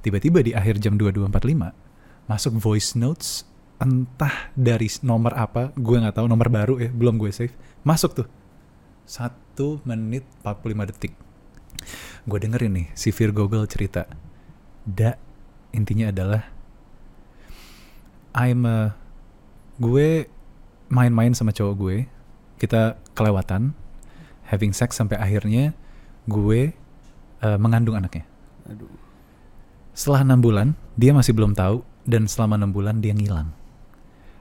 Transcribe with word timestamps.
tiba-tiba 0.00 0.40
di 0.40 0.52
akhir 0.56 0.80
jam 0.80 0.96
22.45 0.96 1.30
masuk 2.28 2.52
voice 2.56 2.94
notes 2.94 3.44
entah 3.80 4.52
dari 4.52 4.92
nomor 5.00 5.32
apa 5.32 5.72
gue 5.72 5.96
nggak 5.96 6.20
tahu 6.20 6.28
nomor 6.28 6.52
baru 6.52 6.76
ya 6.76 6.92
belum 6.92 7.16
gue 7.16 7.32
save 7.32 7.56
masuk 7.80 8.12
tuh. 8.12 8.28
Satu 9.08 9.80
menit 9.88 10.22
45 10.44 10.90
detik. 10.92 11.12
Gue 12.28 12.38
dengerin 12.38 12.76
nih 12.76 12.86
si 12.92 13.08
Girl 13.10 13.64
cerita. 13.64 14.04
Da 14.84 15.16
intinya 15.72 16.12
adalah 16.12 16.44
I'm 18.36 18.68
a 18.68 18.94
gue 19.80 20.28
main-main 20.92 21.32
sama 21.32 21.56
cowok 21.56 21.74
gue 21.80 21.96
kita 22.60 23.00
kelewatan 23.16 23.72
having 24.44 24.76
sex 24.76 24.98
sampai 25.00 25.16
akhirnya 25.16 25.72
gue 26.28 26.76
uh, 27.40 27.56
mengandung 27.56 27.96
anaknya. 27.96 28.28
Aduh. 28.68 28.99
Setelah 29.90 30.22
enam 30.22 30.38
bulan 30.40 30.68
dia 30.94 31.10
masih 31.10 31.34
belum 31.34 31.52
tahu 31.54 31.82
dan 32.06 32.30
selama 32.30 32.56
enam 32.56 32.70
bulan 32.70 33.02
dia 33.02 33.10
ngilang 33.14 33.50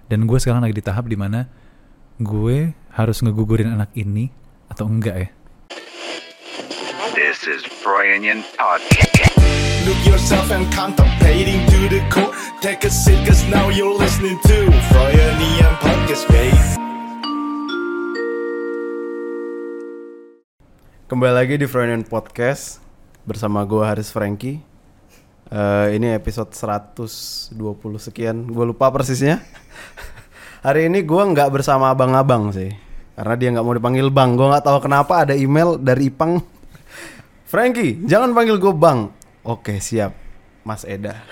dan 0.10 0.26
gue 0.26 0.38
sekarang 0.38 0.62
lagi 0.62 0.78
di 0.78 0.86
tahap 0.86 1.10
di 1.10 1.18
mana 1.18 1.50
gue 2.22 2.74
harus 2.94 3.18
ngegugurin 3.22 3.74
anak 3.74 3.90
ini 3.98 4.30
atau 4.70 4.86
enggak 4.86 5.16
ya 5.18 5.30
This 7.20 7.44
is 7.50 7.62
Freudian 7.68 8.46
Podcast. 8.56 9.12
Look 9.84 10.00
yourself 10.08 10.54
and 10.54 10.70
contemplating 10.72 11.68
to 11.68 11.80
the 11.92 12.00
core. 12.08 12.32
Take 12.64 12.86
a 12.88 12.92
seat, 12.92 13.20
cause 13.28 13.44
now 13.52 13.68
you're 13.68 13.92
listening 13.92 14.40
to 14.48 14.58
Freudian 14.94 15.74
Podcast, 15.84 16.24
babe. 16.32 16.64
Kembali 21.12 21.34
lagi 21.34 21.56
di 21.60 21.68
Freudian 21.68 22.06
Podcast 22.08 22.80
bersama 23.28 23.66
gue 23.68 23.84
Haris 23.84 24.14
Franky. 24.14 24.69
Eh, 25.50 25.98
ini 25.98 26.14
episode 26.14 26.54
120 26.54 27.58
sekian. 27.98 28.46
Gue 28.46 28.70
lupa 28.70 28.94
persisnya. 28.94 29.42
Hari 30.66 30.94
ini 30.94 31.02
gue 31.02 31.18
nggak 31.26 31.50
bersama 31.50 31.90
abang-abang 31.90 32.52
sih, 32.52 32.70
karena 33.16 33.34
dia 33.34 33.50
nggak 33.56 33.66
mau 33.66 33.74
dipanggil 33.74 34.08
bang. 34.12 34.38
Gue 34.38 34.46
nggak 34.46 34.62
tahu 34.62 34.78
kenapa 34.84 35.26
ada 35.26 35.34
email 35.34 35.80
dari 35.80 36.14
Ipang. 36.14 36.38
Franky, 37.52 37.98
jangan 38.06 38.30
panggil 38.32 38.62
gue 38.62 38.74
bang. 38.76 39.10
Oke 39.42 39.82
siap, 39.82 40.14
Mas 40.62 40.86
Eda. 40.86 41.18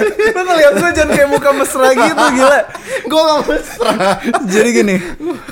Lu 0.00 0.40
ngeliat 0.40 0.72
gue 0.72 0.90
jangan 0.96 1.12
kayak 1.12 1.30
muka 1.30 1.50
mesra 1.52 1.88
gitu 1.92 2.24
gila 2.32 2.60
Gue 3.04 3.20
gak 3.22 3.40
mesra 3.46 3.92
jadi 4.46 4.68
gini 4.72 4.96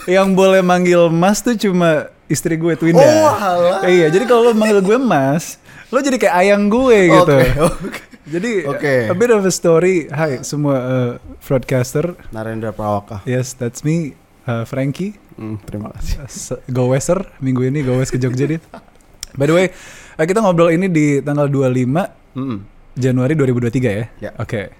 yang 0.06 0.32
boleh 0.32 0.58
manggil 0.58 1.06
mas 1.06 1.38
tuh 1.38 1.54
cuma 1.54 2.08
istri 2.26 2.56
gue 2.56 2.74
Twinda 2.74 2.98
Oh, 2.98 3.30
alah. 3.30 3.86
iya 3.86 4.08
jadi 4.08 4.24
kalau 4.24 4.50
lo 4.50 4.52
manggil 4.54 4.80
gue 4.80 4.98
mas 4.98 5.60
lo 5.88 5.98
jadi 5.98 6.16
kayak 6.16 6.36
ayang 6.36 6.68
gue 6.68 6.98
gitu 7.08 7.32
Oke, 7.34 7.48
oke. 7.58 8.00
jadi 8.26 8.50
Oke. 8.66 8.94
a 9.08 9.14
bit 9.14 9.30
of 9.30 9.40
a 9.40 9.48
story 9.48 10.04
Hai 10.06 10.42
semua 10.42 10.76
uh, 10.76 11.12
broadcaster 11.40 12.12
Narendra 12.28 12.70
Prawaka 12.70 13.24
yes 13.24 13.52
that's 13.52 13.80
me 13.80 14.12
uh, 14.44 14.62
Frankie 14.62 15.16
Hmm, 15.34 15.54
Terima 15.62 15.94
kasih 15.94 16.18
Se- 16.26 16.58
Go 16.66 16.90
Weser 16.90 17.22
minggu 17.38 17.62
ini 17.64 17.80
Go 17.80 17.94
West 17.96 18.10
ke 18.10 18.18
Jogja 18.18 18.42
dit 18.44 18.58
by 19.32 19.46
the 19.46 19.54
way 19.54 19.66
uh, 20.14 20.24
kita 20.24 20.42
ngobrol 20.42 20.68
ini 20.68 20.90
di 20.90 21.06
tanggal 21.18 21.46
25 21.46 21.86
Mm-mm. 22.34 22.58
Januari 22.92 23.32
2023 23.32 23.78
ya. 23.78 24.06
Ya. 24.18 24.30
Oke. 24.34 24.74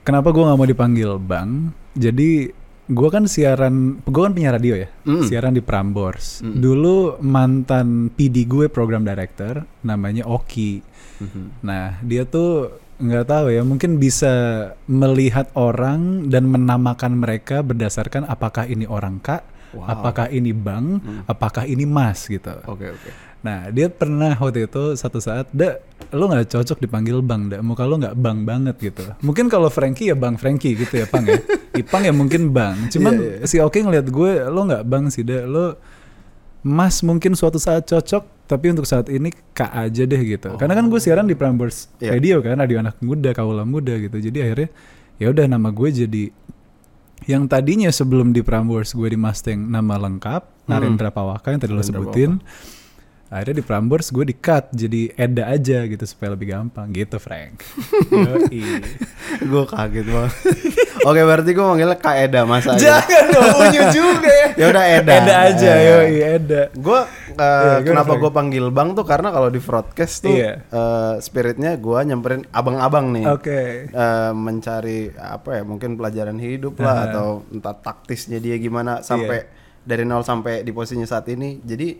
Kenapa 0.00 0.32
gue 0.32 0.40
nggak 0.40 0.56
mau 0.56 0.64
dipanggil 0.64 1.20
Bang? 1.20 1.68
Jadi 1.92 2.48
gue 2.90 3.08
kan 3.08 3.30
siaran, 3.30 4.02
gue 4.02 4.22
kan 4.22 4.34
penyiar 4.34 4.58
radio 4.58 4.74
ya, 4.74 4.88
Mm. 5.06 5.22
siaran 5.26 5.54
di 5.54 5.62
Prambors. 5.62 6.42
Mm. 6.42 6.58
Dulu 6.58 6.96
mantan 7.22 8.10
PD 8.10 8.44
gue 8.44 8.66
program 8.66 9.06
director, 9.06 9.62
namanya 9.86 10.26
Oki. 10.26 10.82
Mhm. 11.22 11.62
Nah 11.62 12.02
dia 12.02 12.26
tuh 12.26 12.74
nggak 12.98 13.26
tahu 13.26 13.46
ya, 13.50 13.62
mungkin 13.62 13.98
bisa 13.98 14.32
melihat 14.86 15.50
orang 15.54 16.30
dan 16.30 16.46
menamakan 16.50 17.18
mereka 17.18 17.62
berdasarkan 17.62 18.26
apakah 18.26 18.66
ini 18.66 18.86
orang 18.86 19.18
kak, 19.18 19.42
Wow. 19.72 19.88
apakah 19.88 20.26
ini 20.28 20.52
bang, 20.52 21.00
Mm. 21.00 21.22
apakah 21.24 21.64
ini 21.64 21.82
mas 21.82 22.24
gitu. 22.24 22.52
Oke 22.64 22.88
oke 22.88 23.10
Nah, 23.42 23.74
dia 23.74 23.90
pernah 23.90 24.38
waktu 24.38 24.70
itu 24.70 24.94
satu 24.94 25.18
saat, 25.18 25.50
"Da, 25.50 25.74
lo 26.14 26.30
nggak 26.30 26.46
cocok 26.46 26.78
dipanggil 26.78 27.18
Bang, 27.20 27.50
Da. 27.50 27.58
Muka 27.58 27.82
lo 27.82 27.98
nggak 27.98 28.14
Bang 28.14 28.46
banget 28.46 28.78
gitu." 28.78 29.02
Mungkin 29.18 29.50
kalau 29.50 29.66
Frankie 29.66 30.06
ya 30.06 30.16
Bang 30.16 30.38
Frankie 30.38 30.78
gitu 30.78 30.94
ya, 30.94 31.10
Pang 31.10 31.26
ya. 31.26 31.42
Ipang 31.74 32.06
ya 32.06 32.14
mungkin 32.14 32.54
Bang. 32.54 32.86
Cuman 32.86 33.18
Iya, 33.18 33.42
iya. 33.42 33.46
si 33.50 33.58
Oki 33.58 33.82
ngeliat 33.82 34.06
gue, 34.06 34.46
lo 34.46 34.62
nggak 34.62 34.86
Bang 34.86 35.10
sih, 35.10 35.26
Da. 35.26 35.42
Lo 35.42 35.74
Mas 36.62 37.02
mungkin 37.02 37.34
suatu 37.34 37.58
saat 37.58 37.82
cocok, 37.82 38.46
tapi 38.46 38.70
untuk 38.70 38.86
saat 38.86 39.10
ini 39.10 39.34
Kak 39.50 39.74
aja 39.74 40.02
deh 40.06 40.22
gitu. 40.22 40.54
Karena 40.54 40.78
kan 40.78 40.86
gue 40.86 41.00
siaran 41.02 41.26
di 41.26 41.34
Prambors 41.34 41.90
Iya. 41.98 42.14
Radio 42.14 42.36
kan, 42.38 42.54
radio 42.56 42.78
anak 42.78 43.02
muda, 43.02 43.34
kaula 43.34 43.66
muda 43.66 43.98
gitu. 43.98 44.22
Jadi 44.22 44.38
akhirnya 44.38 44.70
ya 45.18 45.26
udah 45.28 45.50
nama 45.50 45.66
gue 45.68 45.88
jadi 45.90 46.30
yang 47.26 47.46
tadinya 47.46 47.90
sebelum 47.92 48.34
di 48.34 48.42
Prambors 48.42 48.94
gue 48.94 49.08
di 49.12 49.18
Mustang 49.18 49.70
nama 49.70 49.98
lengkap 49.98 50.66
Narendra 50.66 51.10
Pawaka 51.14 51.54
yang 51.54 51.60
tadi 51.62 51.72
lo 51.74 51.82
sebutin 51.82 52.42
akhirnya 53.32 53.56
di 53.58 53.64
Prambors 53.64 54.12
gue 54.12 54.28
di 54.28 54.36
cut 54.36 54.68
jadi 54.76 55.08
Eda 55.16 55.48
aja 55.48 55.88
gitu 55.88 56.04
supaya 56.04 56.36
lebih 56.36 56.52
gampang. 56.52 56.92
Gitu 56.92 57.16
Frank. 57.16 57.64
Gue 59.48 59.64
kaget 59.64 60.04
banget 60.04 60.36
Oke 61.02 61.20
berarti 61.20 61.50
gue 61.50 61.64
manggilnya 61.64 61.96
Kak 61.96 62.16
Eda 62.16 62.40
masa 62.42 62.74
jangan 62.74 63.24
dong 63.28 63.50
unyu 63.58 63.82
juga 63.90 64.30
ya. 64.30 64.48
Ya 64.60 64.66
udah 64.68 64.84
Eda. 64.86 65.12
Eda 65.18 65.34
aja 65.48 65.70
Eh, 65.72 65.80
yoi 65.82 66.14
Eda. 66.38 66.62
Gue 66.72 67.00
Iya, 67.32 67.80
gimana, 67.80 68.04
kenapa 68.04 68.12
gue 68.14 68.30
panggil 68.30 68.64
Bang 68.68 68.92
tuh 68.92 69.02
karena 69.02 69.32
kalau 69.32 69.48
di 69.48 69.56
broadcast 69.56 70.20
tuh 70.20 70.30
Iya. 70.30 70.60
eh, 70.62 71.14
spiritnya 71.18 71.74
gue 71.74 71.98
nyamperin 72.04 72.44
abang-abang 72.50 73.08
nih. 73.10 73.24
Oke. 73.26 73.60
Eh, 73.88 74.30
mencari 74.32 75.10
apa 75.12 75.58
ya 75.58 75.62
mungkin 75.62 75.96
pelajaran 75.96 76.36
hidup 76.36 76.76
lah 76.78 76.92
Aha. 76.94 77.04
atau 77.08 77.26
entah 77.48 77.72
taktisnya 77.74 78.36
dia 78.36 78.54
gimana 78.56 79.00
sampai 79.00 79.48
dari 79.82 80.04
nol 80.04 80.22
sampai 80.22 80.60
di 80.60 80.70
posisinya 80.70 81.08
saat 81.08 81.26
ini. 81.26 81.58
Jadi 81.58 81.98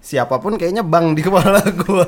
siapa 0.00 0.40
pun 0.40 0.56
kayaknya 0.56 0.80
bang 0.80 1.12
di 1.12 1.20
kepala 1.20 1.60
gua. 1.84 2.06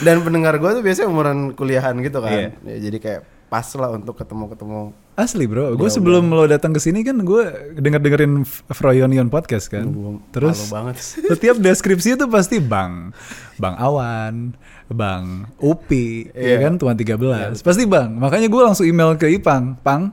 Dan 0.00 0.22
pendengar 0.22 0.56
gua 0.56 0.72
tuh 0.72 0.80
biasanya 0.80 1.10
umuran 1.10 1.52
kuliahan 1.52 1.98
gitu 1.98 2.22
kan. 2.22 2.32
Iya. 2.32 2.48
Ya, 2.64 2.76
jadi 2.80 2.98
kayak 2.98 3.20
pas 3.44 3.66
lah 3.74 3.90
untuk 3.90 4.16
ketemu-ketemu 4.16 4.94
asli 5.14 5.44
bro. 5.44 5.74
Gue 5.74 5.86
sebelum 5.86 6.26
lo 6.26 6.44
datang 6.44 6.70
ke 6.70 6.78
sini 6.78 7.00
kan 7.00 7.18
gue 7.18 7.42
denger 7.74 8.00
dengerin 8.00 8.42
Froyonion 8.68 9.26
podcast 9.26 9.68
kan. 9.68 9.86
Gua 9.86 10.18
terus 10.30 10.68
banget. 10.68 10.98
setiap 11.30 11.56
deskripsi 11.56 12.14
itu 12.14 12.26
pasti 12.26 12.58
bang 12.58 13.14
bang 13.54 13.74
Awan 13.76 14.58
bang 14.86 15.46
Upi 15.56 16.28
ya 16.30 16.58
Iya. 16.58 16.66
kan? 16.66 16.72
Tuan 16.76 16.94
13 16.94 17.54
pasti 17.56 17.84
bang. 17.84 18.10
Makanya 18.12 18.46
gue 18.46 18.62
langsung 18.62 18.84
email 18.84 19.14
ke 19.14 19.30
Ipang. 19.30 19.78
Pang 19.80 20.10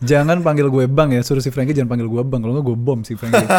jangan 0.00 0.40
panggil 0.40 0.66
gue 0.66 0.84
bang 0.84 1.14
ya. 1.14 1.22
Suruh 1.22 1.38
si 1.38 1.48
Frankie 1.48 1.72
jangan 1.72 1.94
panggil 1.94 2.08
gue 2.08 2.22
bang. 2.22 2.40
Kalau 2.40 2.52
nggak 2.52 2.66
gue 2.66 2.76
bom 2.76 3.00
si 3.00 3.14
Frankie. 3.14 3.46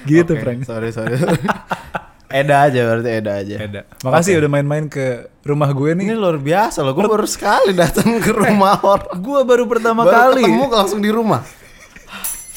Gitu 0.00 0.32
Oke, 0.32 0.40
Frank. 0.40 0.64
sorry 0.64 0.96
sorry 0.96 1.12
Eda 2.32 2.62
aja 2.62 2.80
berarti 2.84 3.10
Eda 3.12 3.32
aja. 3.36 3.56
Eda. 3.58 3.80
makasih 4.00 4.38
udah 4.38 4.46
main-main 4.48 4.86
ke 4.86 5.06
rumah 5.42 5.66
gue 5.68 5.90
nih. 5.92 6.04
Ini 6.04 6.14
luar 6.14 6.38
biasa 6.38 6.80
loh 6.80 6.92
gue 6.92 7.02
baru 7.04 7.26
sekali 7.26 7.74
datang 7.74 8.16
ke 8.16 8.30
rumah 8.30 8.78
orang. 8.86 9.18
Gue 9.18 9.40
baru 9.42 9.66
pertama 9.66 10.02
baru 10.02 10.14
kali. 10.32 10.42
ketemu 10.42 10.64
langsung 10.68 11.00
di 11.00 11.10
rumah. 11.10 11.42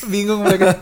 Bingung 0.04 0.44
mereka. 0.44 0.78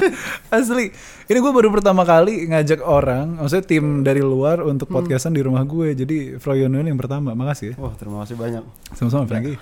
Asli. 0.50 0.90
Ini 1.22 1.38
gue 1.38 1.52
baru 1.52 1.70
pertama 1.70 2.02
kali 2.02 2.44
ngajak 2.46 2.80
orang 2.80 3.38
maksudnya 3.38 3.62
tim 3.62 3.84
dari 4.00 4.20
luar 4.20 4.60
untuk 4.60 4.88
Hmm. 4.88 4.96
podcastan 4.98 5.32
di 5.32 5.40
rumah 5.40 5.62
gue. 5.62 5.94
Jadi 5.94 6.34
Froyono 6.36 6.76
ini 6.76 6.88
yang 6.88 6.98
pertama. 6.98 7.32
Makasih 7.32 7.72
ya. 7.72 7.74
Wah 7.78 7.94
terima 7.94 8.20
kasih 8.20 8.34
banyak. 8.34 8.64
Sama-sama 8.92 9.24
Frankie. 9.24 9.54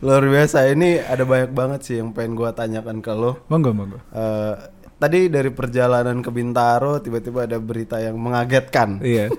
Luar 0.00 0.24
biasa. 0.24 0.66
Ini 0.68 1.04
ada 1.04 1.22
banyak 1.22 1.50
banget 1.50 1.80
sih 1.82 1.98
yang 1.98 2.10
pengen 2.10 2.32
gua 2.32 2.50
tanyakan 2.50 2.98
ke 2.98 3.12
lo. 3.12 3.44
monggo 3.46 3.70
monggo. 3.70 3.98
Eh, 4.08 4.54
tadi 5.00 5.26
dari 5.26 5.48
perjalanan 5.48 6.20
ke 6.20 6.28
Bintaro 6.28 7.00
tiba-tiba 7.00 7.48
ada 7.48 7.56
berita 7.56 7.96
yang 7.96 8.14
mengagetkan. 8.14 9.00
iya 9.00 9.32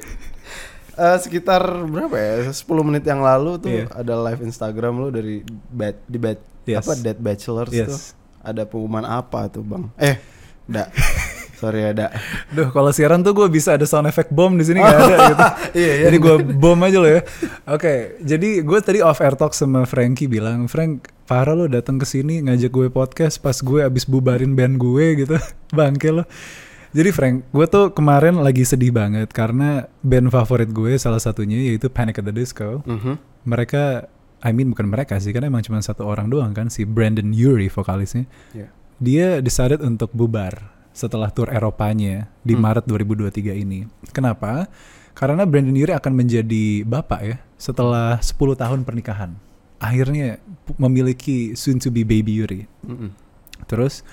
Eh, 0.92 1.18
sekitar 1.18 1.64
berapa 1.88 2.14
ya? 2.14 2.52
10 2.52 2.62
menit 2.84 3.08
yang 3.08 3.24
lalu 3.24 3.56
tuh 3.58 3.72
Iya. 3.72 3.88
ada 3.90 4.14
live 4.22 4.44
Instagram 4.44 4.94
lo 5.00 5.08
dari 5.08 5.40
bad, 5.72 5.96
di 6.04 6.20
bad, 6.20 6.38
Yes. 6.68 6.84
apa 6.84 6.94
Dead 6.94 7.16
Bachelors 7.16 7.72
Yes. 7.72 7.88
tuh. 7.88 8.00
Ada 8.44 8.68
pengumuman 8.68 9.08
apa 9.08 9.48
tuh, 9.48 9.64
Bang? 9.64 9.88
Eh, 9.96 10.20
da. 10.68 10.92
Sorry 11.58 11.80
ya, 11.80 11.92
da. 11.96 12.08
Duh, 12.50 12.70
kalau 12.70 12.92
siaran 12.92 13.22
tuh 13.22 13.32
gue 13.32 13.48
bisa 13.48 13.80
ada 13.80 13.86
sound 13.86 14.04
effect 14.06 14.30
bom 14.30 14.52
di 14.52 14.66
sini 14.66 14.78
nggak 14.78 14.98
ada 15.00 15.16
gitu. 15.24 15.46
Iya, 15.80 15.92
iya. 15.96 16.06
Jadi 16.12 16.18
gue 16.20 16.36
bom 16.54 16.78
aja 16.78 16.98
loh 17.00 17.10
ya. 17.10 17.22
Oke, 17.66 17.94
jadi 18.20 18.50
gue 18.60 18.80
tadi 18.84 19.00
off 19.00 19.22
air 19.22 19.34
talk 19.34 19.54
sama 19.54 19.86
Frankie 19.86 20.28
bilang, 20.28 20.68
Frank, 20.68 21.08
parah 21.32 21.56
lo 21.56 21.64
datang 21.64 21.96
ke 21.96 22.04
sini 22.04 22.44
ngajak 22.44 22.68
gue 22.68 22.88
podcast 22.92 23.40
pas 23.40 23.56
gue 23.56 23.80
abis 23.80 24.04
bubarin 24.04 24.52
band 24.52 24.76
gue 24.76 25.24
gitu, 25.24 25.40
bangke 25.78 26.12
lo. 26.12 26.28
Jadi 26.92 27.08
Frank, 27.16 27.48
gue 27.48 27.66
tuh 27.66 27.96
kemarin 27.96 28.36
lagi 28.36 28.68
sedih 28.68 28.92
banget 28.92 29.32
karena 29.32 29.88
band 30.04 30.28
favorit 30.28 30.68
gue 30.68 31.00
salah 31.00 31.24
satunya 31.24 31.56
yaitu 31.56 31.88
Panic 31.88 32.20
at 32.20 32.28
the 32.28 32.36
Disco. 32.36 32.84
Mhm. 32.84 33.16
Mereka, 33.48 34.12
I 34.44 34.52
mean 34.52 34.76
bukan 34.76 34.92
mereka 34.92 35.16
sih, 35.18 35.32
karena 35.32 35.48
emang 35.48 35.64
cuma 35.64 35.80
satu 35.80 36.04
orang 36.04 36.28
doang 36.28 36.52
kan, 36.52 36.68
si 36.68 36.84
Brandon 36.84 37.32
Urie 37.32 37.72
vokalisnya 37.72 38.28
Iya. 38.52 38.68
dia 39.00 39.28
decided 39.40 39.80
untuk 39.80 40.12
bubar 40.12 40.68
setelah 40.92 41.32
tur 41.32 41.48
Eropanya 41.48 42.28
di 42.44 42.60
Hmm. 42.60 42.68
Maret 42.68 42.84
2023 42.84 43.56
ini. 43.56 43.88
Kenapa? 44.12 44.68
Karena 45.16 45.48
Brandon 45.48 45.80
Urie 45.80 45.96
akan 45.96 46.12
menjadi 46.12 46.84
bapak 46.84 47.22
ya 47.24 47.36
setelah 47.56 48.20
10 48.20 48.60
tahun 48.60 48.84
pernikahan. 48.84 49.32
Akhirnya 49.82 50.38
memiliki 50.78 51.58
soon 51.58 51.82
to 51.82 51.90
be 51.90 52.06
baby 52.06 52.38
Yuri. 52.38 52.70
Mm-mm. 52.86 53.12
Terus 53.66 54.06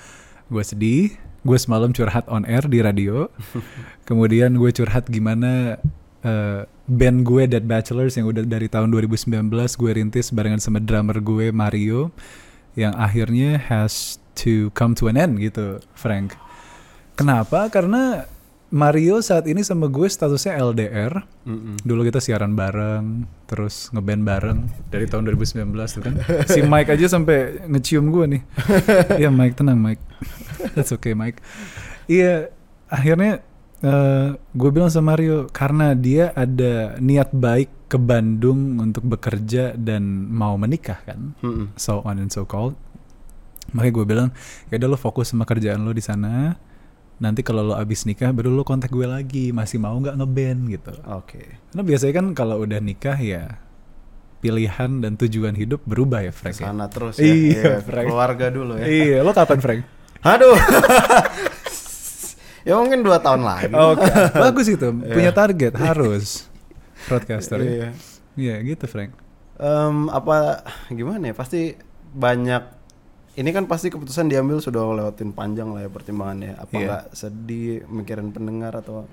gue 0.49 0.63
sedih, 0.65 1.13
gue 1.45 1.57
semalam 1.61 1.93
curhat 1.93 2.25
on 2.25 2.43
air 2.49 2.65
di 2.65 2.81
radio. 2.81 3.29
Kemudian 4.09 4.57
gue 4.57 4.73
curhat 4.73 5.05
gimana 5.13 5.77
eh, 6.25 6.65
band 6.89 7.21
gue 7.21 7.45
Dead 7.45 7.61
Bachelors 7.61 8.17
yang 8.17 8.25
udah 8.25 8.41
dari 8.49 8.65
tahun 8.65 8.89
2019 8.89 9.45
gue 9.53 9.91
rintis 9.93 10.33
barengan 10.33 10.57
sama 10.57 10.81
drummer 10.81 11.21
gue 11.21 11.53
Mario 11.53 12.09
yang 12.73 12.97
akhirnya 12.97 13.61
has 13.61 14.17
to 14.33 14.73
come 14.73 14.97
to 14.97 15.05
an 15.05 15.19
end 15.19 15.37
gitu, 15.37 15.83
Frank. 15.93 16.33
Kenapa? 17.13 17.67
Karena 17.67 18.25
Mario 18.69 19.17
saat 19.25 19.49
ini 19.49 19.65
sama 19.65 19.89
gue 19.89 20.05
statusnya 20.05 20.61
LDR. 20.61 21.13
Mm-mm. 21.49 21.81
Dulu 21.81 22.05
kita 22.05 22.21
siaran 22.21 22.53
bareng, 22.53 23.25
terus 23.49 23.89
ngeband 23.89 24.21
bareng 24.21 24.59
dari 24.93 25.09
tahun 25.09 25.25
2019 25.33 25.73
tuh 25.73 26.01
kan. 26.05 26.13
Si 26.45 26.61
Mike 26.61 26.93
aja 26.93 27.17
sampai 27.17 27.65
ngecium 27.65 28.13
gue 28.13 28.25
nih. 28.37 28.41
Iya 29.25 29.33
Mike 29.33 29.57
tenang 29.57 29.81
Mike. 29.81 30.01
That's 30.77 30.93
okay 30.93 31.17
Mike. 31.17 31.41
Iya 32.05 32.53
akhirnya 32.93 33.41
eh, 33.81 34.29
gue 34.37 34.69
bilang 34.69 34.93
sama 34.93 35.17
Mario 35.17 35.49
karena 35.49 35.97
dia 35.97 36.29
ada 36.37 37.01
niat 37.01 37.33
baik 37.33 37.89
ke 37.89 37.97
Bandung 37.97 38.77
untuk 38.77 39.01
bekerja 39.09 39.73
dan 39.73 40.29
mau 40.29 40.53
menikah 40.61 41.01
kan. 41.09 41.33
Mm-mm. 41.41 41.73
So 41.73 42.05
on 42.05 42.21
and 42.21 42.29
so 42.29 42.45
called. 42.45 42.77
Makanya 43.73 43.93
gue 43.97 44.05
bilang 44.05 44.29
ya 44.69 44.77
udah 44.77 44.89
lo 44.93 44.97
fokus 45.01 45.33
sama 45.33 45.49
kerjaan 45.49 45.81
lo 45.81 45.89
di 45.89 46.05
sana. 46.05 46.53
Nanti 47.19 47.43
kalau 47.43 47.67
lo 47.67 47.75
abis 47.75 48.07
nikah 48.07 48.31
baru 48.31 48.49
lo 48.49 48.63
kontak 48.63 48.89
gue 48.89 49.03
lagi 49.03 49.51
masih 49.51 49.75
mau 49.75 49.91
nggak 49.99 50.15
ngeband 50.15 50.61
gitu. 50.71 50.93
Oke. 51.11 51.59
Karena 51.71 51.83
biasanya 51.83 52.13
kan 52.15 52.25
kalau 52.31 52.63
udah 52.63 52.79
nikah 52.79 53.19
ya 53.19 53.59
pilihan 54.39 55.03
dan 55.03 55.19
tujuan 55.19 55.51
hidup 55.51 55.83
berubah 55.83 56.23
ya 56.23 56.31
Frank. 56.31 56.63
ya? 56.63 56.71
Sana 56.71 56.87
terus 56.87 57.19
ya. 57.19 57.27
Iya, 57.27 57.35
Iya, 57.35 57.73
Frank. 57.83 58.07
Keluarga 58.07 58.45
dulu 58.47 58.73
ya. 58.79 58.85
Iya, 58.87 59.17
lo 59.19 59.35
kapan 59.35 59.59
Frank? 59.59 59.81
Aduh. 60.23 60.55
ya 62.67 62.73
mungkin 62.79 63.03
dua 63.03 63.19
tahun 63.19 63.43
lagi. 63.43 63.71
Oke, 63.75 64.07
bagus 64.47 64.67
itu. 64.71 64.87
Punya 64.91 65.31
target 65.35 65.75
harus 65.75 66.47
broadcaster. 67.11 67.59
Iya. 67.59 67.91
Iya, 68.39 68.55
gitu 68.63 68.87
Frank. 68.87 69.11
Em, 69.59 70.07
apa 70.07 70.63
gimana 70.87 71.31
ya? 71.31 71.35
Pasti 71.35 71.75
banyak 72.15 72.78
ini 73.31 73.49
kan 73.49 73.65
pasti 73.65 73.87
keputusan 73.87 74.25
diambil 74.25 74.57
sudah 74.57 74.81
lewatin 74.85 75.29
panjang 75.29 75.69
lah 75.69 75.81
ya 75.81 75.89
pertimbangannya. 75.89 76.55
Apa 76.55 76.71
Iya. 76.71 76.85
nggak 76.85 77.03
sedih 77.11 77.69
mikirin 77.85 78.29
pendengar 78.29 78.73
atau 78.75 79.05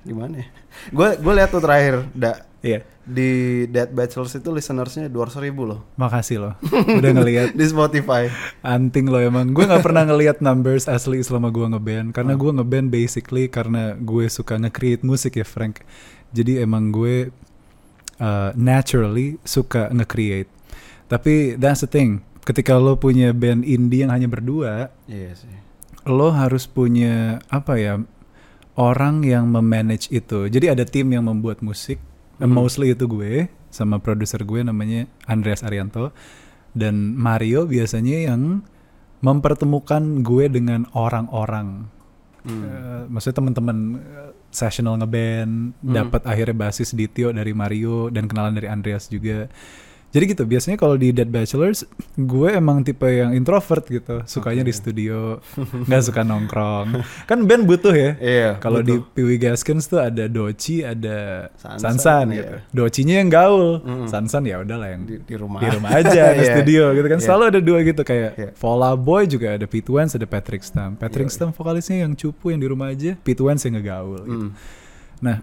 gimana 0.00 0.40
ya? 0.40 0.46
Gue 0.96 1.08
gue 1.16 1.32
lihat 1.34 1.48
tuh 1.48 1.58
terakhir 1.58 2.06
da, 2.12 2.44
Iya. 2.58 2.82
di 3.02 3.30
Dead 3.66 3.88
Bachelors 3.88 4.32
itu 4.32 4.48
listenersnya 4.48 5.06
200 5.06 5.40
ribu 5.40 5.64
loh 5.64 5.80
Makasih 5.94 6.38
loh. 6.38 6.54
Udah 6.98 7.10
ngelihat 7.12 7.52
di 7.52 7.64
Spotify. 7.64 8.28
anting 8.60 9.06
lo 9.06 9.16
emang. 9.16 9.48
Gue 9.48 9.64
nggak 9.64 9.80
pernah 9.80 10.04
ngelihat 10.04 10.38
numbers 10.38 10.84
asli 10.84 11.18
selama 11.20 11.48
gue 11.48 11.66
ngeband. 11.66 12.12
Karena 12.12 12.34
Oh. 12.34 12.38
gue 12.38 12.50
ngeband 12.54 12.88
basically 12.88 13.46
karena 13.46 13.94
gue 13.94 14.26
suka 14.28 14.54
nge-create 14.56 15.02
musik 15.02 15.34
ya 15.34 15.44
Frank. 15.44 15.82
Jadi 16.28 16.58
emang 16.58 16.90
gue 16.90 17.30
uh, 18.18 18.50
naturally 18.54 19.38
suka 19.42 19.88
nge-create. 19.88 20.50
Tapi 21.06 21.56
that's 21.56 21.80
the 21.80 21.88
thing. 21.88 22.20
Ketika 22.48 22.80
lo 22.80 22.96
punya 22.96 23.36
band 23.36 23.60
indie 23.60 24.08
yang 24.08 24.08
hanya 24.08 24.24
berdua, 24.24 24.88
Iya 25.04 25.36
sih. 25.36 25.52
lo 26.08 26.32
harus 26.32 26.64
punya 26.64 27.44
apa 27.52 27.76
ya 27.76 28.00
orang 28.72 29.20
yang 29.20 29.52
memanage 29.52 30.08
itu. 30.08 30.48
Jadi 30.48 30.72
ada 30.72 30.88
tim 30.88 31.12
yang 31.12 31.28
membuat 31.28 31.60
musik, 31.60 32.00
Hmm. 32.40 32.48
mostly 32.56 32.96
itu 32.96 33.04
gue 33.04 33.52
sama 33.68 34.00
produser 34.00 34.48
gue 34.48 34.64
namanya 34.64 35.04
Andreas 35.28 35.60
Arianto 35.60 36.08
dan 36.72 37.12
Mario 37.12 37.68
biasanya 37.68 38.32
yang 38.32 38.64
mempertemukan 39.20 40.22
gue 40.24 40.46
dengan 40.48 40.86
orang-orang. 40.94 41.90
Hmm. 42.46 42.62
Eh, 42.64 43.02
maksudnya 43.10 43.44
teman-teman 43.44 43.76
eh, 43.98 44.30
sessional 44.48 44.96
ngeband, 44.96 45.74
Hmm. 45.82 45.92
dapat 45.92 46.22
akhirnya 46.24 46.56
basis 46.56 46.94
Dityo 46.94 47.34
dari 47.34 47.52
Mario 47.52 48.08
dan 48.08 48.24
kenalan 48.24 48.56
dari 48.56 48.70
Andreas 48.70 49.10
juga. 49.10 49.50
Jadi 50.08 50.24
gitu, 50.26 50.42
biasanya 50.42 50.74
kalau 50.74 50.96
di 50.96 51.12
Dead 51.12 51.28
Bachelors, 51.28 51.84
gue 52.14 52.48
emang 52.48 52.80
tipe 52.80 53.04
yang 53.04 53.36
introvert 53.36 53.84
gitu, 53.84 54.24
sukanya 54.24 54.64
di 54.64 54.72
studio, 54.72 55.36
nggak 55.84 56.02
suka 56.02 56.24
nongkrong. 56.24 57.04
Kan 57.24 57.44
band 57.44 57.68
butuh 57.68 57.92
ya. 57.92 58.16
Iya, 58.16 58.50
Kalau 58.56 58.80
di 58.80 58.96
Wee 59.14 59.36
Gaskins 59.36 59.84
tuh 59.84 60.00
ada 60.00 60.24
Doci, 60.24 60.80
ada 60.80 61.52
Sansan, 61.54 62.00
Sansan, 62.00 62.26
iya. 62.32 62.36
gitu. 62.40 62.54
Docinya 62.72 63.20
yang 63.20 63.28
gaul, 63.28 63.84
Mm-mm. 63.84 64.08
Sansan 64.08 64.42
ya 64.42 64.64
udahlah 64.64 64.88
yang 64.88 65.04
Di, 65.04 65.20
di 65.20 65.34
rumah. 65.36 65.60
di 65.60 65.68
rumah 65.68 65.90
aja 65.92 66.24
di 66.32 66.40
Iya. 66.40 66.52
studio 66.56 66.82
gitu 66.96 67.06
kan 67.06 67.18
Iya. 67.20 67.26
selalu 67.28 67.44
ada 67.44 67.60
dua 67.60 67.78
gitu 67.84 68.00
kayak 68.00 68.30
Iya. 68.32 68.50
Vola 68.56 68.90
Boy 68.96 69.28
juga 69.28 69.60
ada 69.60 69.66
Pete 69.68 69.92
Wentz 69.92 70.16
ada 70.16 70.24
Patrick 70.24 70.64
Stump 70.64 70.96
Patrick 70.96 71.28
Iya, 71.28 71.36
Stump 71.36 71.52
vokalisnya 71.52 72.08
yang 72.08 72.16
cupu 72.16 72.48
yang 72.48 72.58
di 72.58 72.68
rumah 72.68 72.88
aja 72.88 73.12
Pete 73.20 73.44
Wentz 73.44 73.68
yang 73.68 73.76
ngegaul 73.76 74.24
gitu. 74.24 74.48
Mm. 74.48 74.50
nah 75.20 75.36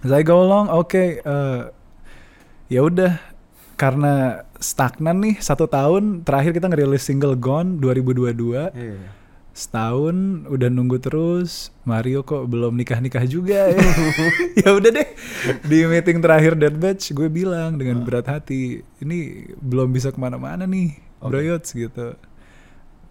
as 0.00 0.12
I 0.14 0.22
go 0.22 0.38
along 0.38 0.70
oke 0.70 0.94
eh, 1.18 1.60
ya 2.68 2.80
udah 2.80 3.31
karena 3.82 4.14
stagnan 4.56 5.18
nih 5.18 5.42
satu 5.42 5.66
tahun 5.66 6.22
terakhir 6.22 6.54
kita 6.54 6.70
ngerilis 6.70 7.02
single 7.02 7.34
Gone 7.34 7.82
2022 7.82 8.70
Iya. 8.70 9.10
setahun 9.52 10.16
udah 10.46 10.68
nunggu 10.70 10.96
terus 10.96 11.74
Mario 11.82 12.22
kok 12.22 12.46
belum 12.46 12.72
nikah 12.72 13.02
nikah 13.02 13.26
juga 13.26 13.68
ya. 13.68 13.82
Ya 14.62 14.70
udah 14.70 14.88
deh 14.88 15.08
di 15.66 15.82
meeting 15.84 16.22
terakhir 16.22 16.54
Dead 16.54 16.72
Batch 16.72 17.10
gue 17.10 17.26
bilang 17.26 17.74
dengan 17.74 18.00
berat 18.00 18.30
hati 18.30 18.80
ini 18.96 19.18
belum 19.58 19.90
bisa 19.90 20.08
ke 20.08 20.16
mana-mana 20.16 20.62
nih 20.62 20.94
Broyots 21.20 21.74
gitu 21.74 22.14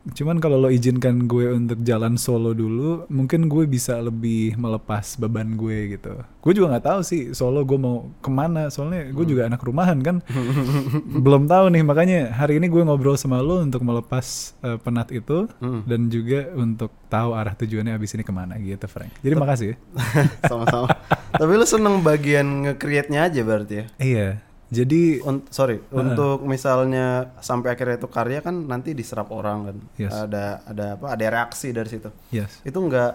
cuman 0.03 0.37
kalau 0.37 0.57
lo 0.57 0.67
izinkan 0.67 1.25
gue 1.25 1.53
untuk 1.53 1.79
jalan 1.81 2.17
solo 2.17 2.51
dulu 2.51 3.05
mungkin 3.07 3.45
gue 3.45 3.63
bisa 3.65 3.97
lebih 3.97 4.57
melepas 4.57 5.13
beban 5.15 5.53
gue 5.53 5.93
gitu. 5.93 6.17
Gue 6.41 6.53
juga 6.53 6.73
nggak 6.73 6.85
tahu 6.85 6.99
sih 7.01 7.21
solo 7.31 7.61
gue 7.61 7.77
mau 7.77 8.09
ke 8.17 8.27
mana. 8.27 8.67
Soalnya 8.67 9.09
gue 9.09 9.25
juga 9.25 9.45
anak 9.45 9.61
rumahan 9.61 10.01
kan. 10.01 10.25
Belum 11.25 11.45
tahu 11.45 11.69
nih 11.69 11.83
makanya 11.83 12.19
hari 12.31 12.57
ini 12.57 12.65
gue 12.65 12.81
ngobrol 12.81 13.13
sama 13.13 13.39
lo 13.39 13.61
untuk 13.61 13.81
melepas 13.81 14.57
eh, 14.59 14.77
penat 14.77 15.09
itu 15.09 15.45
Hmm. 15.61 15.85
dan 15.85 16.07
juga 16.07 16.49
untuk 16.53 16.89
tahu 17.05 17.33
arah 17.33 17.53
tujuannya 17.53 17.93
abis 17.93 18.13
ini 18.13 18.23
ke 18.23 18.33
mana 18.33 18.57
gitu 18.57 18.85
Frank. 18.85 19.13
Jadi 19.21 19.35
makasih 19.35 19.67
ya. 19.73 19.75
Sama-sama. 20.49 20.89
Tapi 21.31 21.51
lu 21.53 21.65
seneng 21.65 22.01
bagian 22.01 22.45
nge-create-nya 22.65 23.29
aja 23.29 23.41
berarti 23.41 23.73
ya? 23.73 23.85
iya 23.97 24.27
jadi 24.71 25.19
Un- 25.27 25.43
sorry, 25.51 25.83
untuk 25.91 26.47
misalnya 26.47 27.35
sampai 27.43 27.75
akhirnya 27.75 27.99
itu 27.99 28.07
karya 28.07 28.39
kan 28.39 28.55
nanti 28.71 28.95
diserap 28.95 29.27
orang 29.35 29.67
kan. 29.67 29.77
Yes. 29.99 30.15
Ada 30.15 30.63
ada 30.63 30.85
apa? 30.95 31.05
Ada 31.11 31.27
reaksi 31.27 31.75
dari 31.75 31.91
situ. 31.91 32.07
yes 32.31 32.63
Itu 32.63 32.79
nggak 32.79 33.13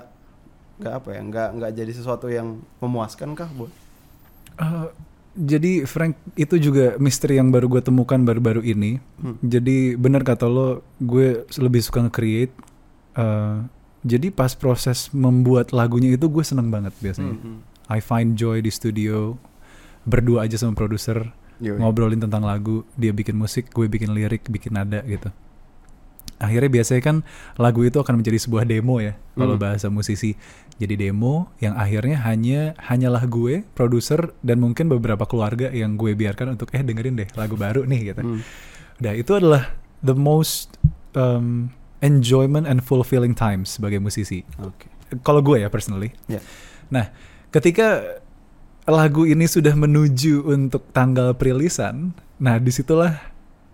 nggak 0.84 0.94
apa 1.00 1.08
ya? 1.16 1.20
Nggak 1.25 1.48
nggak 1.56 1.72
jadi 1.72 1.92
sesuatu 1.96 2.28
yang 2.28 2.60
memuaskan 2.84 3.32
kah, 3.32 3.48
Bu? 3.56 3.72
Eh, 4.60 4.88
jadi 5.36 5.88
Frank 5.88 6.20
itu 6.36 6.60
juga 6.60 7.00
misteri 7.00 7.40
yang 7.40 7.48
baru 7.48 7.72
gue 7.72 7.80
temukan 7.80 8.20
baru-baru 8.20 8.60
ini. 8.60 9.00
Hmm. 9.16 9.40
Jadi 9.40 9.96
bener 9.96 10.28
kata 10.28 10.44
lo, 10.44 10.84
gue 11.00 11.48
lebih 11.56 11.80
suka 11.80 12.04
nge-create. 12.04 12.52
Eh, 13.16 13.56
jadi 14.04 14.28
pas 14.28 14.52
proses 14.52 15.08
membuat 15.10 15.72
lagunya 15.72 16.12
itu 16.12 16.28
gue 16.28 16.44
seneng 16.44 16.68
banget 16.68 16.92
biasanya. 17.00 17.32
Hmm, 17.32 17.64
I 17.88 17.98
find 18.04 18.36
joy 18.36 18.60
di 18.60 18.70
studio, 18.70 19.34
berdua 20.06 20.46
aja 20.46 20.54
sama 20.54 20.78
produser, 20.78 21.34
Yoi. 21.56 21.80
ngobrolin 21.80 22.20
tentang 22.20 22.44
lagu, 22.44 22.84
dia 22.94 23.16
bikin 23.16 23.32
musik, 23.32 23.72
gue 23.72 23.88
bikin 23.88 24.12
lirik, 24.12 24.44
bikin 24.48 24.76
nada 24.76 25.00
gitu. 25.04 25.32
Akhirnya 26.36 26.68
biasanya 26.68 27.00
kan 27.00 27.16
lagu 27.56 27.80
itu 27.80 27.96
akan 27.96 28.20
menjadi 28.20 28.36
sebuah 28.36 28.68
demo 28.68 29.00
ya, 29.00 29.16
kalau 29.32 29.56
Hmm. 29.56 29.64
bahasa 29.64 29.88
musisi. 29.88 30.36
Jadi 30.76 31.00
demo 31.00 31.48
yang 31.64 31.72
akhirnya 31.72 32.20
hanya 32.28 32.76
hanyalah 32.76 33.25
gue, 33.25 33.64
produser 33.72 34.36
dan 34.44 34.60
mungkin 34.60 34.92
beberapa 34.92 35.25
keluarga 35.25 35.72
yang 35.72 35.96
gue 35.96 36.12
biarkan 36.12 36.52
untuk 36.52 36.68
eh 36.76 36.84
dengerin 36.84 37.16
deh 37.16 37.28
lagu 37.32 37.56
baru 37.56 37.88
nih 37.88 38.12
gitu. 38.12 38.20
Hmm. 38.20 38.40
Udah 39.00 39.12
itu 39.16 39.32
adalah 39.32 39.72
the 40.04 40.12
most 40.12 40.76
um, 41.16 41.72
enjoyment 42.04 42.68
and 42.68 42.84
fulfilling 42.84 43.32
times 43.32 43.80
sebagai 43.80 43.96
musisi. 43.96 44.44
Oke. 44.60 44.92
Kalau 45.25 45.40
gue 45.40 45.64
ya 45.64 45.72
personally. 45.72 46.12
Ya. 46.28 46.44
Nah, 46.92 47.08
ketika 47.48 48.20
lagu 48.86 49.26
ini 49.26 49.44
sudah 49.44 49.74
menuju 49.74 50.46
untuk 50.46 50.86
tanggal 50.90 51.34
perilisan, 51.34 52.14
nah 52.38 52.56
di 52.56 52.70
situlah 52.70 53.18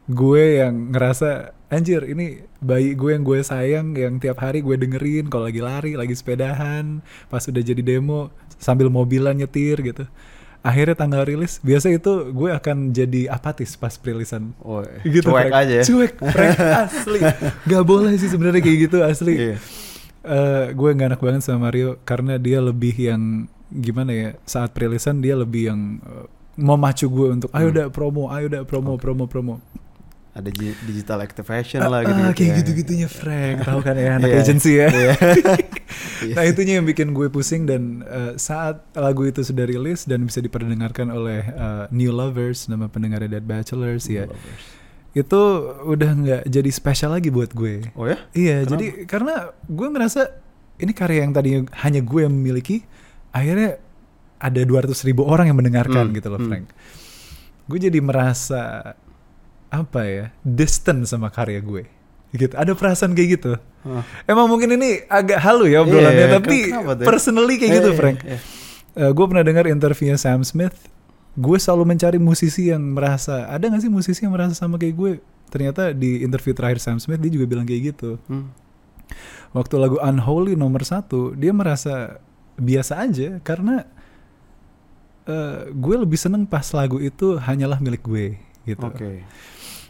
gue 0.04 0.58
yang 0.58 0.90
ngerasa 0.90 1.52
anjir 1.68 2.04
ini 2.04 2.42
bayi 2.58 2.92
gue 2.92 3.12
yang 3.12 3.22
gue 3.22 3.40
sayang 3.40 3.92
yang 3.92 4.16
tiap 4.16 4.40
hari 4.40 4.60
gue 4.60 4.74
dengerin 4.74 5.28
kalau 5.28 5.46
lagi 5.46 5.60
lari, 5.60 5.92
lagi 5.94 6.12
sepedahan, 6.12 7.00
pas 7.28 7.44
udah 7.44 7.60
jadi 7.60 7.80
demo 7.80 8.32
sambil 8.56 8.88
mobilan 8.88 9.36
nyetir 9.36 9.78
gitu. 9.80 10.04
Akhirnya 10.62 10.94
tanggal 10.94 11.26
rilis, 11.26 11.58
biasa 11.58 11.90
itu 11.90 12.30
gue 12.30 12.50
akan 12.54 12.94
jadi 12.94 13.26
apatis 13.28 13.74
pas 13.74 13.98
perilisan. 13.98 14.54
Oh, 14.62 14.80
Gitu, 15.02 15.26
cuek 15.26 15.50
Frank. 15.50 15.58
aja 15.58 15.74
ya. 15.82 15.84
Cuek, 15.84 16.12
Frank, 16.22 16.56
asli. 16.86 17.20
Gak 17.66 17.82
boleh 17.82 18.14
sih 18.14 18.30
sebenarnya 18.30 18.62
kayak 18.62 18.78
gitu 18.86 18.96
asli 19.02 19.34
Iya. 19.34 19.56
eh 20.22 20.66
gue 20.70 20.88
gak 20.94 21.08
enak 21.10 21.20
banget 21.20 21.42
sama 21.42 21.66
Mario 21.66 21.98
karena 22.06 22.38
dia 22.38 22.62
lebih 22.62 22.94
yang 22.94 23.50
gimana 23.74 24.10
ya 24.10 24.28
saat 24.42 24.70
perilisan 24.70 25.18
dia 25.18 25.32
lebih 25.32 25.62
yang 25.66 25.80
uh, 26.02 26.28
memacu 26.54 27.06
gue 27.06 27.28
untuk 27.32 27.50
ayo 27.50 27.68
Hmm. 27.68 27.74
dah 27.74 27.86
promo, 27.88 28.28
ayo 28.28 28.46
dah 28.46 28.62
promo, 28.62 28.96
promo, 28.96 29.24
promo. 29.24 29.56
Ada 30.32 30.48
gi- 30.48 30.76
digital 30.82 31.20
activation 31.20 31.76
Ah, 31.78 31.88
lah 31.88 32.00
ah, 32.00 32.08
gitu, 32.08 32.20
kayak 32.34 32.52
gitu-gitunya 32.58 33.04
Frank, 33.04 33.64
tahu 33.64 33.80
kan 33.80 33.92
ya 33.94 34.16
anak 34.16 34.28
Iya. 34.28 34.40
agency 34.40 34.72
ya. 34.74 34.88
Iya. 34.88 35.12
Nah 36.32 36.46
itunya 36.46 36.78
yang 36.78 36.86
bikin 36.86 37.12
gue 37.12 37.28
pusing 37.28 37.66
dan 37.66 38.00
uh, 38.02 38.32
saat 38.36 38.80
lagu 38.94 39.26
itu 39.26 39.42
sudah 39.42 39.66
rilis 39.66 40.06
dan 40.06 40.22
bisa 40.22 40.38
diperdengarkan 40.38 41.10
oleh 41.10 41.44
uh, 41.52 41.84
New 41.90 42.08
Lovers 42.08 42.64
nama 42.64 42.86
pendengarnya 42.86 43.28
Dead 43.28 43.44
Bachelors 43.44 44.06
ya 44.06 44.24
itu 45.12 45.40
udah 45.84 46.10
nggak 46.14 46.42
jadi 46.46 46.70
spesial 46.72 47.12
lagi 47.12 47.28
buat 47.28 47.52
gue. 47.52 47.92
Oh 47.92 48.08
ya? 48.08 48.16
Iya 48.32 48.64
Kenapa? 48.64 48.70
jadi 48.72 48.86
karena 49.04 49.34
gue 49.62 49.88
ngerasa 49.90 50.20
ini 50.78 50.92
karya 50.94 51.28
yang 51.28 51.32
tadinya 51.36 51.60
hanya 51.84 52.00
gue 52.00 52.20
yang 52.22 52.32
memiliki 52.32 52.80
akhirnya 53.32 53.80
ada 54.36 54.60
200 54.60 54.92
ribu 55.02 55.24
orang 55.24 55.48
yang 55.48 55.56
mendengarkan 55.56 56.08
Hmm, 56.08 56.14
gitu 56.14 56.28
loh 56.28 56.38
hmm. 56.38 56.48
Frank. 56.48 56.66
Gue 57.64 57.78
jadi 57.78 57.98
merasa 57.98 58.92
apa 59.68 60.00
ya 60.04 60.24
distant 60.42 61.06
sama 61.06 61.28
karya 61.28 61.56
gue 61.58 61.88
gitu 62.30 62.52
ada 62.52 62.72
perasaan 62.72 63.12
kayak 63.12 63.28
gitu 63.36 63.52
Hah. 63.82 64.04
emang 64.24 64.44
mungkin 64.44 64.68
ini 64.70 65.00
agak 65.06 65.36
halu 65.38 65.64
ya 65.64 65.80
obrolannya 65.80 66.28
Iya, 66.28 66.34
tapi 66.34 66.56
tuh? 66.68 67.02
personally 67.02 67.56
kayak 67.56 67.70
Iya, 67.70 67.78
gitu 67.78 67.88
iya, 67.88 67.96
Frank 67.96 68.18
iya. 68.20 68.38
gue 69.08 69.24
pernah 69.24 69.40
dengar 69.40 69.64
interviewnya 69.64 70.16
Sam 70.16 70.40
Smith 70.42 70.76
gue 71.32 71.56
selalu 71.56 71.88
mencari 71.88 72.16
musisi 72.16 72.68
yang 72.68 72.84
merasa 72.84 73.48
ada 73.48 73.64
gak 73.64 73.80
sih 73.80 73.88
musisi 73.88 74.20
yang 74.20 74.32
merasa 74.32 74.52
sama 74.52 74.76
kayak 74.76 74.92
gue 74.92 75.10
ternyata 75.48 75.92
di 75.92 76.20
interview 76.20 76.52
terakhir 76.52 76.76
Sam 76.76 76.96
Smith 76.96 77.16
dia 77.18 77.32
juga 77.32 77.44
bilang 77.46 77.64
kayak 77.64 77.96
gitu 77.96 78.20
Hmm. 78.28 78.52
waktu 79.50 79.74
lagu 79.76 79.96
Unholy 79.98 80.52
nomor 80.52 80.84
satu 80.84 81.32
dia 81.32 81.52
merasa 81.52 82.20
biasa 82.54 83.00
aja 83.00 83.40
karena 83.40 83.84
eh, 85.24 85.70
gue 85.70 85.96
lebih 85.96 86.16
seneng 86.16 86.44
pas 86.44 86.64
lagu 86.70 86.98
itu 86.98 87.36
hanyalah 87.36 87.78
milik 87.78 88.02
gue 88.02 88.26
gitu 88.64 88.84
Oke. 88.84 89.22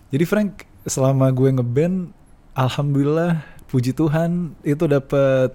jadi 0.08 0.24
Frank 0.24 0.64
selama 0.82 1.28
gue 1.28 1.48
ngeband 1.52 2.10
alhamdulillah 2.52 3.40
puji 3.66 3.92
Tuhan 3.92 4.52
itu 4.62 4.84
dapat 4.84 5.52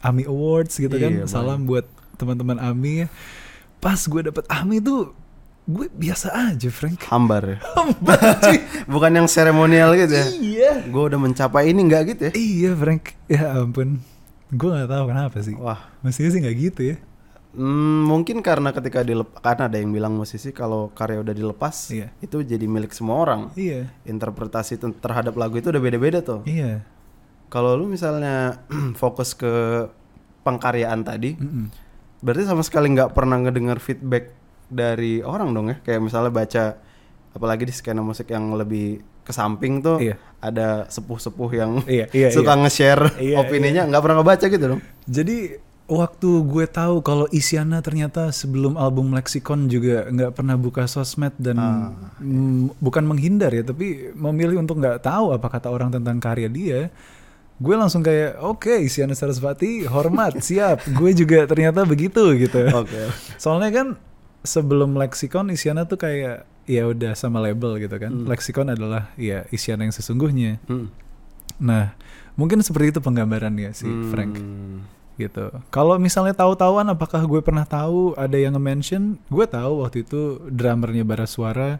AMI 0.00 0.24
Awards 0.26 0.74
gitu 0.74 0.92
kan 0.92 1.12
Iya, 1.12 1.24
salam 1.26 1.64
buat 1.64 1.84
teman-teman 2.16 2.58
AMI 2.58 3.06
pas 3.78 3.98
gue 3.98 4.20
dapet 4.22 4.44
AMI 4.46 4.78
itu 4.78 5.12
gue 5.64 5.86
biasa 5.88 6.34
aja 6.50 6.66
Frank 6.66 6.98
Hambar 7.06 7.42
ya. 7.46 7.58
Hamba, 7.76 8.16
cuy. 8.42 8.58
Bukan 8.92 9.12
yang 9.14 9.26
seremonial 9.26 9.94
gitu 9.94 10.12
ya. 10.12 10.26
iya 10.34 10.72
Gue 10.82 11.06
udah 11.06 11.14
mencapai 11.16 11.70
ini 11.70 11.86
nggak 11.86 12.02
gitu 12.08 12.22
ya? 12.26 12.32
iya 12.34 12.70
Frank 12.74 13.14
ya 13.24 13.54
ampun 13.54 14.02
gue 14.50 14.68
nggak 14.68 14.90
tahu 14.90 15.04
kenapa 15.06 15.36
sih 15.40 15.54
Wah. 15.54 15.78
mestinya 16.00 16.30
sih 16.30 16.40
nggak 16.40 16.56
gitu 16.58 16.82
ya 16.84 16.98
Hmm, 17.50 18.06
mungkin 18.06 18.46
karena 18.46 18.70
ketika 18.70 19.02
dilepas, 19.02 19.42
karena 19.42 19.66
ada 19.66 19.74
yang 19.74 19.90
bilang 19.90 20.14
musisi 20.14 20.54
kalau 20.54 20.94
karya 20.94 21.18
udah 21.18 21.34
dilepas, 21.34 21.90
Iya. 21.90 22.14
itu 22.22 22.46
jadi 22.46 22.62
milik 22.62 22.94
semua 22.94 23.26
orang. 23.26 23.50
iya 23.58 23.90
Interpretasi 24.06 24.78
terhadap 24.78 25.34
lagu 25.34 25.58
itu 25.58 25.66
udah 25.66 25.82
beda-beda 25.82 26.22
tuh. 26.22 26.46
iya 26.46 26.86
Kalau 27.50 27.74
lu 27.74 27.90
misalnya 27.90 28.62
fokus 29.02 29.34
ke 29.34 29.50
pengkaryaan 30.46 31.02
tadi, 31.02 31.34
Mm-mm. 31.34 31.74
berarti 32.22 32.46
sama 32.46 32.62
sekali 32.62 32.94
nggak 32.94 33.18
pernah 33.18 33.42
ngedengar 33.42 33.82
feedback 33.82 34.30
dari 34.70 35.18
orang 35.18 35.50
dong 35.50 35.74
ya? 35.74 35.76
Kayak 35.82 36.06
misalnya 36.06 36.30
baca, 36.30 36.78
apalagi 37.34 37.66
di 37.66 37.74
skena 37.74 37.98
musik 37.98 38.30
yang 38.30 38.54
lebih 38.54 39.02
ke 39.20 39.30
samping 39.30 39.78
tuh, 39.78 39.98
Iya. 39.98 40.16
ada 40.38 40.84
sepuh-sepuh 40.86 41.50
yang 41.52 41.70
Iya, 41.84 42.06
iya, 42.10 42.28
suka 42.36 42.52
iya. 42.52 42.60
nge-share 42.60 43.04
Iya, 43.16 43.36
opininya, 43.38 43.82
nggak 43.86 44.00
pernah 44.00 44.16
ngebaca 44.18 44.46
gitu 44.46 44.64
dong? 44.66 44.80
Jadi 45.04 45.36
waktu 45.86 46.30
gue 46.44 46.66
tahu 46.66 47.02
kalau 47.02 47.26
Isyana 47.28 47.82
ternyata 47.82 48.30
sebelum 48.30 48.74
album 48.74 49.10
Lexicon 49.10 49.66
juga 49.66 50.06
nggak 50.06 50.32
pernah 50.32 50.54
buka 50.54 50.86
sosmed 50.86 51.34
dan 51.36 51.56
Ah, 51.56 51.90
mm, 52.16 52.78
bukan 52.78 53.04
menghindar 53.04 53.50
ya, 53.50 53.62
tapi 53.62 54.12
memilih 54.12 54.58
untuk 54.58 54.78
nggak 54.78 55.00
tahu 55.00 55.34
apa 55.34 55.46
kata 55.48 55.66
orang 55.66 55.90
tentang 55.90 56.18
karya 56.18 56.46
dia. 56.46 56.80
Gue 57.60 57.76
langsung 57.76 58.00
kayak 58.00 58.40
oke 58.40 58.72
Isyana 58.80 59.12
Sarasvati 59.12 59.84
hormat 59.84 60.40
siap. 60.40 60.80
gue 60.88 61.10
juga 61.12 61.44
ternyata 61.44 61.84
begitu 61.84 62.32
gitu. 62.34 62.64
Oke. 62.72 63.12
Soalnya 63.36 63.68
kan 63.70 63.86
sebelum 64.40 64.96
Lexicon 64.96 65.52
Isyana 65.52 65.84
tuh 65.84 66.00
kayak 66.00 66.48
ya 66.64 66.86
udah 66.86 67.12
sama 67.18 67.42
label 67.42 67.76
gitu 67.82 67.96
kan. 67.96 68.24
Lexicon 68.24 68.70
adalah 68.70 69.10
ya 69.18 69.44
Isyana 69.50 69.84
yang 69.84 69.94
sesungguhnya. 69.94 70.62
Hmm. 70.64 70.88
Nah 71.60 71.92
mungkin 72.38 72.64
seperti 72.64 72.96
itu 72.96 73.00
penggambarannya 73.04 73.74
si 73.76 73.84
Frank 74.08 74.38
Hmm. 74.40 74.86
gitu. 75.20 75.52
Kalau 75.68 76.00
misalnya 76.00 76.32
tahu-tahuan 76.32 76.88
apakah 76.88 77.20
gue 77.28 77.44
pernah 77.44 77.68
tahu 77.68 78.16
ada 78.16 78.40
yang 78.40 78.56
nge-mention? 78.56 79.20
Gue 79.28 79.44
tahu 79.44 79.84
waktu 79.84 80.08
itu 80.08 80.40
drummernya 80.48 81.04
Bara 81.04 81.28
Suara, 81.28 81.76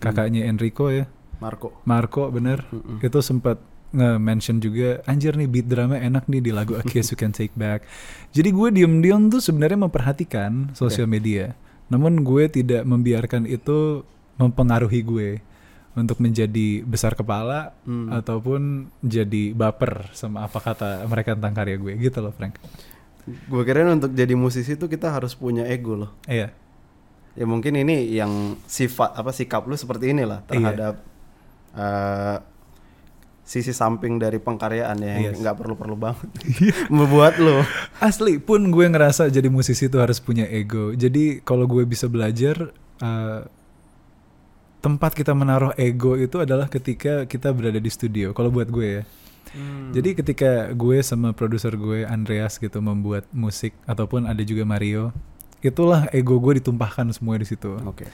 kakaknya 0.00 0.48
Enrico 0.48 0.88
ya, 0.88 1.04
Marco. 1.44 1.76
Marco 1.84 2.32
bener, 2.32 2.64
Mm-mm. 2.72 3.04
itu 3.04 3.20
sempat 3.20 3.60
nge-mention 3.92 4.64
juga, 4.64 5.04
anjir 5.04 5.36
nih 5.36 5.50
beat 5.50 5.68
drumnya 5.68 6.00
enak 6.00 6.24
nih 6.30 6.40
di 6.40 6.50
lagu 6.56 6.78
A 6.78 6.82
Kiss 6.86 7.12
You 7.12 7.20
Can 7.20 7.36
Take 7.36 7.52
Back. 7.52 7.84
Jadi 8.32 8.48
gue 8.48 8.68
diem-diem 8.72 9.28
tuh 9.28 9.44
sebenarnya 9.44 9.76
memperhatikan 9.76 10.72
sosial 10.72 11.04
media, 11.04 11.52
namun 11.90 12.22
gue 12.22 12.46
tidak 12.46 12.86
membiarkan 12.86 13.44
itu 13.44 14.06
mempengaruhi 14.38 15.02
gue 15.02 15.30
untuk 15.90 16.22
menjadi 16.22 16.86
besar 16.86 17.18
kepala 17.18 17.74
Hmm. 17.82 18.08
ataupun 18.14 18.88
jadi 19.02 19.50
baper 19.52 20.14
sama 20.14 20.46
apa 20.46 20.62
kata 20.62 21.02
mereka 21.04 21.34
tentang 21.34 21.52
karya 21.52 21.76
gue 21.76 21.98
gitu 21.98 22.22
loh 22.22 22.30
Frank. 22.30 22.56
Gue 23.26 23.62
kirain 23.66 23.90
untuk 23.90 24.14
jadi 24.14 24.32
musisi 24.32 24.78
tuh 24.78 24.86
kita 24.86 25.10
harus 25.10 25.34
punya 25.34 25.66
ego 25.66 25.98
loh. 25.98 26.10
Iya. 26.24 26.54
Ya 27.34 27.44
mungkin 27.46 27.74
ini 27.74 28.10
yang 28.10 28.58
sifat 28.64 29.14
apa 29.14 29.30
sikap 29.30 29.66
lu 29.66 29.74
seperti 29.74 30.14
inilah 30.14 30.46
terhadap 30.46 30.94
eh, 31.74 32.36
sisi 33.50 33.74
samping 33.74 34.22
dari 34.22 34.38
pengkaryaan 34.38 34.94
ya 35.02 35.14
yang 35.18 35.34
Yes. 35.34 35.42
nggak 35.42 35.58
perlu-perlu 35.58 35.96
banget 35.98 36.28
membuat 36.94 37.34
lu. 37.42 37.66
Asli 37.98 38.38
pun 38.38 38.70
gue 38.70 38.86
ngerasa 38.86 39.26
jadi 39.26 39.50
musisi 39.50 39.90
itu 39.90 39.98
harus 39.98 40.22
punya 40.22 40.46
ego. 40.46 40.94
Jadi 40.94 41.42
kalau 41.42 41.66
gue 41.66 41.82
bisa 41.82 42.06
belajar 42.06 42.70
eh, 43.02 43.42
tempat 44.78 45.12
kita 45.12 45.34
menaruh 45.34 45.74
ego 45.74 46.14
itu 46.14 46.38
adalah 46.38 46.70
ketika 46.70 47.26
kita 47.26 47.50
berada 47.50 47.76
di 47.76 47.90
studio. 47.90 48.30
Kalau 48.30 48.54
buat 48.54 48.70
gue 48.70 48.86
ya. 48.86 49.04
Jadi 49.90 50.14
ketika 50.14 50.70
gue 50.70 51.02
sama 51.02 51.34
produser 51.34 51.74
gue 51.74 52.06
Andreas 52.06 52.54
gitu 52.54 52.78
membuat 52.78 53.26
musik 53.34 53.74
ataupun 53.82 54.30
ada 54.30 54.38
juga 54.46 54.62
Mario, 54.62 55.10
itulah 55.60 56.08
ego 56.12 56.40
gue 56.40 56.60
ditumpahkan 56.60 57.08
semua 57.12 57.36
di 57.36 57.46
situ. 57.48 57.76
Oke. 57.84 58.08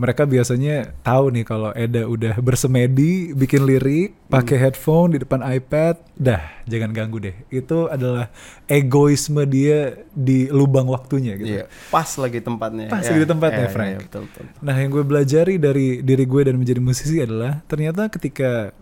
Mereka 0.00 0.24
biasanya 0.24 0.96
tahu 1.04 1.28
nih 1.28 1.44
kalau 1.44 1.76
Eda 1.76 2.08
udah 2.08 2.40
bersemedi 2.40 3.36
bikin 3.36 3.68
lirik, 3.68 4.16
pakai 4.32 4.56
headphone 4.56 5.12
di 5.12 5.18
depan 5.20 5.44
iPad, 5.44 6.00
dah 6.16 6.40
jangan 6.64 6.88
ganggu 6.96 7.20
deh. 7.20 7.36
Itu 7.52 7.84
adalah 7.84 8.32
egoisme 8.64 9.44
dia 9.44 10.00
di 10.16 10.48
lubang 10.48 10.88
waktunya 10.88 11.36
gitu. 11.36 11.52
Iya, 11.52 11.64
pas 11.92 12.08
lagi 12.16 12.40
tempatnya. 12.40 12.88
Pas 12.88 13.04
Ya, 13.04 13.12
lagi 13.12 13.26
tempatnya, 13.28 13.66
ya, 13.68 13.72
Frank. 13.76 13.92
ya, 13.92 13.98
betul, 14.00 14.22
betul. 14.32 14.44
Nah, 14.64 14.74
yang 14.80 14.88
gue 14.88 15.04
belajari 15.04 15.54
dari 15.60 16.00
diri 16.00 16.24
gue 16.24 16.42
dan 16.48 16.56
menjadi 16.56 16.80
musisi 16.80 17.20
adalah 17.20 17.60
ternyata 17.68 18.08
ketika 18.08 18.72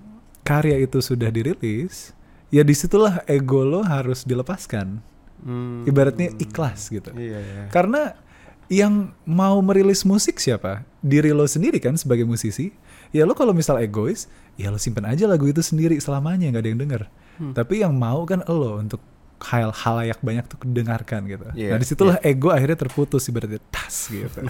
karya 0.47 0.79
itu 0.79 1.03
sudah 1.03 1.35
dirilis, 1.35 2.15
ya 2.55 2.63
di 2.63 2.79
situlah 2.79 3.27
ego 3.27 3.67
lo 3.67 3.83
harus 3.83 4.23
dilepaskan. 4.23 5.03
Hmm. 5.41 5.87
Ibaratnya 5.87 6.35
ikhlas 6.37 6.91
gitu. 6.91 7.11
Iya, 7.15 7.39
iya. 7.39 7.63
Karena 7.71 8.15
yang 8.69 9.15
mau 9.25 9.57
merilis 9.65 10.05
musik 10.05 10.37
siapa? 10.37 10.85
Diri 11.01 11.33
lo 11.33 11.47
sendiri 11.47 11.79
kan 11.79 11.97
sebagai 11.97 12.27
musisi. 12.27 12.75
Ya 13.09 13.25
lo 13.25 13.33
kalau 13.33 13.57
misal 13.57 13.81
egois, 13.81 14.29
ya 14.61 14.69
lo 14.69 14.77
simpen 14.77 15.09
aja 15.09 15.25
lagu 15.25 15.49
itu 15.49 15.65
sendiri 15.65 15.97
selamanya 15.97 16.53
nggak 16.53 16.63
ada 16.63 16.71
yang 16.71 16.81
denger. 16.81 17.03
Hmm. 17.41 17.53
Tapi 17.57 17.81
yang 17.81 17.97
mau 17.97 18.29
kan 18.29 18.45
lo 18.45 18.77
untuk 18.77 19.01
hal 19.39 19.71
halayak 19.71 20.19
banyak 20.19 20.45
tuh 20.51 20.59
dengarkan 20.67 21.23
gitu. 21.31 21.47
Iya, 21.55 21.71
nah 21.71 21.79
di 21.79 21.87
situlah 21.87 22.19
ego 22.27 22.51
akhirnya 22.51 22.75
terputus 22.75 23.23
ibaratnya 23.31 23.63
tas 23.71 24.11
gitu. 24.11 24.43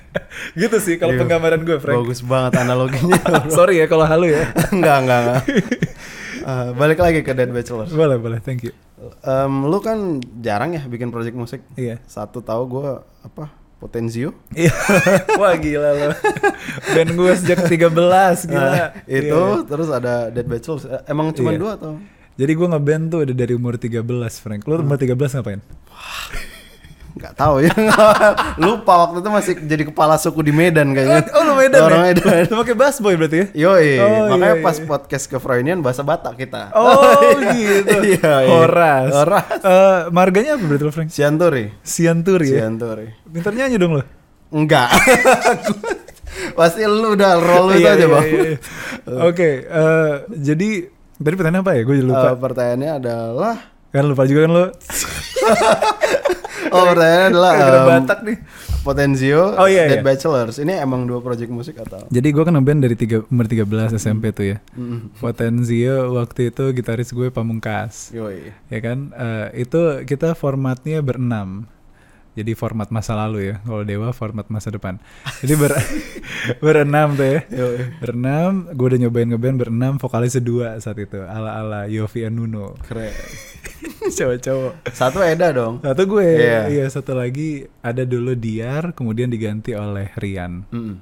gitu 0.60 0.76
sih 0.80 0.96
kalau 0.96 1.12
Iya. 1.12 1.20
penggambaran 1.20 1.60
gue 1.60 1.76
Frank. 1.76 2.00
Bagus 2.00 2.24
banget 2.24 2.56
analoginya. 2.56 3.20
Sorry 3.52 3.78
ya 3.78 3.86
kalau 3.86 4.08
halu 4.08 4.32
ya. 4.32 4.48
enggak, 4.74 4.96
enggak, 5.04 5.18
enggak. 5.20 5.42
Eh, 6.40 6.68
balik 6.72 6.98
lagi 6.98 7.20
ke 7.20 7.30
Dead 7.30 7.48
Bachelors. 7.48 7.90
boleh 7.90 8.16
boleh 8.16 8.38
thank 8.38 8.62
you. 8.62 8.72
Em, 9.20 9.64
lu 9.64 9.78
kan 9.78 9.96
jarang 10.38 10.72
ya 10.72 10.82
bikin 10.82 11.08
project 11.08 11.32
musik. 11.32 11.60
Iya. 11.72 12.00
Satu 12.04 12.40
tahu 12.40 12.62
gue 12.70 12.88
apa 13.22 13.48
Potenzio. 13.76 14.36
Iya. 14.52 14.72
Wah 15.40 15.56
gila 15.56 15.90
lo. 15.90 16.08
Band 16.90 17.10
gue 17.14 17.32
sejak 17.34 17.64
13 17.64 17.96
gila. 18.46 18.60
Nah, 18.60 18.88
itu 19.06 19.32
Iya. 19.32 19.64
terus 19.64 19.88
ada 19.88 20.28
Dead 20.28 20.44
Bachelors. 20.44 20.84
Eh, 20.84 21.00
Emang 21.06 21.32
cuma 21.32 21.50
Iya. 21.50 21.58
dua 21.58 21.72
atau? 21.76 21.96
Jadi 22.36 22.52
gue 22.52 22.68
ngeband 22.68 23.04
tuh 23.06 23.18
udah 23.22 23.36
dari 23.36 23.52
umur 23.52 23.76
13 23.76 24.04
Frank. 24.38 24.64
Lu 24.64 24.76
umur 24.76 24.96
13 24.96 25.16
ngapain? 25.34 25.60
Nggak 27.10 27.34
tahu 27.34 27.60
ya. 27.60 27.72
Lupa 28.62 28.92
waktu 29.04 29.18
itu 29.18 29.28
masih 29.28 29.54
jadi 29.60 29.82
kepala 29.84 30.14
suku 30.14 30.40
di 30.40 30.50
Medan 30.50 30.92
kayaknya. 30.92 31.26
Oh, 31.36 31.42
lu 31.42 31.54
Medan 31.54 31.80
Orang 31.80 32.00
ya? 32.02 32.06
Medan. 32.12 32.44
Lu 32.50 32.56
pakai 32.60 32.74
bass 32.74 32.96
boy 32.98 33.14
berarti 33.14 33.36
ya? 33.36 33.46
Yoi, 33.70 33.90
Oh, 33.98 34.30
makanya 34.30 34.56
iya, 34.56 34.64
pas 34.64 34.76
iya. 34.76 34.86
podcast 34.86 35.24
ke 35.26 35.36
Freudian 35.36 35.78
bahasa 35.80 36.02
Batak 36.02 36.34
kita. 36.36 36.70
Oh 36.72 37.02
gitu. 37.50 37.96
Iya, 38.14 38.32
iya. 38.44 38.50
Horas. 38.50 39.10
Horas. 39.12 39.44
Eh, 39.60 39.98
marganya 40.10 40.54
apa 40.54 40.64
berarti 40.64 40.84
lo 40.84 40.92
Frank? 40.92 41.10
Sianturi. 41.10 41.64
Sianturi 41.80 42.46
ya? 42.48 42.64
Sianturi. 42.64 43.06
Pintar 43.26 43.52
nyanyi 43.52 43.76
dong 43.76 43.98
lo. 43.98 44.04
Enggak. 44.50 44.90
Pasti 46.52 46.82
lu 46.82 47.14
udah 47.14 47.32
roll 47.36 47.74
itu 47.74 47.82
Iya, 47.82 47.90
aja, 47.90 47.98
iya, 48.00 48.08
Bang. 48.08 48.24
iya, 48.24 48.38
iya. 48.46 48.58
Oke, 49.24 49.48
eh, 49.62 50.12
jadi 50.32 50.70
tadi 51.16 51.34
pertanyaan 51.34 51.62
apa 51.62 51.72
ya? 51.74 51.82
Gue 51.82 51.96
lupa. 52.00 52.28
Eh, 52.32 52.36
pertanyaannya 52.38 52.90
adalah 52.96 53.54
kan 53.90 54.04
lupa 54.06 54.22
juga 54.24 54.40
kan 54.46 54.52
lo. 54.52 54.66
Oh, 56.68 56.84
pertanyaannya 56.92 57.28
adalah 57.32 57.52
em, 57.56 57.86
Batak 57.88 58.18
nih. 58.22 58.38
Potenzio, 58.80 59.56
Oh, 59.56 59.68
iya, 59.68 59.88
Dead 59.88 60.00
iya. 60.00 60.04
Bachelors. 60.04 60.56
Ini 60.56 60.80
emang 60.80 61.04
dua 61.04 61.20
project 61.20 61.48
musik 61.48 61.76
atau? 61.76 62.04
Jadi 62.08 62.28
gue 62.28 62.42
kan 62.44 62.52
ngeband 62.52 62.80
dari 62.80 62.96
tiga, 62.96 63.24
umur 63.28 63.44
13 63.44 63.92
SMP 63.92 64.32
tuh 64.32 64.46
ya. 64.46 64.58
Mm. 64.72 65.16
Potenzio 65.16 66.16
waktu 66.16 66.48
itu 66.48 66.64
gitaris 66.72 67.12
gue 67.12 67.28
Pamungkas. 67.28 68.08
Yoi. 68.12 68.52
Ya 68.68 68.80
kan, 68.80 69.12
Eh, 69.12 69.64
itu 69.64 69.80
kita 70.04 70.32
formatnya 70.32 71.00
berenam. 71.00 71.68
Jadi 72.30 72.54
format 72.54 72.88
masa 72.88 73.18
lalu 73.18 73.52
ya. 73.52 73.56
Kalau 73.60 73.82
Dewa 73.82 74.14
format 74.14 74.46
masa 74.48 74.70
depan. 74.70 74.96
Jadi 75.42 75.54
ber 75.58 75.74
berenam 76.64 77.18
tuh 77.18 77.26
ya. 77.26 77.40
Berenam, 78.00 78.70
gue 78.70 78.86
udah 78.86 79.00
nyobain 79.02 79.28
ngeband 79.28 79.56
berenam, 79.58 79.92
vokalisnya 79.98 80.40
dua 80.40 80.68
saat 80.78 80.96
itu. 80.96 81.20
Ala-ala 81.20 81.84
Yofi 81.84 82.24
and 82.24 82.38
Nuno. 82.38 82.78
Keren. 82.86 83.12
Cowok-cowok. 84.16 84.72
Satu 84.90 85.18
Eda 85.20 85.50
dong. 85.50 85.80
Satu 85.80 86.02
gue, 86.06 86.28
Iya. 86.36 86.60
iya 86.68 86.86
satu 86.86 87.12
lagi 87.12 87.64
ada 87.80 88.02
dulu 88.02 88.32
Diar, 88.32 88.92
kemudian 88.92 89.26
diganti 89.26 89.72
oleh 89.72 90.12
Rian. 90.14 90.64
Mm-mm. 90.68 90.96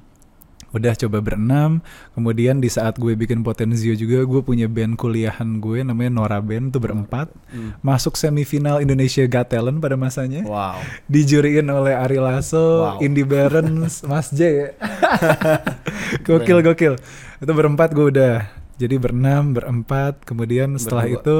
Udah 0.69 0.93
coba 0.93 1.17
berenam, 1.17 1.81
kemudian 2.13 2.61
di 2.61 2.69
saat 2.69 2.93
gue 2.95 3.17
bikin 3.17 3.41
Potenzio 3.41 3.89
juga, 3.91 4.21
gue 4.21 4.41
punya 4.43 4.69
band 4.69 4.93
kuliahan 4.95 5.57
gue 5.57 5.81
namanya 5.81 6.13
Nora 6.13 6.37
Band 6.37 6.69
tuh 6.69 6.77
berempat, 6.77 7.33
masuk 7.81 8.13
semifinal 8.13 8.77
Indonesia 8.77 9.25
Got 9.25 9.49
Talent 9.49 9.81
pada 9.81 9.97
masanya, 9.97 10.45
Wow. 10.45 10.77
dijuriin 11.09 11.65
oleh 11.65 11.97
Ari 11.97 12.21
Lasso, 12.21 12.85
Wow. 12.85 13.01
Indy 13.01 13.25
Barons, 13.25 14.01
Mas 14.05 14.29
J. 14.29 14.69
gokil 16.21 16.61
gokil. 16.61 16.93
Itu 17.39 17.49
berempat 17.49 17.89
gue 17.89 18.05
udah, 18.11 18.45
jadi 18.77 18.95
berenam 18.95 19.57
berempat, 19.57 20.21
kemudian 20.21 20.77
setelah 20.77 21.09
Berdua. 21.09 21.17
itu 21.17 21.37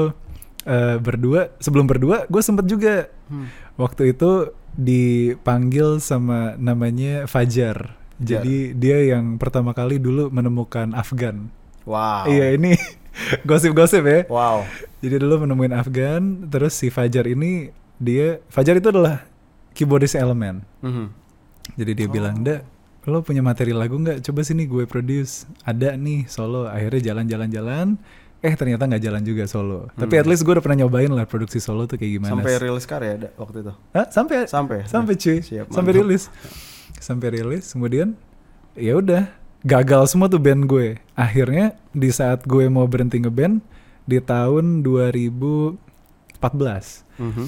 eh, 0.62 0.96
berdua, 0.96 1.52
sebelum 1.58 1.86
berdua 1.86 2.24
gue 2.26 2.42
sempet 2.42 2.66
juga 2.66 3.08
Hmm. 3.30 3.46
waktu 3.76 4.12
itu 4.12 4.50
dipanggil 4.74 5.98
sama 5.98 6.54
namanya 6.56 7.24
Fajar. 7.24 7.96
Jadi 8.20 8.76
dia 8.76 9.16
yang 9.16 9.40
pertama 9.40 9.72
kali 9.72 9.96
dulu 9.96 10.28
menemukan 10.28 10.92
Afgan. 10.92 11.48
Wow. 11.88 12.28
Iya 12.28 12.52
ini 12.54 12.76
gosip-gosip 13.48 14.04
ya. 14.04 14.20
Wow. 14.28 14.68
Jadi 15.00 15.16
dulu 15.16 15.48
menemuin 15.48 15.72
Afgan, 15.72 16.44
terus 16.52 16.76
si 16.76 16.92
Fajar 16.92 17.24
ini 17.24 17.72
dia 17.96 18.44
Fajar 18.52 18.76
itu 18.76 18.92
adalah 18.92 19.24
keyboardis 19.72 20.12
elemen. 20.12 20.60
Mhm. 20.84 21.06
Jadi 21.80 21.92
dia 21.96 22.08
bilang, 22.10 22.44
"Da, 22.44 22.60
lo 23.08 23.24
punya 23.24 23.40
materi 23.40 23.72
lagu 23.72 23.96
nggak? 23.96 24.20
Coba 24.20 24.44
sini 24.44 24.68
gue 24.68 24.84
produce. 24.84 25.48
Ada 25.64 25.96
nih 25.96 26.28
solo." 26.28 26.68
Akhirnya 26.68 27.14
jalan-jalan-jalan, 27.14 27.96
eh 28.40 28.54
ternyata 28.54 28.84
nggak 28.84 29.00
jalan 29.00 29.20
juga 29.20 29.42
solo. 29.44 29.86
Tapi 29.92 30.14
at 30.14 30.24
least 30.24 30.42
gue 30.42 30.50
udah 30.50 30.60
pernah 30.60 30.80
nyobain 30.80 31.08
lah 31.08 31.24
produksi 31.24 31.58
solo 31.58 31.84
tuh 31.84 31.94
kayak 31.94 32.10
gimana. 32.16 32.30
Sampai 32.34 32.56
rilis 32.56 32.84
karya 32.84 33.10
ada 33.14 33.28
waktu 33.34 33.56
itu. 33.60 33.72
Hah? 33.92 34.06
Sampai 34.08 34.34
Sampai. 34.44 34.78
sampai 34.84 35.12
cuy 35.14 35.36
Siap, 35.40 35.66
sampai 35.68 35.90
rilis 35.94 36.22
sampai 36.96 37.26
rilis 37.32 37.64
kemudian 37.70 38.12
ya 38.74 38.94
udah 38.94 39.26
gagal 39.60 40.08
semua 40.08 40.26
tuh 40.26 40.36
band 40.36 40.64
gue 40.64 40.96
akhirnya 41.12 41.72
di 41.90 42.08
saat 42.08 42.44
gue 42.44 42.66
mau 42.66 42.84
berhenti 42.84 43.18
ngeband 43.18 43.60
di 44.04 44.18
tahun 44.18 44.80
2014 44.80 47.04
Mhm. 47.16 47.44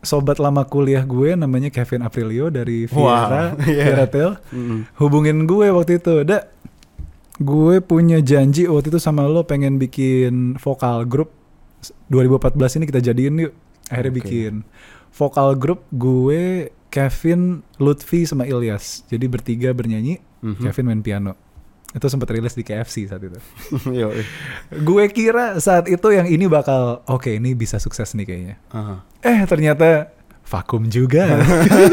sobat 0.00 0.36
lama 0.36 0.62
kuliah 0.62 1.02
gue 1.02 1.34
namanya 1.34 1.68
Kevin 1.68 2.02
Aprilio 2.02 2.48
dari 2.48 2.84
Wow, 2.86 3.00
Viera 3.00 3.42
iya. 3.66 3.82
Viera 3.86 4.04
Tel 4.06 4.30
Mhm. 4.48 4.76
hubungin 4.96 5.44
gue 5.44 5.66
waktu 5.68 5.94
itu 5.94 6.20
ada 6.20 6.46
gue 7.40 7.80
punya 7.80 8.20
janji 8.20 8.68
waktu 8.68 8.88
itu 8.88 9.00
sama 9.00 9.24
lo 9.24 9.42
pengen 9.42 9.76
bikin 9.76 10.54
vokal 10.56 11.02
grup. 11.02 11.32
2014 12.08 12.76
ini 12.76 12.84
kita 12.84 13.00
jadiin 13.02 13.34
yuk. 13.40 13.54
Akhirnya 13.88 14.12
Oke. 14.12 14.18
bikin. 14.20 14.52
Vokal 15.10 15.56
grup 15.56 15.88
gue 15.90 16.68
Kevin 16.86 17.64
Lutfi 17.76 18.22
sama 18.22 18.44
Ilyas. 18.44 19.02
Jadi 19.06 19.24
bertiga 19.26 19.72
bernyanyi 19.72 20.20
Mhm. 20.40 20.60
Kevin 20.62 20.86
main 20.86 21.02
piano. 21.02 21.32
Itu 21.90 22.06
sempat 22.06 22.30
rilis 22.30 22.54
di 22.54 22.62
KFC 22.62 23.04
saat 23.04 23.18
itu. 23.18 23.34
Gue 24.86 25.04
kira 25.10 25.58
saat 25.58 25.90
itu 25.90 26.06
yang 26.08 26.22
ini 26.24 26.46
bakal 26.46 27.02
oke 27.04 27.26
ini 27.28 27.50
bisa 27.52 27.76
sukses 27.76 28.14
nih 28.14 28.24
kayaknya. 28.24 28.56
Aha. 28.70 29.02
Eh 29.20 29.42
ternyata 29.44 30.06
vakum 30.50 30.82
juga. 30.84 31.38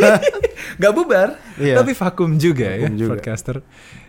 Gak 0.82 0.94
bubar, 0.94 1.38
Iya. 1.56 1.78
tapi 1.78 1.94
vakum 1.94 2.36
juga 2.36 2.68
ya 2.68 2.86
Vakum 2.86 2.98
juga. 2.98 3.12
podcaster. 3.16 3.58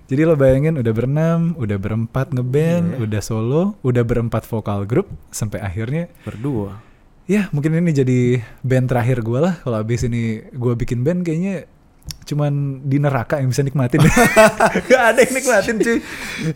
Jadi 0.04 0.20
lo 0.24 0.34
bayangin 0.34 0.74
udah 0.74 0.92
berenam, 0.92 1.52
udah 1.54 1.76
berempat 1.76 2.32
ngeband, 2.32 2.96
Iya. 2.96 2.98
udah 3.04 3.20
solo, 3.20 3.76
udah 3.80 4.02
berempat 4.02 4.42
vokal 4.42 4.84
grup, 4.84 5.08
sampai 5.28 5.60
akhirnya 5.60 6.08
Berdua. 6.24 6.80
ya 7.24 7.52
mungkin 7.52 7.76
ini 7.76 7.92
jadi 7.92 8.20
band 8.60 8.88
terakhir 8.88 9.20
gue 9.20 9.36
lah. 9.38 9.60
Kalau 9.60 9.76
abis 9.76 10.08
ini 10.08 10.40
gue 10.48 10.72
bikin 10.74 11.04
band 11.04 11.22
kayaknya 11.22 11.68
cuman 12.24 12.52
di 12.84 12.96
neraka 12.96 13.36
yang 13.36 13.52
bisa 13.52 13.60
nikmatin. 13.60 14.00
Gak 14.88 15.02
ada 15.12 15.20
yang 15.20 15.32
nikmatin 15.34 15.76
cuy. 15.76 15.98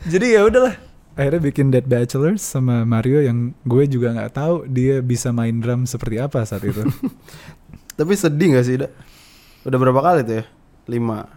Jadi 0.08 0.26
ya 0.32 0.42
udahlah. 0.42 0.74
Akhirnya 1.12 1.44
bikin 1.44 1.68
Dead 1.68 1.84
Bachelors 1.84 2.40
sama 2.40 2.88
Mario 2.88 3.20
yang 3.20 3.52
gue 3.62 3.84
juga 3.84 4.16
nggak 4.16 4.32
tahu 4.32 4.64
dia 4.64 5.04
bisa 5.04 5.28
main 5.28 5.60
drum 5.60 5.84
seperti 5.84 6.16
apa 6.16 6.40
saat 6.42 6.64
itu. 6.64 6.88
Tapi 7.92 8.12
sedih 8.12 8.54
gak 8.54 8.64
sih, 8.64 8.76
Da? 8.76 8.88
Udah 9.62 9.78
berapa 9.78 10.00
kali 10.00 10.20
tuh 10.22 10.34
ya? 10.38 10.44
Lima. 10.86 11.28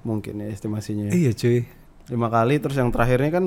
Mungkin 0.00 0.38
ya 0.38 0.48
estimasinya. 0.48 1.08
ya. 1.08 1.12
iya 1.12 1.30
cuy. 1.30 1.66
Lima 2.06 2.26
kali 2.26 2.56
terus 2.56 2.74
yang 2.74 2.88
terakhirnya 2.88 3.30
kan 3.32 3.44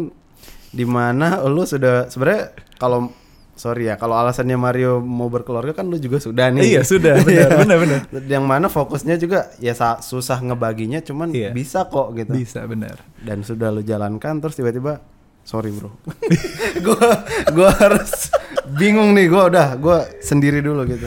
di 0.69 0.84
mana 0.84 1.41
lu 1.43 1.62
sudah 1.63 2.08
sebenarnya 2.08 2.50
kalau 2.76 3.10
sorry 3.54 3.86
ya 3.86 3.96
kalau 3.96 4.15
alasannya 4.15 4.56
Mario 4.56 4.98
mau 4.98 5.28
berkeluarga 5.28 5.76
kan 5.76 5.86
lu 5.86 5.96
juga 5.96 6.17
sudah 6.17 6.50
nih 6.50 6.65
Iya 6.67 6.82
sudah 6.82 7.22
benar 7.22 7.50
benar 7.56 7.78
benar. 7.78 8.02
yang 8.24 8.41
mana 8.41 8.65
fokusnya 8.67 9.13
juga 9.15 9.54
ya 9.58 9.72
sa- 9.72 10.00
susah 10.00 10.41
ngebaginya 10.41 10.98
cuman 11.00 11.30
Iya. 11.30 11.50
bisa 11.52 11.86
kok 11.86 12.15
gitu 12.15 12.34
Bisa 12.34 12.65
benar. 12.65 12.98
dan 13.19 13.41
sudah 13.41 13.69
lu 13.69 13.82
jalankan 13.82 14.39
terus 14.39 14.56
tiba-tiba 14.56 15.06
sorry 15.43 15.69
bro 15.69 15.93
gua 16.86 17.22
gua 17.52 17.69
harus 17.72 18.34
bingung 18.72 19.13
nih 19.13 19.28
gua 19.28 19.48
udah 19.48 19.67
gua 19.76 19.98
sendiri 20.17 20.58
dulu 20.58 20.82
gitu 20.88 21.06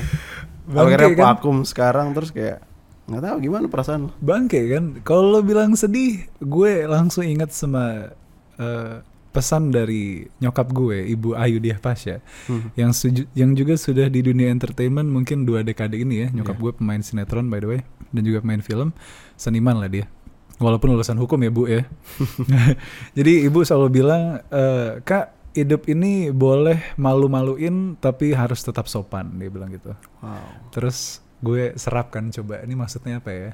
akhirnya 0.69 1.11
kan? 1.13 1.27
vakum 1.33 1.57
sekarang 1.63 2.11
terus 2.11 2.31
kayak 2.31 2.63
nggak 3.07 3.23
tahu 3.23 3.37
gimana 3.41 3.67
perasaan 3.67 4.01
lu 4.03 4.11
Bangke 4.19 4.67
kan. 4.69 4.99
Kalau 5.01 5.31
lo 5.31 5.41
bilang 5.41 5.73
sedih, 5.73 6.27
gue 6.37 6.73
langsung 6.85 7.23
ingat 7.23 7.51
sama 7.51 8.11
eh, 8.57 8.99
pesan 9.31 9.69
dari 9.69 10.25
nyokap 10.39 10.73
gue, 10.73 11.07
Ibu 11.07 11.37
Ayu 11.37 11.61
Diah 11.61 11.77
Pasha, 11.77 12.25
Hmm. 12.45 12.73
yang 12.73 12.91
suju- 12.91 13.29
yang 13.33 13.53
juga 13.53 13.77
sudah 13.77 14.09
di 14.09 14.25
dunia 14.25 14.49
entertainment 14.49 15.07
mungkin 15.07 15.45
dua 15.45 15.61
dekade 15.61 15.95
ini 15.95 16.25
ya. 16.25 16.29
Nyokap 16.33 16.57
gue 16.57 16.73
pemain 16.73 16.99
sinetron 16.99 17.47
by 17.47 17.61
the 17.61 17.69
way 17.69 17.81
dan 18.11 18.25
juga 18.25 18.41
pemain 18.41 18.59
film, 18.59 18.97
seniman 19.35 19.77
lah 19.77 19.87
dia. 19.87 20.09
Walaupun 20.57 20.89
lulusan 20.91 21.15
hukum 21.15 21.37
ya 21.39 21.53
bu 21.53 21.69
ya. 21.69 21.85
Jadi 23.19 23.45
ibu 23.45 23.61
selalu 23.61 23.89
bilang, 23.95 24.23
"Eh, 24.49 24.99
kak 25.03 25.36
hidup 25.57 25.89
ini 25.89 26.29
boleh 26.29 26.93
malu-maluin 27.01 27.97
tapi 27.97 28.37
harus 28.37 28.61
tetap 28.61 28.85
sopan 28.93 29.33
dia 29.41 29.49
bilang 29.49 29.73
gitu. 29.73 29.97
wow 30.21 30.45
Terus 30.69 31.25
gue 31.41 31.73
serap 31.81 32.13
kan 32.13 32.29
coba 32.29 32.61
ini 32.61 32.77
maksudnya 32.77 33.25
apa 33.25 33.33
ya? 33.33 33.51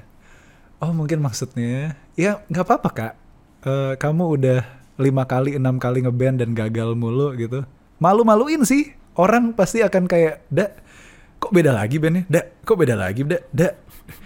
Oh 0.83 0.91
mungkin 0.91 1.23
maksudnya 1.23 1.95
ya 2.19 2.43
nggak 2.51 2.65
apa-apa 2.67 2.89
kak. 2.91 3.13
Eh, 3.63 3.93
kamu 3.95 4.23
udah 4.35 4.59
lima 4.99 5.23
kali 5.23 5.55
enam 5.55 5.79
kali 5.79 6.03
ngeband 6.03 6.43
dan 6.43 6.51
gagal 6.51 6.93
mulu 6.93 7.31
gitu. 7.39 7.63
Malu-maluin 8.03 8.67
sih. 8.67 8.91
Orang 9.13 9.53
pasti 9.53 9.85
akan 9.85 10.09
kayak, 10.09 10.41
dak 10.49 10.81
kok 11.37 11.53
beda 11.53 11.69
lagi 11.69 12.01
bandnya? 12.01 12.25
Dak 12.25 12.65
kok 12.65 12.75
beda 12.75 12.97
lagi? 12.97 13.21
Dak 13.21 13.45
dak. 13.53 13.73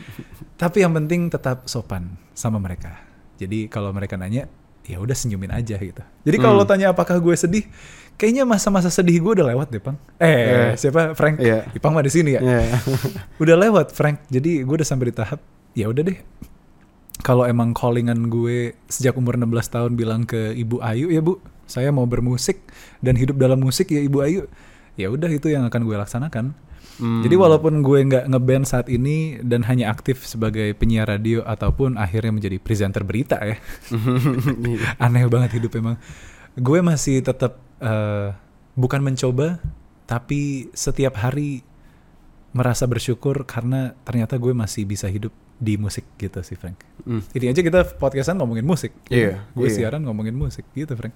Tapi 0.61 0.81
yang 0.81 0.95
penting 0.95 1.27
tetap 1.27 1.67
sopan 1.67 2.15
sama 2.31 2.57
mereka. 2.57 2.97
Jadi 3.37 3.69
kalau 3.69 3.93
mereka 3.93 4.17
nanya, 4.17 4.49
ya 4.87 4.97
udah 4.97 5.11
senyumin 5.11 5.51
aja 5.51 5.75
gitu. 5.75 5.99
Jadi 6.23 6.37
kalau 6.37 6.55
Hmm. 6.55 6.63
lo 6.63 6.65
tanya 6.65 6.87
apakah 6.89 7.15
gue 7.17 7.35
sedih, 7.35 7.67
kayaknya 8.15 8.43
masa-masa 8.43 8.87
sedih 8.87 9.19
gue 9.19 9.31
udah 9.35 9.47
lewat 9.47 9.67
deh, 9.67 9.77
Pang. 9.77 9.99
Eh, 10.17 10.25
Iya. 10.25 10.63
siapa? 10.73 11.11
Frank. 11.11 11.37
Iya. 11.37 11.67
Ipang 11.71 11.91
mah 11.91 12.01
di 12.01 12.09
sini 12.09 12.33
ya. 12.33 12.41
Iya. 12.41 12.79
Udah 13.43 13.55
lewat, 13.57 13.91
Frank. 13.91 14.23
Jadi 14.27 14.63
gue 14.63 14.73
udah 14.73 14.87
sampai 14.87 15.11
di 15.11 15.15
tahap, 15.15 15.43
ya 15.73 15.85
udah 15.85 16.01
deh. 16.01 16.17
Kalau 17.19 17.43
emang 17.43 17.73
callingan 17.73 18.27
gue 18.27 18.77
sejak 18.87 19.13
umur 19.13 19.35
16 19.35 19.67
tahun 19.67 19.91
bilang 19.93 20.23
ke 20.23 20.53
Ibu 20.53 20.79
Ayu, 20.79 21.09
ya 21.09 21.19
Bu, 21.19 21.37
saya 21.65 21.89
mau 21.89 22.05
bermusik 22.05 22.63
dan 22.99 23.17
hidup 23.17 23.35
dalam 23.35 23.59
musik 23.59 23.89
ya 23.89 23.99
Ibu 23.99 24.17
Ayu. 24.21 24.41
Ya 24.95 25.09
udah 25.09 25.27
itu 25.27 25.49
yang 25.49 25.65
akan 25.65 25.83
gue 25.83 25.95
laksanakan. 25.95 26.55
Hmm. 26.97 27.21
Jadi 27.21 27.35
walaupun 27.37 27.85
gue 27.85 27.99
nggak 28.09 28.25
ngeband 28.33 28.65
saat 28.65 28.89
ini 28.89 29.37
dan 29.45 29.61
hanya 29.69 29.93
aktif 29.93 30.25
sebagai 30.25 30.73
penyiar 30.73 31.05
radio 31.05 31.45
ataupun 31.45 31.93
akhirnya 31.95 32.33
menjadi 32.33 32.57
presenter 32.57 33.05
berita 33.05 33.37
ya, 33.37 33.57
aneh 35.05 35.29
banget 35.29 35.61
hidup 35.61 35.77
emang. 35.77 36.01
Gue 36.57 36.81
masih 36.81 37.21
tetap 37.21 37.61
eh, 37.77 38.33
bukan 38.73 39.05
mencoba, 39.05 39.61
tapi 40.09 40.73
setiap 40.73 41.21
hari 41.21 41.61
merasa 42.57 42.89
bersyukur 42.89 43.45
karena 43.45 43.93
ternyata 44.01 44.41
gue 44.41 44.57
masih 44.57 44.89
bisa 44.89 45.05
hidup 45.05 45.29
di 45.57 45.77
musik 45.77 46.05
gitu 46.17 46.41
sih 46.41 46.57
Frank. 46.57 46.81
Hmm. 47.05 47.21
Ini 47.33 47.53
aja 47.53 47.61
kita 47.61 47.97
podcastan 47.97 48.37
ngomongin 48.37 48.65
musik. 48.65 48.93
Iya, 49.09 49.45
Gue 49.57 49.69
iya. 49.69 49.89
siaran 49.89 50.05
ngomongin 50.05 50.37
musik 50.37 50.65
gitu 50.77 50.93
Frank. 50.93 51.13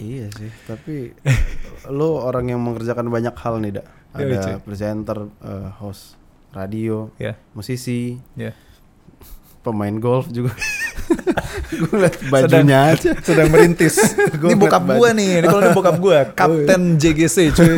Iya 0.00 0.32
sih, 0.32 0.48
tapi 0.64 1.12
lo 1.96 2.24
orang 2.24 2.48
yang 2.56 2.60
mengerjakan 2.64 3.12
banyak 3.12 3.36
hal 3.36 3.60
nih, 3.60 3.80
Dak. 3.80 3.86
Iya, 4.12 4.58
Ada 4.58 4.58
presenter, 4.58 5.18
eh, 5.38 5.70
host 5.78 6.18
radio, 6.50 7.14
Ya, 7.14 7.38
musisi, 7.52 8.18
ya. 8.34 8.50
pemain 9.60 9.94
golf 9.96 10.26
juga. 10.28 10.50
gue 11.70 11.96
liat 11.96 12.16
bajunya 12.26 12.90
aja. 12.90 13.14
sedang 13.20 13.50
merintis. 13.50 13.98
Gua 14.40 14.50
ini 14.50 14.56
bokap 14.56 14.82
baju. 14.82 15.10
nih, 15.12 15.42
ini 15.42 15.46
kalau 15.46 15.60
ini 15.60 15.70
bokap 15.70 15.96
gua, 15.98 16.18
Kapten 16.38 16.96
JGC 16.96 17.36
cuy. 17.52 17.74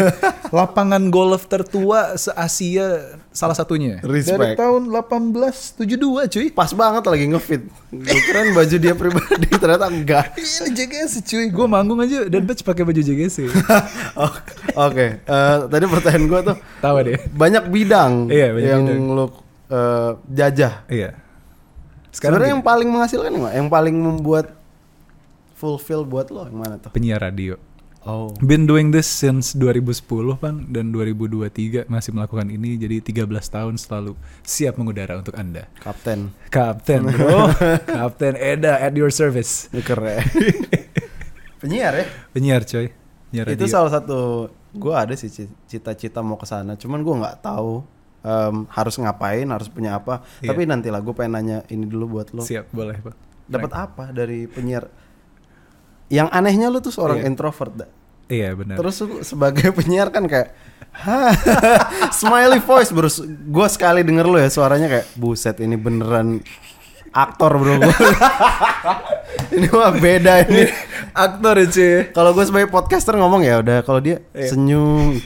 Lapangan 0.48 1.08
golf 1.08 1.48
tertua 1.48 2.16
se-Asia 2.16 3.20
salah 3.32 3.52
satunya. 3.52 3.98
Dari 3.98 4.20
Respect. 4.20 4.54
tahun 4.54 4.86
1872 4.86 5.82
cuy. 6.28 6.46
Pas 6.48 6.70
banget 6.70 7.02
lagi 7.02 7.24
ngefit. 7.26 7.62
Gue 7.90 8.20
keren 8.22 8.52
baju 8.52 8.76
dia 8.76 8.92
pribadi, 8.92 9.48
ternyata 9.60 9.88
enggak. 9.88 10.36
Ini 10.36 10.68
JGC 10.70 11.14
cuy. 11.22 11.44
Gua 11.48 11.66
manggung 11.66 11.98
aja 11.98 12.24
dan 12.24 12.42
batch 12.42 12.60
pakai 12.60 12.82
baju 12.82 13.00
JGC. 13.00 13.48
Oh, 14.14 14.28
Oke, 14.78 15.18
eh, 15.18 15.56
tadi 15.66 15.84
pertanyaan 15.86 16.24
gue 16.26 16.40
tuh 16.44 16.56
Tahu 16.78 16.94
deh. 17.02 17.16
banyak 17.32 17.64
bidang 17.66 18.28
Iya, 18.28 18.52
banyak 18.52 18.68
yang 18.68 18.84
bidang. 18.84 19.04
lo 19.10 19.24
eh, 19.66 20.10
jajah. 20.28 20.74
Iya. 20.86 21.10
Sebenarnya 22.08 22.52
yang 22.52 22.60
paling 22.60 22.86
menghasilkan? 22.86 23.32
Yang 23.32 23.68
paling 23.68 23.96
membuat 23.96 24.52
fulfill 25.54 26.04
buat 26.04 26.28
lo 26.28 26.44
yang 26.44 26.58
mana 26.58 26.76
tuh? 26.76 26.90
penyiar 26.90 27.18
radio. 27.18 27.56
Oh. 28.02 28.34
Been 28.42 28.66
doing 28.66 28.90
this 28.90 29.06
since 29.06 29.54
2010 29.54 30.34
bang 30.36 30.66
dan 30.68 30.90
2023 30.90 31.86
masih 31.86 32.10
melakukan 32.10 32.50
ini 32.50 32.74
jadi 32.74 32.98
13 32.98 33.30
tahun 33.30 33.74
selalu 33.78 34.18
siap 34.42 34.74
mengudara 34.74 35.22
untuk 35.22 35.38
anda. 35.38 35.70
Kapten. 35.78 36.34
Kapten 36.50 37.06
bro, 37.06 37.46
Kapten 37.94 38.34
Eda 38.34 38.82
at 38.82 38.90
your 38.92 39.14
service. 39.14 39.70
Keren. 39.86 40.18
Penyiar 41.62 41.94
ya? 41.94 42.06
Penyiar 42.34 42.62
coy. 42.66 42.90
Penyiar 43.30 43.46
Itu 43.54 43.64
radio. 43.64 43.70
salah 43.70 43.90
satu 43.94 44.18
gue 44.72 44.94
ada 44.96 45.14
sih 45.14 45.30
ci- 45.30 45.54
cita-cita 45.70 46.18
mau 46.20 46.34
ke 46.34 46.46
sana. 46.48 46.74
Cuman 46.74 47.06
gue 47.06 47.14
nggak 47.14 47.38
tahu 47.38 47.86
em, 48.22 48.66
harus 48.66 48.98
ngapain, 48.98 49.46
harus 49.46 49.70
punya 49.70 49.94
apa. 49.94 50.26
Iya. 50.42 50.50
Tapi 50.50 50.66
nantilah 50.66 50.98
gue 50.98 51.14
pengen 51.14 51.32
nanya 51.38 51.58
ini 51.70 51.86
dulu 51.86 52.18
buat 52.18 52.34
lo. 52.34 52.42
Siap, 52.42 52.74
boleh 52.74 52.98
pak. 52.98 53.14
Dapat 53.46 53.72
apa 53.74 54.04
dari 54.10 54.50
penyiar? 54.50 54.90
Yang 56.12 56.28
anehnya 56.30 56.68
lu 56.68 56.78
tuh 56.78 56.92
seorang 56.92 57.18
Iya. 57.18 57.26
introvert, 57.26 57.72
dah. 57.74 57.90
Iya 58.28 58.52
benar. 58.52 58.76
Terus 58.76 58.96
sebagai 59.24 59.72
penyiar 59.76 60.08
kan 60.08 60.24
kayak 60.24 60.52
"Hah, 60.94 61.32
smiley 62.14 62.60
voice 62.60 62.92
bro. 62.92 63.08
Gue 63.46 63.66
sekali 63.66 64.00
denger 64.00 64.24
lu 64.24 64.36
ya 64.36 64.48
suaranya 64.48 64.88
kayak 64.88 65.06
buset 65.16 65.56
ini 65.58 65.74
beneran 65.74 66.40
aktor 67.10 67.56
bro. 67.56 67.76
ini 69.56 69.68
mah 69.68 69.92
beda 69.94 70.44
ini. 70.44 70.68
aktor 71.12 71.56
ya 71.56 71.66
cuy. 71.66 71.92
Kalau 72.10 72.30
gue 72.32 72.44
sebagai 72.44 72.68
podcaster 72.68 73.12
ngomong 73.14 73.40
ya 73.40 73.60
udah 73.60 73.80
kalau 73.80 74.00
dia 74.00 74.20
Iya. 74.32 74.52
senyum. 74.52 75.16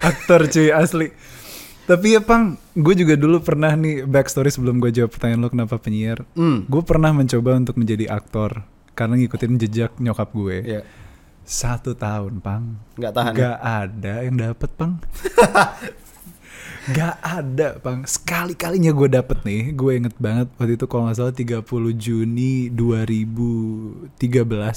aktor 0.00 0.46
cuy 0.46 0.70
asli. 0.70 1.10
Tapi 1.86 2.14
ya 2.14 2.20
pang, 2.20 2.58
gue 2.72 2.94
juga 2.96 3.14
dulu 3.14 3.38
pernah 3.38 3.70
nih 3.72 4.02
backstory 4.02 4.50
sebelum 4.50 4.78
gue 4.78 4.90
jawab 4.90 5.06
pertanyaan 5.08 5.38
lo 5.38 5.48
kenapa 5.48 5.78
penyiar. 5.78 6.26
Hmm. 6.34 6.66
Gue 6.66 6.82
pernah 6.82 7.10
mencoba 7.10 7.54
untuk 7.54 7.78
menjadi 7.78 8.10
aktor 8.10 8.66
karena 8.96 9.14
ngikutin 9.20 9.60
jejak 9.60 9.92
nyokap 10.00 10.32
gue. 10.32 10.56
Iya. 10.64 10.80
Satu 11.46 11.94
tahun 11.94 12.40
pang. 12.42 12.80
Nggak 12.96 13.12
tahan. 13.12 13.32
ya? 13.36 13.38
Gak 13.38 13.58
ada 13.60 14.14
yang 14.24 14.36
dapet 14.40 14.70
pang. 14.74 14.92
Gak 16.86 17.18
ada 17.18 17.82
pang. 17.82 18.06
Sekali 18.06 18.54
kalinya 18.54 18.94
gue 18.94 19.08
dapet 19.10 19.42
nih. 19.42 19.74
Gue 19.74 19.98
inget 19.98 20.14
banget 20.22 20.46
waktu 20.54 20.78
itu 20.78 20.86
kalau 20.86 21.10
nggak 21.10 21.18
salah 21.18 21.34
30 21.34 21.66
Juni 21.98 22.70
2013 22.70 24.14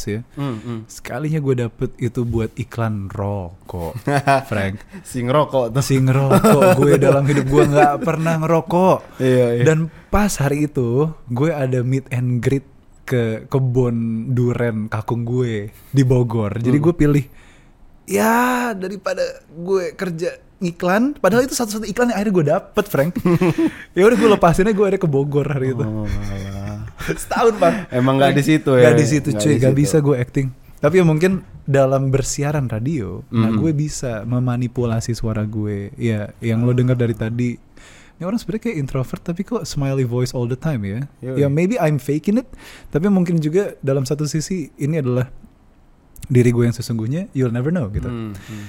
ya. 0.10 0.20
Hmm, 0.34 0.58
hmm. 0.58 0.80
Sekalinya 0.90 1.38
gue 1.38 1.56
dapet 1.70 1.94
itu 2.02 2.26
buat 2.26 2.50
iklan 2.58 3.14
rokok, 3.14 3.94
Frank. 4.50 4.82
Si 5.06 5.22
ngerokok 5.22 5.70
tuh. 5.70 5.86
Si 5.86 6.02
ngerokok, 6.02 6.82
gue 6.82 6.98
dalam 6.98 7.22
hidup 7.30 7.46
gue 7.46 7.64
nggak 7.78 7.96
pernah 8.02 8.42
ngerokok. 8.42 9.22
Iya, 9.22 9.48
iya. 9.62 9.64
Dan 9.70 9.94
pas 10.10 10.34
hari 10.42 10.66
itu, 10.66 11.14
gue 11.30 11.50
ada 11.54 11.86
meet 11.86 12.10
and 12.10 12.42
greet 12.42 12.66
ke 13.10 13.24
kebun 13.48 13.96
duren 14.30 14.86
kakung 14.88 15.26
gue 15.26 15.74
di 15.90 16.04
Bogor. 16.04 16.54
Jadi 16.56 16.78
Hmm. 16.78 16.86
gue 16.86 16.94
pilih, 16.96 17.26
ya 18.06 18.36
daripada 18.72 19.26
gue 19.48 19.94
kerja 19.94 20.30
iklan, 20.60 21.16
padahal 21.16 21.44
itu 21.44 21.56
satu-satu 21.56 21.88
iklan 21.88 22.12
yang 22.12 22.18
akhirnya 22.18 22.36
gue 22.36 22.46
dapet, 22.48 22.86
Frank. 22.86 23.12
ya 23.98 24.04
udah 24.04 24.18
gue 24.18 24.30
lepasinnya 24.30 24.72
gue 24.72 24.86
akhirnya 24.86 25.02
ke 25.02 25.10
Bogor 25.10 25.48
hari 25.48 25.72
itu. 25.72 25.82
Oh. 25.82 26.06
Setahun, 27.18 27.58
Bang. 27.58 27.88
Emang 27.90 28.16
nggak 28.16 28.36
di 28.36 28.44
situ 28.46 28.76
ya? 28.76 28.92
Gak 28.92 28.96
di 28.96 29.08
situ 29.08 29.28
Nggak 29.32 29.42
cuy, 29.42 29.50
di 29.50 29.58
gak 29.58 29.72
situ. 29.72 29.82
bisa 29.82 29.98
gue 30.00 30.16
acting. 30.16 30.48
Tapi 30.80 30.96
ya 30.96 31.04
mungkin 31.04 31.32
dalam 31.66 32.08
bersiaran 32.08 32.66
radio, 32.66 33.20
nah 33.30 33.50
Mhm. 33.50 33.58
gue 33.58 33.72
bisa 33.74 34.24
memanipulasi 34.24 35.12
suara 35.12 35.44
gue. 35.44 35.92
Ya, 35.96 36.32
yang 36.40 36.64
lo 36.64 36.72
dengar 36.72 36.96
dari 36.96 37.12
tadi, 37.14 37.60
ini 38.20 38.28
orang 38.28 38.36
sebenarnya 38.36 38.64
kayak 38.66 38.78
introvert 38.78 39.22
tapi 39.24 39.42
kok 39.42 39.64
smiley 39.64 40.04
voice 40.04 40.32
all 40.32 40.44
the 40.44 40.56
time 40.56 40.84
ya. 40.84 41.08
Ya 41.24 41.48
maybe 41.48 41.76
I'm 41.76 41.96
faking 41.98 42.36
it, 42.38 42.48
tapi 42.88 43.08
mungkin 43.08 43.40
juga 43.40 43.80
dalam 43.80 44.04
satu 44.04 44.24
sisi 44.26 44.68
ini 44.76 45.00
adalah 45.00 45.32
diri 46.26 46.52
gue 46.52 46.62
yang 46.62 46.76
sesungguhnya. 46.76 47.32
You'll 47.32 47.50
never 47.50 47.70
know 47.70 47.88
gitu. 47.88 48.06
Hmm, 48.06 48.36
hmm. 48.36 48.66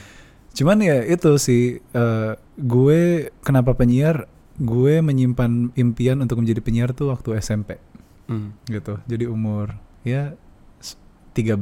Cuman 0.50 0.78
ya 0.80 1.02
itu 1.02 1.34
sih 1.36 1.62
eh, 1.78 2.32
gue 2.56 3.00
kenapa 3.40 3.74
penyiar? 3.74 4.30
Gue 4.54 5.00
menyimpan 5.00 5.72
impian 5.74 6.20
untuk 6.20 6.38
menjadi 6.38 6.60
penyiar 6.60 6.90
tuh 6.92 7.08
waktu 7.08 7.34
SMP 7.36 7.80
Hmm. 8.24 8.54
gitu. 8.64 9.00
Jadi 9.04 9.24
umur 9.24 9.74
ya 10.00 10.38
s- 10.78 10.94
13, 11.32 11.58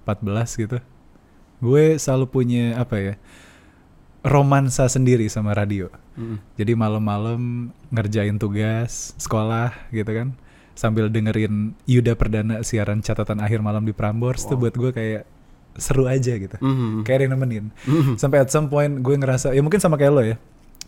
14 0.00 0.56
gitu. 0.56 0.78
Gue 1.58 1.94
selalu 1.96 2.24
punya 2.26 2.64
apa 2.74 2.96
ya? 2.96 3.14
Romansa 4.20 4.84
sendiri 4.86 5.26
sama 5.26 5.56
radio. 5.56 5.88
Hmm. 6.14 6.36
Jadi 6.54 6.76
malam-malam 6.76 7.72
ngerjain 7.88 8.36
tugas 8.36 9.16
sekolah 9.16 9.72
gitu 9.90 10.08
kan. 10.10 10.36
Sambil 10.76 11.12
dengerin 11.12 11.76
Yuda 11.84 12.16
Perdana 12.16 12.64
siaran 12.64 13.04
catatan 13.04 13.40
akhir 13.40 13.60
malam 13.60 13.84
di 13.84 13.92
Prambors 13.92 14.48
tuh 14.48 14.56
buat 14.56 14.72
gue 14.72 14.92
kayak 14.92 15.24
seru 15.76 16.04
aja 16.08 16.36
gitu. 16.36 16.56
Hmm. 16.60 17.04
Kayak 17.04 17.16
ada 17.16 17.24
yang 17.28 17.34
nemenin. 17.36 17.64
Hmm. 17.84 18.16
Sampai 18.16 18.40
at 18.44 18.48
some 18.48 18.68
point 18.68 19.00
gue 19.00 19.14
ngerasa 19.16 19.52
ya 19.52 19.60
mungkin 19.60 19.80
sama 19.80 19.96
kayak 19.96 20.12
lo 20.12 20.22
ya. 20.24 20.36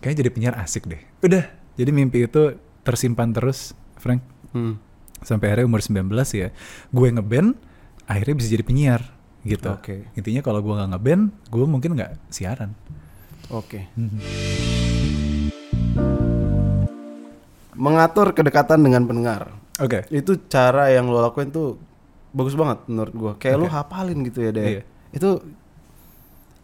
Kayaknya 0.00 0.18
jadi 0.24 0.30
penyiar 0.32 0.54
asik 0.60 0.84
deh. 0.88 1.00
Udah. 1.20 1.44
Jadi 1.76 1.90
mimpi 1.92 2.28
itu 2.28 2.56
tersimpan 2.84 3.32
terus, 3.32 3.72
Frank 3.96 4.20
Hmm. 4.52 4.76
sampai 5.24 5.48
akhirnya 5.48 5.64
umur 5.64 5.80
19 5.80 6.12
ya 6.36 6.52
gue 6.92 7.08
ngeband 7.08 7.56
akhirnya 8.04 8.34
bisa 8.36 8.52
jadi 8.52 8.60
penyiar 8.60 9.00
gitu 9.48 9.72
Oke. 9.72 10.12
intinya 10.12 10.44
kalau 10.44 10.60
gue 10.60 10.76
nggak 10.76 10.92
ngeband 10.92 11.32
gue 11.48 11.64
mungkin 11.64 11.96
nggak 11.96 12.20
siaran 12.28 12.76
Oke. 13.52 13.84
Mhm. 13.94 14.18
Mengatur 17.72 18.32
kedekatan 18.32 18.80
dengan 18.80 19.04
pendengar. 19.04 19.52
oke 19.76 20.04
Itu 20.08 20.36
cara 20.46 20.92
yang 20.92 21.08
lo 21.08 21.20
lakuin 21.20 21.48
tuh 21.48 21.80
bagus 22.32 22.52
banget 22.52 22.84
menurut 22.88 23.14
gua. 23.14 23.32
Kayak 23.36 23.56
lo 23.58 23.66
Oke. 23.68 23.72
hafalin 23.72 24.18
gitu 24.24 24.38
ya 24.40 24.50
deh. 24.52 24.66
Iya. 24.78 24.82
Itu 25.12 25.44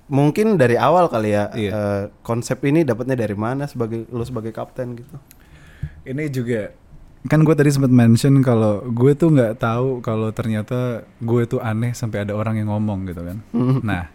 mungkin 0.09 0.57
dari 0.57 0.81
awal 0.81 1.13
kali 1.13 1.37
ya 1.37 1.53
Iya. 1.53 1.71
eh, 1.71 2.03
konsep 2.25 2.65
ini 2.65 2.81
dapatnya 2.81 3.13
dari 3.15 3.37
mana 3.37 3.69
sebagai 3.69 4.09
lo 4.09 4.25
sebagai 4.25 4.57
kapten 4.57 4.97
gitu. 4.97 5.17
ini 6.09 6.25
juga 6.33 6.73
kan 7.29 7.45
gue 7.45 7.53
tadi 7.53 7.69
sempat 7.69 7.93
mention 7.93 8.41
kalau 8.41 8.81
gue 8.89 9.13
tuh 9.13 9.29
nggak 9.29 9.61
tahu 9.61 10.01
kalau 10.01 10.33
ternyata 10.33 11.05
gue 11.21 11.43
tuh 11.45 11.61
aneh 11.61 11.93
sampai 11.93 12.25
ada 12.25 12.33
orang 12.33 12.57
yang 12.57 12.73
ngomong 12.73 13.05
gitu 13.05 13.21
kan 13.21 13.39
nah 13.85 14.09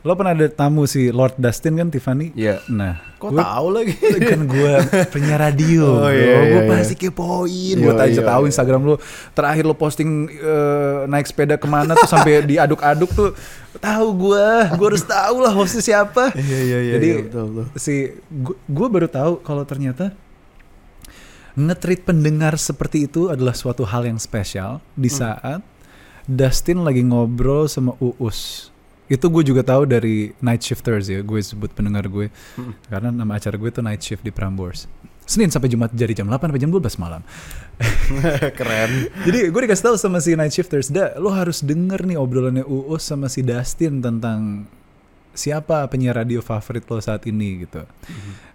lo 0.00 0.12
pernah 0.14 0.32
ada 0.32 0.48
tamu 0.48 0.84
si 0.84 1.08
Lord 1.08 1.36
Dustin 1.36 1.76
kan 1.76 1.88
Tiffany 1.88 2.32
Iya. 2.32 2.64
nah 2.66 2.96
Kok 3.14 3.30
gue- 3.30 3.38
tahu 3.38 3.66
lagi? 3.68 3.92
kan 4.22 4.40
gue 4.42 4.72
penyiar 5.12 5.36
radio, 5.42 5.84
Oh, 5.98 6.08
iya, 6.08 6.24
iya, 6.24 6.40
gue 6.48 6.62
iya. 6.64 6.70
pasti 6.70 6.94
kepoin, 6.96 7.76
gue 7.76 7.84
Iya, 7.86 8.00
tanya 8.00 8.12
iya, 8.14 8.24
tahu 8.24 8.42
iya. 8.42 8.48
Instagram 8.48 8.80
lo. 8.82 8.96
Terakhir 9.30 9.62
lo 9.62 9.74
posting 9.74 10.08
eh, 10.26 10.98
naik 11.04 11.26
sepeda 11.26 11.54
ke 11.54 11.66
mana 11.66 11.92
tuh 11.94 12.08
sampai 12.08 12.40
diaduk-aduk 12.42 13.10
tuh, 13.10 13.36
tahu 13.76 14.06
gue, 14.18 14.46
gue 14.72 14.86
harus 14.88 15.04
tahu 15.04 15.36
lah 15.38 15.52
hostnya 15.52 15.84
siapa. 15.84 16.32
Iya, 16.38 16.58
iya, 16.58 16.78
iya, 16.80 16.92
Jadi 16.96 17.08
iya, 17.10 17.20
betul, 17.22 17.44
betul. 17.46 17.66
si 17.76 17.94
gue 18.66 18.88
baru 18.88 19.04
tahu 19.06 19.32
kalau 19.40 19.62
ternyata 19.62 20.16
ngetreat 21.52 22.02
pendengar 22.02 22.56
seperti 22.56 23.04
itu 23.04 23.28
adalah 23.28 23.52
suatu 23.52 23.82
hal 23.82 24.06
yang 24.06 24.16
spesial 24.16 24.80
di 24.94 25.10
Hmm. 25.10 25.18
saat 25.18 25.60
Dustin 26.24 26.80
lagi 26.80 27.02
ngobrol 27.02 27.66
sama 27.66 27.92
Uus 27.98 28.70
itu 29.10 29.26
gue 29.26 29.42
juga 29.42 29.66
tahu 29.66 29.90
dari 29.90 30.30
Night 30.38 30.62
Shifters 30.62 31.10
ya, 31.10 31.18
gue 31.26 31.40
sebut 31.42 31.74
pendengar 31.74 32.06
gue. 32.06 32.30
Karena 32.86 33.10
nama 33.10 33.42
acara 33.42 33.58
gue 33.58 33.70
tuh 33.74 33.82
Night 33.82 34.06
Shift 34.06 34.22
di 34.22 34.30
Prambors. 34.30 34.86
Senin 35.26 35.50
sampai 35.50 35.66
Jumat 35.66 35.90
dari 35.90 36.14
jam 36.14 36.30
8 36.30 36.38
sampai 36.38 36.62
jam 36.62 36.70
12 36.70 36.94
malam. 37.02 37.22
Keren. 38.58 38.90
Jadi 39.26 39.50
gue 39.50 39.60
dikasih 39.66 39.84
tahu 39.90 39.96
sama 39.98 40.22
si 40.22 40.38
Night 40.38 40.54
Shifters, 40.54 40.94
dah 40.94 41.18
lo 41.18 41.34
harus 41.34 41.58
denger 41.66 42.06
nih 42.06 42.18
obrolannya 42.22 42.62
Uus 42.62 43.02
sama 43.02 43.26
si 43.26 43.42
Dustin 43.42 43.98
tentang 43.98 44.70
siapa 45.34 45.86
penyiar 45.90 46.18
radio 46.18 46.38
favorit 46.38 46.86
lo 46.86 47.02
saat 47.02 47.26
ini 47.26 47.66
gitu. 47.66 47.82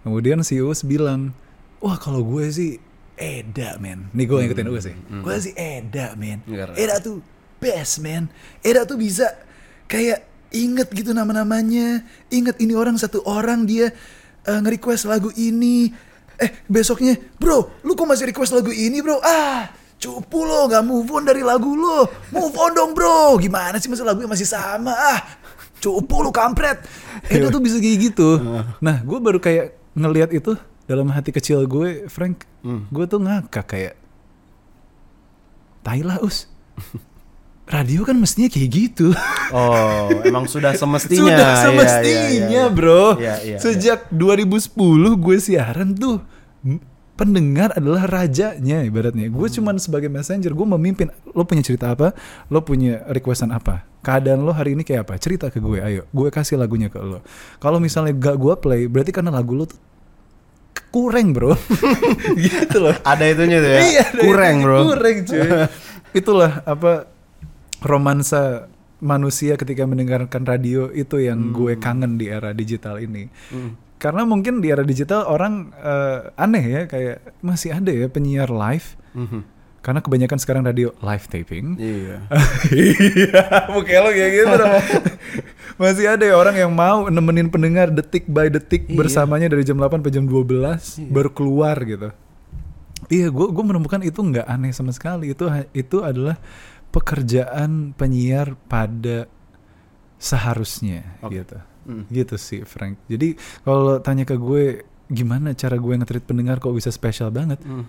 Kemudian 0.08 0.40
si 0.40 0.56
Uus 0.60 0.84
bilang, 0.88 1.36
wah 1.84 2.00
kalau 2.00 2.24
gue 2.24 2.48
sih 2.48 2.80
Eda 3.16 3.76
men. 3.76 4.08
Nih 4.12 4.24
gue 4.24 4.36
ngikutin 4.40 4.68
Uus 4.72 4.88
sih. 4.88 4.96
Gue 5.20 5.36
sih 5.36 5.52
Eda 5.52 6.16
men. 6.16 6.40
Eda 6.76 6.96
tuh 7.00 7.20
best 7.60 8.00
man. 8.00 8.28
Eda 8.64 8.84
tuh 8.84 9.00
bisa 9.00 9.32
kayak 9.88 10.35
inget 10.52 10.88
gitu 10.92 11.10
nama-namanya. 11.16 12.04
Inget 12.30 12.60
ini 12.62 12.74
orang 12.74 12.98
satu 12.98 13.22
orang 13.26 13.64
dia 13.64 13.90
eh, 14.46 14.58
nge-request 14.60 15.10
lagu 15.10 15.30
ini. 15.34 15.90
Eh 16.36 16.50
besoknya 16.68 17.16
bro 17.40 17.80
lu 17.80 17.96
kok 17.96 18.04
masih 18.04 18.28
request 18.28 18.52
lagu 18.52 18.68
ini 18.68 19.00
bro? 19.00 19.16
Ah 19.24 19.72
cupu 19.96 20.44
lo 20.44 20.68
gak 20.68 20.84
move 20.84 21.08
on 21.08 21.24
dari 21.24 21.40
lagu 21.40 21.72
lo. 21.72 22.04
Move 22.28 22.56
on 22.60 22.72
dong 22.76 22.92
bro. 22.92 23.40
Gimana 23.40 23.80
sih 23.80 23.88
masa 23.88 24.04
lagunya 24.04 24.28
masih 24.28 24.44
sama? 24.44 24.92
Ah 24.92 25.20
cupu 25.80 26.20
lu 26.20 26.28
kampret. 26.28 26.84
Eda 27.32 27.48
tuh 27.48 27.64
bisa 27.64 27.80
kayak 27.80 28.12
gitu. 28.12 28.36
Nah 28.84 29.00
gue 29.00 29.18
baru 29.18 29.40
kayak 29.40 29.76
ngelihat 29.96 30.30
itu 30.36 30.52
dalam 30.84 31.08
hati 31.08 31.32
kecil 31.32 31.64
gue 31.64 32.04
Frank. 32.12 32.44
Gue 32.92 33.08
tuh 33.08 33.24
ngakak 33.24 33.64
kayak 33.64 33.94
Tai 35.86 36.02
lah 36.02 36.18
us. 36.18 36.50
Radio 37.66 38.06
kan 38.06 38.14
mestinya 38.14 38.46
kayak 38.46 38.70
gitu. 38.70 39.10
Oh, 39.50 40.06
emang 40.22 40.46
sudah 40.46 40.70
semestinya. 40.72 41.18
Sudah 41.26 41.50
Iya, 41.50 41.62
semestinya, 41.66 42.06
iya, 42.06 42.26
iya, 42.30 42.46
iya. 42.46 42.64
bro. 42.70 43.18
Iya, 43.18 43.34
iya, 43.42 43.58
Sejak 43.58 44.06
2010 44.08 44.70
gue 45.16 45.36
siaran 45.36 45.90
tuh 45.92 46.22
pendengar 47.14 47.74
adalah 47.74 48.06
rajanya 48.06 48.82
ibaratnya. 48.82 49.26
Gue 49.26 49.48
Hmm. 49.48 49.56
cuman 49.58 49.74
sebagai 49.78 50.06
messenger, 50.06 50.52
gue 50.52 50.66
memimpin. 50.68 51.10
Lo 51.28 51.42
punya 51.42 51.60
cerita 51.60 51.90
apa? 51.90 52.14
Lo 52.46 52.62
punya 52.62 53.02
requestan 53.08 53.50
apa? 53.50 53.82
Keadaan 53.98 54.46
lo 54.46 54.54
hari 54.54 54.78
ini 54.78 54.86
kayak 54.86 55.02
apa? 55.02 55.18
Cerita 55.18 55.50
ke 55.50 55.58
gue, 55.58 55.82
ayo. 55.82 56.06
Gue 56.12 56.30
kasih 56.30 56.54
lagunya 56.54 56.86
ke 56.86 57.00
lo. 57.00 57.24
Kalau 57.58 57.82
misalnya 57.82 58.14
gak 58.14 58.36
gue 58.36 58.54
play, 58.60 58.86
berarti 58.86 59.10
karena 59.10 59.34
lagu 59.34 59.58
lo 59.58 59.66
tuh 59.66 59.80
kurang 60.88 61.34
bro. 61.34 61.50
gitu 62.38 62.78
loh. 62.78 62.94
Ada 63.02 63.24
itunya 63.26 63.58
tuh 63.58 63.70
ya. 63.70 63.80
Iya, 63.82 64.04
Kurang, 64.14 64.54
Bro. 64.62 64.78
Kurang, 64.86 65.16
cuy. 65.24 65.48
Itulah 66.20 66.62
apa 66.62 67.15
romansa 67.82 68.68
manusia 69.00 69.60
ketika 69.60 69.84
mendengarkan 69.84 70.48
radio 70.48 70.88
itu 70.88 71.20
yang 71.20 71.52
gue 71.52 71.76
kangen 71.76 72.16
di 72.16 72.32
era 72.32 72.56
digital 72.56 72.96
ini. 73.00 73.28
Karena 73.96 74.28
mungkin 74.28 74.60
di 74.60 74.68
era 74.72 74.84
digital 74.84 75.24
orang 75.28 75.72
eh, 75.76 76.32
aneh 76.36 76.64
ya 76.64 76.82
kayak 76.88 77.40
masih 77.40 77.76
ada 77.76 77.92
ya 77.92 78.08
penyiar 78.08 78.48
live. 78.48 78.96
Mhm. 79.16 79.40
Karena 79.84 80.02
kebanyakan 80.02 80.38
sekarang 80.42 80.62
radio 80.66 80.90
live 80.98 81.24
taping. 81.30 81.78
Iya. 81.78 82.26
Iya, 82.74 83.70
lo 83.70 84.10
kayak 84.10 84.30
gitu 84.34 84.54
dong. 84.58 84.74
Masih 85.76 86.08
ada 86.08 86.24
ya 86.24 86.32
orang 86.40 86.56
yang 86.56 86.72
mau 86.72 87.06
nemenin 87.12 87.52
pendengar 87.52 87.92
detik 87.92 88.24
by 88.26 88.48
detik 88.48 88.88
Iya. 88.88 88.96
bersamanya 88.96 89.52
dari 89.52 89.60
jam 89.62 89.76
8 89.76 90.00
sampai 90.00 90.10
jam 90.10 90.24
12 90.24 91.04
baru 91.12 91.30
keluar 91.30 91.76
gitu. 91.84 92.08
Iya, 93.06 93.30
gue 93.30 93.46
gue 93.52 93.64
menemukan 93.64 94.00
itu 94.02 94.18
nggak 94.18 94.48
aneh 94.48 94.72
sama 94.74 94.90
sekali. 94.90 95.30
Itu 95.36 95.46
itu 95.70 96.02
adalah 96.02 96.40
pekerjaan 96.96 97.92
penyiar 97.92 98.56
pada 98.66 99.28
seharusnya 100.16 101.20
Oke. 101.20 101.44
gitu. 101.44 101.56
Mm. 101.84 102.04
Gitu 102.08 102.36
sih, 102.40 102.60
Frank. 102.64 102.96
Jadi 103.04 103.36
kalau 103.62 104.00
tanya 104.00 104.24
ke 104.24 104.34
gue 104.34 104.80
gimana 105.06 105.52
cara 105.52 105.76
gue 105.76 105.92
nge-treat 105.92 106.24
pendengar 106.24 106.56
kok 106.56 106.72
bisa 106.72 106.88
spesial 106.88 107.28
banget? 107.28 107.60
Mm. 107.62 107.84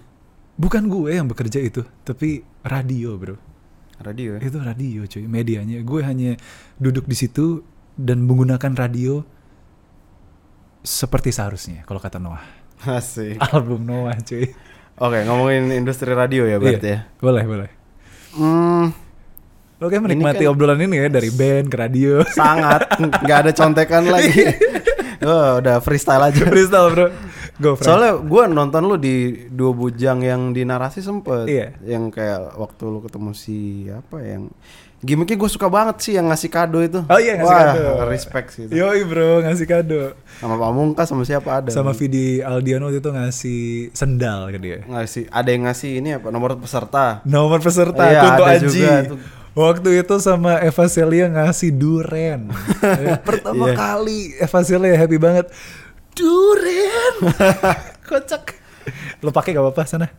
Bukan 0.59 0.91
gue 0.91 1.15
yang 1.15 1.25
bekerja 1.25 1.63
itu, 1.63 1.87
tapi 2.03 2.43
radio, 2.67 3.15
Bro 3.15 3.37
Radio 3.97 4.37
ya. 4.37 4.45
itu 4.45 4.57
radio 4.61 5.01
cuy 5.09 5.25
medianya 5.25 5.81
gue 5.81 6.01
hanya 6.05 6.37
duduk 6.77 7.09
di 7.09 7.17
situ 7.17 7.65
dan 7.97 8.29
menggunakan 8.29 8.77
radio 8.77 9.25
seperti 10.85 11.33
seharusnya 11.33 11.81
kalau 11.81 11.97
kata 11.97 12.21
Noah 12.21 12.45
Asik. 12.85 13.41
album 13.41 13.89
Noah 13.89 14.13
cuy 14.21 14.53
Oke, 14.97 15.25
ngomongin 15.25 15.73
industri 15.73 16.13
radio 16.13 16.45
ya 16.45 16.61
berarti 16.61 16.77
Iya, 16.89 16.93
ya. 16.93 16.99
boleh 17.17 17.43
boleh 17.45 17.69
Hmm, 18.29 18.91
lo 19.77 19.85
kayak 19.85 20.03
menikmati 20.03 20.43
kan- 20.43 20.51
obrolan 20.51 20.79
ini 20.79 20.97
ya 20.97 21.07
dari 21.07 21.29
band 21.29 21.67
ke 21.67 21.77
radio 21.77 22.21
sangat 22.25 22.87
nggak 22.97 23.37
ada 23.39 23.51
contekan 23.51 24.03
lagi. 24.13 24.43
oh, 25.19 25.57
udah 25.57 25.77
freestyle 25.79 26.23
aja. 26.23 26.43
freestyle 26.43 26.89
bro 26.89 27.07
go 27.55 27.73
Frank 27.73 27.87
Soalnya 27.87 28.11
gue 28.19 28.43
nonton 28.47 28.81
lu 28.83 28.95
di 28.95 29.15
dua 29.47 29.71
bujang 29.71 30.21
yang 30.21 30.51
di 30.51 30.61
narasi 30.61 30.99
sempet, 30.99 31.45
Iya. 31.45 31.73
yang 31.83 32.09
kayak 32.09 32.53
waktu 32.53 32.83
lu 32.85 33.01
ketemu 33.01 33.31
si 33.31 33.57
apa 33.87 34.17
yang 34.19 34.49
gimmicknya 34.99 35.35
gue 35.35 35.45
suka 35.47 35.67
banget 35.67 36.01
sih 36.01 36.13
yang 36.13 36.25
ngasih 36.25 36.47
kado 36.47 36.79
itu. 36.79 36.99
oh 37.01 37.19
iya 37.19 37.37
ngasih 37.37 37.45
Wah, 37.47 37.65
kado 37.69 37.81
respect 38.07 38.47
sih. 38.49 38.65
itu. 38.65 38.73
yoi 38.73 39.01
bro 39.03 39.41
ngasih 39.41 39.65
kado 39.65 40.17
Sama 40.35 40.55
Pamungkas 40.55 41.05
sama 41.05 41.21
siapa 41.21 41.49
ada? 41.55 41.69
sama 41.69 41.93
Vidi 41.93 42.39
Aldiano 42.39 42.89
itu 42.89 43.05
ngasih 43.05 43.61
sendal 43.91 44.49
ke 44.49 44.57
dia 44.57 44.77
ngasih 44.83 45.29
ada 45.29 45.47
yang 45.47 45.63
ngasih 45.63 45.91
ini 45.95 46.09
apa 46.13 46.27
nomor 46.27 46.57
peserta. 46.57 47.21
nomor 47.23 47.59
peserta 47.59 48.03
Iya, 48.03 48.21
Kunto 48.23 48.43
ada 48.43 48.53
Aji 48.55 48.65
juga 48.67 48.93
tuh. 49.07 49.19
Waktu 49.53 49.89
itu 49.97 50.15
sama 50.17 50.57
Eva 50.59 50.85
Celia 50.85 51.25
ngasih 51.27 51.69
duren. 51.71 52.49
Eh, 53.01 53.17
Pertama 53.19 53.65
Iya. 53.67 53.73
kali 53.73 54.19
Eva 54.35 54.59
Celia 54.61 54.93
happy 54.95 55.17
banget. 55.17 55.49
Duren. 56.13 57.13
Kocak. 58.07 58.56
Lo 59.19 59.33
pakai 59.33 59.51
gak 59.51 59.65
apa-apa 59.65 59.83
sana. 59.83 60.07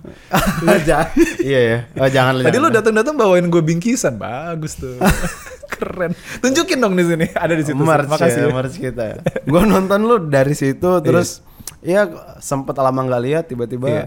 Iya 1.38 1.60
ya. 1.60 1.78
Oh, 1.94 2.08
jangan 2.10 2.42
Tadi 2.42 2.58
lo 2.58 2.68
datang-datang 2.68 3.14
bawain 3.14 3.46
gue 3.46 3.62
bingkisan, 3.62 4.18
bagus 4.18 4.74
tuh. 4.74 4.98
Keren. 5.72 6.10
Tunjukin 6.42 6.78
dong 6.78 6.98
di 6.98 7.06
sini. 7.06 7.26
Ada 7.44 7.54
di 7.54 7.62
situ. 7.62 7.78
merch 7.78 8.10
Makasih. 8.10 8.42
ya, 8.42 8.50
merch 8.50 8.76
kita. 8.76 9.22
Gue 9.46 9.62
nonton 9.62 10.02
lu 10.02 10.18
dari 10.26 10.50
situ 10.52 10.98
terus 10.98 11.46
ya 11.78 12.10
sempet 12.38 12.74
lama 12.74 13.06
nggak 13.06 13.22
lihat 13.22 13.44
tiba-tiba 13.46 13.86
Iya. 13.86 14.06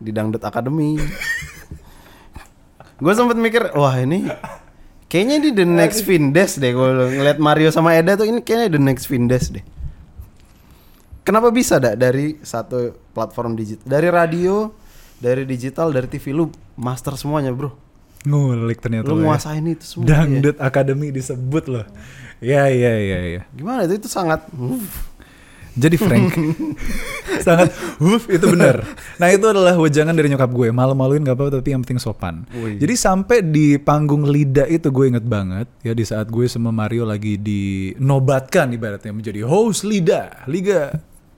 di 0.00 0.10
Dangdut 0.10 0.40
Academy. 0.40 0.96
gue 2.96 3.12
sempet 3.12 3.36
mikir 3.36 3.72
wah 3.72 3.96
ini 3.96 4.28
kayaknya 5.08 5.36
di 5.40 5.50
the 5.54 5.64
next 5.64 6.04
Vindes 6.04 6.56
deh 6.56 6.68
gue 6.70 6.88
ngeliat 7.10 7.36
Mario 7.36 7.72
sama 7.72 7.96
Eda 7.96 8.12
tuh 8.12 8.24
ini 8.24 8.40
kayaknya 8.40 8.76
the 8.76 8.82
next 8.82 9.08
Vindes 9.08 9.48
deh. 9.48 9.64
Kenapa 11.20 11.52
bisa 11.52 11.76
dak 11.76 12.00
dari 12.00 12.40
satu 12.40 12.96
platform 13.12 13.54
digital 13.54 13.84
dari 13.84 14.08
radio 14.08 14.72
dari 15.20 15.44
digital 15.44 15.92
dari 15.92 16.08
TV 16.08 16.32
lu 16.32 16.48
master 16.80 17.12
semuanya 17.14 17.52
bro 17.52 17.90
Ngulik 18.20 18.84
ternyata 18.84 19.08
lu 19.08 19.24
ya. 19.24 19.32
nguasain 19.32 19.64
itu 19.64 19.84
semua. 19.84 20.04
Dangdut 20.04 20.56
Academy 20.60 21.08
disebut 21.08 21.64
loh. 21.72 21.86
Ya, 22.40 22.68
ya, 22.68 22.92
ya, 22.96 23.18
ya. 23.36 23.42
gimana 23.52 23.84
itu 23.88 24.00
itu 24.00 24.08
sangat 24.08 24.44
Jadi 25.70 25.96
Frank 25.96 26.34
sangat 27.46 27.72
huf 28.02 28.28
itu 28.28 28.42
benar. 28.52 28.84
Nah 29.16 29.30
itu 29.32 29.46
adalah 29.48 29.78
wejangan 29.78 30.12
dari 30.12 30.28
nyokap 30.28 30.50
gue. 30.52 30.68
Malu-maluin 30.68 31.24
gak 31.24 31.38
apa-apa 31.38 31.62
tapi 31.62 31.72
yang 31.72 31.80
penting 31.86 32.02
sopan. 32.02 32.44
Wih. 32.52 32.76
Jadi 32.76 32.94
sampai 32.98 33.38
di 33.40 33.78
panggung 33.80 34.28
Lida 34.28 34.66
itu 34.68 34.90
gue 34.92 35.14
inget 35.14 35.24
banget 35.24 35.70
ya 35.80 35.94
di 35.96 36.04
saat 36.04 36.28
gue 36.28 36.44
sama 36.50 36.74
Mario 36.74 37.06
lagi 37.08 37.40
dinobatkan 37.40 38.74
ibaratnya 38.74 39.14
menjadi 39.14 39.46
host 39.46 39.86
Lida, 39.86 40.44
Liga 40.50 40.90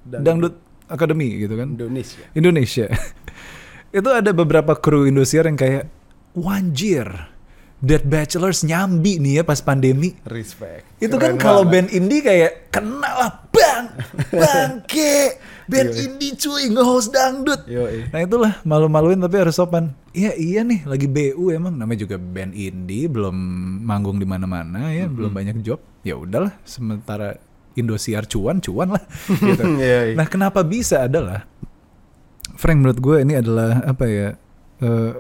Dangdut 0.05 0.55
Academy 0.91 1.41
gitu 1.41 1.55
kan. 1.57 1.73
Indonesia 1.73 2.25
Indonesia. 2.37 2.87
itu 3.99 4.11
ada 4.11 4.31
beberapa 4.33 4.77
kru 4.77 5.09
Indosiar 5.09 5.49
yang 5.49 5.57
kayak 5.57 5.89
wanjir. 6.37 7.33
Dead 7.83 8.07
Bachelors 8.07 8.63
nyambi 8.63 9.19
nih 9.19 9.33
ya 9.33 9.43
pas 9.43 9.59
pandemi. 9.59 10.15
respect 10.23 10.87
Itu 11.03 11.19
kan 11.19 11.35
kalau 11.35 11.67
band 11.67 11.91
indie 11.91 12.23
kayak 12.23 12.71
kena 12.71 13.11
lah 13.11 13.33
bang, 13.51 13.85
bangke, 14.39 15.43
band 15.67 15.91
indie 15.91 16.39
cuy 16.39 16.71
nge-host 16.71 17.11
dangdut. 17.11 17.67
Yoi. 17.67 18.07
Nah 18.15 18.23
itulah 18.23 18.63
malu-maluin 18.63 19.19
tapi 19.19 19.35
harus 19.43 19.59
sopan. 19.59 19.91
Iya 20.15 20.31
iya 20.39 20.63
nih 20.63 20.87
lagi 20.87 21.11
BU 21.11 21.51
emang 21.51 21.75
namanya 21.75 22.07
juga 22.07 22.23
band 22.23 22.55
indie 22.55 23.11
belum 23.11 23.35
manggung 23.83 24.23
di 24.23 24.31
mana-mana 24.31 24.95
ya 24.95 25.11
belum 25.11 25.35
banyak 25.35 25.59
job. 25.67 25.83
Ya 26.07 26.15
udahlah 26.15 26.55
sementara 26.63 27.35
Indosiar 27.75 28.25
cuan 28.25 28.59
cuan 28.59 28.93
lah. 28.93 29.03
gitu. 29.49 29.63
Iya, 29.79 29.99
iya. 30.09 30.15
Nah 30.15 30.27
kenapa 30.27 30.61
bisa 30.61 31.05
adalah 31.05 31.45
Frank 32.55 32.79
menurut 32.79 32.99
gue 32.99 33.17
ini 33.21 33.35
adalah 33.35 33.83
apa 33.83 34.05
ya? 34.05 34.29
eh, 34.79 35.13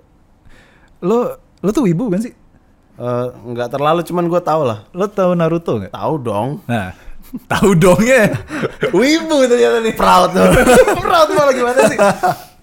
lo 1.00 1.18
lo 1.58 1.70
tuh 1.70 1.84
wibu 1.84 2.06
kan 2.08 2.20
sih? 2.20 2.34
Eh, 2.92 3.26
nggak 3.48 3.72
terlalu 3.72 4.04
cuman 4.04 4.26
gue 4.26 4.40
tau 4.40 4.62
lah 4.62 4.84
Lo 4.92 5.08
tahu 5.08 5.32
Naruto 5.32 5.76
nggak? 5.76 5.90
tahu 5.90 6.14
dong 6.18 6.60
Nah, 6.66 6.92
tahu 7.48 7.72
dong 7.74 8.02
ya. 8.02 8.28
Wibu 8.94 9.48
ternyata 9.48 9.80
nih. 9.80 9.94
proud 9.94 10.30
tuh 10.30 10.44
Proud 11.00 11.28
malah 11.32 11.52
gimana 11.52 11.80
sih? 11.88 11.98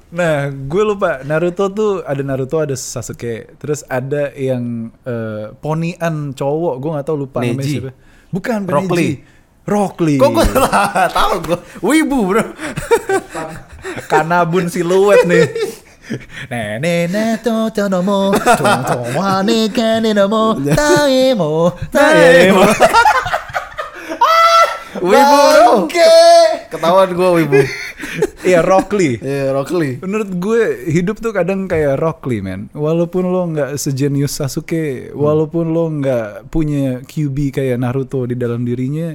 Nah, 0.10 0.49
gue 0.49 0.84
lupa 0.84 1.21
Naruto 1.21 1.69
tuh 1.69 1.91
ada 2.02 2.21
Naruto 2.21 2.58
ada 2.58 2.73
Sasuke, 2.73 3.58
terus 3.58 3.82
ada 3.86 4.30
yang 4.32 4.89
eh, 5.02 5.54
ponian 5.56 6.32
cowok, 6.32 6.73
gue 6.78 6.89
nggak 6.93 7.06
tahu 7.06 7.17
lupa 7.19 7.38
namanya 7.39 7.58
Neji. 7.60 7.73
siapa. 7.78 7.91
Bukan 8.30 8.58
Rock 8.65 8.86
Rock 8.86 8.91
Lee. 8.93 9.13
Rock 9.69 10.01
Lee. 10.01 10.17
Kok 10.17 10.29
gue 10.34 10.45
salah 10.49 11.05
tahu 11.17 11.34
gue. 11.45 11.58
Wibu 11.86 12.19
bro. 12.25 12.43
Kanabun 14.10 14.65
siluet 14.67 15.29
nih. 15.29 15.45
Nene 16.49 17.38
to 17.45 17.69
to 17.69 17.86
no 17.86 18.01
mo, 18.01 18.34
to 18.34 18.65
to 18.65 18.97
wa 19.13 19.45
ne 19.45 19.69
kane 19.69 20.10
no 20.17 20.25
mo, 20.25 20.58
tae 20.58 21.38
mo, 21.38 21.69
tae 21.93 22.49
mo. 22.49 22.65
Wibu 24.99 25.38
bro. 25.38 25.73
Ketahuan 26.69 27.10
gue 27.13 27.29
wibu. 27.29 27.62
Iya 28.41 28.65
Rock 28.65 28.97
Lee. 28.97 29.21
Iya 29.21 29.53
Rock 29.53 29.69
Lee. 29.77 30.01
Menurut 30.01 30.29
gue 30.34 30.62
hidup 30.89 31.21
tuh 31.21 31.29
kadang 31.29 31.69
kayak 31.69 32.01
Rock 32.01 32.25
Lee 32.25 32.41
man. 32.41 32.73
Walaupun 32.73 33.29
lo 33.29 33.45
nggak 33.53 33.77
sejenius 33.77 34.41
Sasuke, 34.41 35.13
walaupun 35.13 35.69
lo 35.69 35.93
nggak 35.93 36.49
punya 36.49 37.05
QB 37.05 37.53
kayak 37.53 37.77
Naruto 37.77 38.25
di 38.25 38.34
dalam 38.34 38.65
dirinya, 38.65 39.13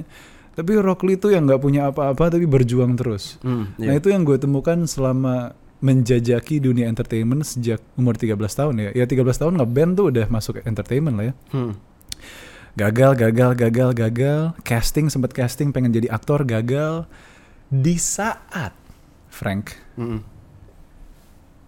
tapi 0.55 0.79
Rock 0.79 1.03
Lee 1.03 1.19
tuh 1.19 1.35
yang 1.35 1.43
nggak 1.45 1.59
punya 1.59 1.91
apa-apa 1.91 2.31
tapi 2.31 2.47
berjuang 2.47 2.95
terus. 2.95 3.37
Hmm, 3.43 3.75
Nah 3.75 3.93
itu 3.99 4.07
yang 4.07 4.23
gue 4.23 4.39
temukan 4.39 4.87
selama 4.87 5.51
menjajaki 5.83 6.63
dunia 6.63 6.87
entertainment 6.87 7.43
sejak 7.43 7.83
umur 7.99 8.15
13 8.15 8.39
tahun 8.39 8.73
ya. 8.79 8.89
Ya 8.95 9.05
13 9.05 9.21
tahun 9.35 9.53
ngeband 9.59 9.91
tuh 9.99 10.05
udah 10.09 10.25
masuk 10.31 10.63
entertainment 10.63 11.15
lah 11.19 11.25
ya. 11.29 11.33
Hmm. 11.51 11.75
Gagal, 12.75 13.15
gagal, 13.15 13.51
gagal, 13.55 13.89
gagal. 13.95 14.41
Casting 14.63 15.07
sempat 15.11 15.31
casting 15.35 15.75
pengen 15.75 15.91
jadi 15.91 16.07
aktor 16.11 16.43
gagal. 16.47 17.07
Di 17.67 17.99
saat 17.99 18.71
Frank 19.27 19.75
Mm-mm. 19.99 20.23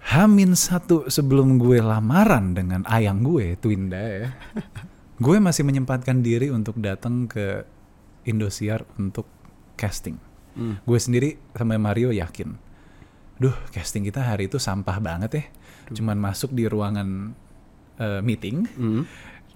Hamin 0.07 0.55
satu 0.55 1.11
sebelum 1.11 1.59
gue 1.59 1.83
lamaran 1.83 2.55
dengan 2.55 2.87
ayang 2.87 3.27
gue, 3.27 3.59
Twinda 3.59 3.99
ya. 3.99 4.31
gue 5.23 5.37
masih 5.43 5.67
menyempatkan 5.67 6.23
diri 6.23 6.47
untuk 6.47 6.79
datang 6.79 7.27
ke 7.27 7.67
Indosiar 8.27 8.83
untuk 8.99 9.25
casting. 9.79 10.19
Hmm. 10.53 10.77
Gue 10.83 10.99
sendiri 10.99 11.39
sama 11.55 11.79
Mario 11.79 12.11
yakin. 12.11 12.59
Duh, 13.37 13.53
casting 13.71 14.03
kita 14.03 14.19
hari 14.21 14.49
itu 14.49 14.57
sampah 14.57 14.99
banget 14.99 15.31
ya. 15.31 15.43
Cuman 15.93 16.19
masuk 16.19 16.51
di 16.51 16.67
ruangan 16.67 17.31
eh, 17.97 18.21
meeting, 18.21 18.67
Mm. 18.77 19.01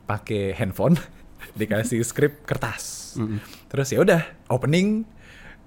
pakai 0.08 0.58
handphone, 0.58 0.98
dikasih 1.60 2.02
skrip 2.02 2.42
kertas. 2.42 3.14
Mm. 3.20 3.38
Terus 3.70 3.88
ya 3.92 4.00
udah, 4.02 4.22
opening, 4.50 5.06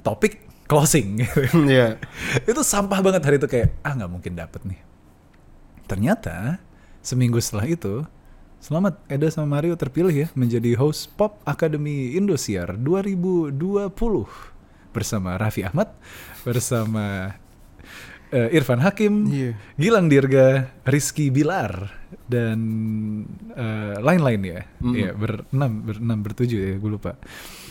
topik, 0.03 0.43
closing. 0.67 1.23
Iya. 1.71 2.01
itu 2.43 2.61
sampah 2.65 2.99
banget 2.99 3.23
hari 3.23 3.37
itu 3.39 3.47
kayak 3.47 3.79
ah 3.85 3.93
nggak 3.95 4.11
mungkin 4.11 4.33
dapet 4.35 4.65
nih 4.65 4.81
ternyata 5.85 6.57
seminggu 7.05 7.37
setelah 7.37 7.69
itu 7.69 8.09
selamat 8.65 8.97
Eda 9.07 9.29
sama 9.29 9.61
Mario 9.61 9.77
terpilih 9.77 10.15
ya 10.15 10.29
menjadi 10.33 10.73
host 10.81 11.13
Pop 11.15 11.37
Academy 11.45 12.17
Indosiar 12.17 12.81
2020 12.81 13.93
bersama 14.95 15.37
Raffi 15.37 15.67
Ahmad 15.67 15.93
bersama 16.43 17.37
eh, 18.33 18.57
Irfan 18.57 18.81
Hakim 18.81 19.29
Iya. 19.29 19.53
Gilang 19.77 20.09
Dirga 20.09 20.73
Rizky 20.87 21.29
Bilar 21.29 21.93
dan 22.25 22.59
eh, 23.53 23.97
lain-lain 24.01 24.41
ya 24.41 24.61
Mm-mm. 24.81 24.95
ya 24.97 25.11
berenam 25.13 25.85
berenam 25.85 26.19
bertujuh 26.25 26.57
ya 26.57 26.75
gue 26.81 26.91
lupa 26.91 27.21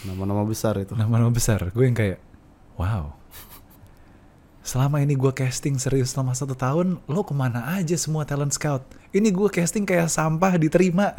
Nama-nama 0.04 0.44
besar 0.44 0.78
itu. 0.78 0.94
nama-nama 0.94 1.32
besar 1.32 1.74
gue 1.74 1.84
yang 1.84 1.98
kayak 1.98 2.20
wow 2.78 3.18
selama 4.64 4.98
ini 4.98 5.14
gue 5.14 5.30
casting 5.30 5.76
serius 5.76 6.12
selama 6.12 6.32
satu 6.32 6.54
tahun 6.54 6.98
lo 7.04 7.22
ke 7.22 7.32
mana 7.32 7.74
aja 7.74 7.94
semua 7.94 8.24
talent 8.24 8.50
scout 8.50 8.80
ini 9.12 9.28
gue 9.28 9.48
casting 9.48 9.84
kayak 9.84 10.08
sampah 10.08 10.56
diterima 10.56 11.12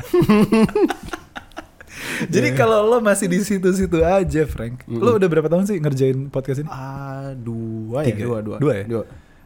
jadi 2.26 2.52
kalau 2.52 2.85
lo 2.85 2.96
masih 2.98 3.26
di 3.26 3.38
situ-situ 3.40 4.00
aja 4.00 4.42
Frank 4.44 4.83
lo 4.88 5.14
udah 5.14 5.26
berapa 5.26 5.46
tahun 5.46 5.64
sih 5.64 5.76
ngerjain 5.76 6.28
podcast 6.28 6.61
ini 6.61 6.68
Ah, 6.68 7.33
dua 7.35 8.02
ya? 8.02 8.14
Dua, 8.16 8.38
dua. 8.40 8.57
Dua 8.59 8.72
ya? 8.74 8.85
Dua. 8.87 9.02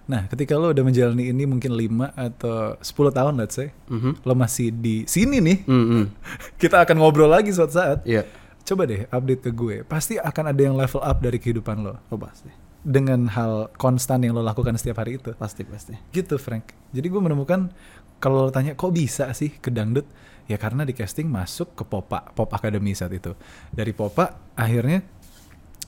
nah 0.06 0.24
ketika 0.24 0.54
lo 0.54 0.70
udah 0.70 0.80
menjalani 0.80 1.28
ini 1.28 1.44
mungkin 1.44 1.68
5 1.68 2.16
atau 2.16 2.74
10 2.78 3.12
tahun 3.12 3.32
let's 3.36 3.54
say 3.54 3.68
Mhm. 3.86 4.22
lo 4.22 4.32
masih 4.32 4.70
di 4.70 5.02
sini 5.04 5.36
nih 5.38 5.58
Mm-mm. 5.66 6.02
kita 6.62 6.80
akan 6.80 6.94
ngobrol 6.96 7.28
lagi 7.28 7.50
suatu 7.50 7.76
saat 7.76 7.98
Iya. 8.06 8.22
coba 8.64 8.86
deh 8.86 9.04
update 9.04 9.42
ke 9.42 9.50
gue 9.50 9.74
pasti 9.82 10.14
akan 10.16 10.44
ada 10.48 10.60
yang 10.62 10.72
level 10.72 11.02
up 11.02 11.18
dari 11.18 11.36
kehidupan 11.36 11.82
lo 11.82 11.98
Oh 12.08 12.16
pasti. 12.16 12.48
Dengan 12.88 13.28
hal 13.28 13.68
konstan 13.76 14.24
yang 14.24 14.32
lo 14.32 14.40
lakukan 14.40 14.72
setiap 14.80 15.04
hari 15.04 15.20
itu. 15.20 15.36
Pasti 15.36 15.68
pasti. 15.68 15.92
Gitu 16.08 16.40
Frank. 16.40 16.72
Jadi 16.96 17.06
gue 17.12 17.20
menemukan 17.20 17.68
kalau 18.16 18.48
lo 18.48 18.50
tanya 18.50 18.72
kok 18.72 18.88
bisa 18.96 19.28
sih 19.36 19.52
ke 19.60 19.68
dangdut? 19.68 20.08
Ya 20.48 20.56
karena 20.56 20.88
di 20.88 20.96
casting 20.96 21.28
masuk 21.28 21.76
ke 21.76 21.84
Popa, 21.84 22.32
Pop 22.32 22.48
Academy 22.56 22.96
saat 22.96 23.12
itu. 23.12 23.36
Dari 23.68 23.92
Popa 23.92 24.40
akhirnya 24.56 25.04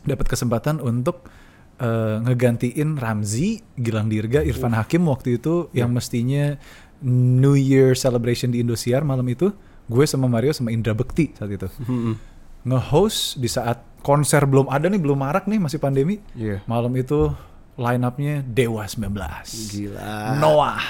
dapat 0.04 0.28
kesempatan 0.28 0.84
untuk 0.84 1.24
eh, 1.80 2.20
ngegantiin 2.20 3.00
Ramzi, 3.00 3.64
Gilang 3.80 4.12
Dirga, 4.12 4.44
Irfan 4.44 4.76
Hakim 4.76 5.08
waktu 5.08 5.40
itu 5.40 5.72
yang 5.72 5.96
mestinya 5.96 6.60
New 7.00 7.56
Year 7.56 7.96
celebration 7.96 8.52
di 8.52 8.60
Indosiar 8.60 9.00
malam 9.08 9.24
itu. 9.32 9.48
Gue 9.90 10.04
sama 10.04 10.28
Mario 10.28 10.52
sama 10.52 10.70
Indra 10.70 10.92
Bekti 10.92 11.32
saat 11.32 11.50
itu. 11.50 11.66
Mm-mm. 11.88 12.29
Nge-host 12.64 13.40
di 13.40 13.48
saat 13.48 13.80
konser 14.00 14.44
belum 14.44 14.68
ada 14.68 14.88
nih, 14.88 15.00
belum 15.00 15.16
marak 15.20 15.48
nih, 15.48 15.60
masih 15.60 15.80
pandemi. 15.80 16.20
Iya. 16.36 16.64
Malam 16.64 16.92
itu 16.96 17.32
line 17.80 18.02
up-nya 18.04 18.34
Dewa 18.44 18.84
19. 18.84 19.08
Gila. 19.72 20.36
Noah. 20.36 20.84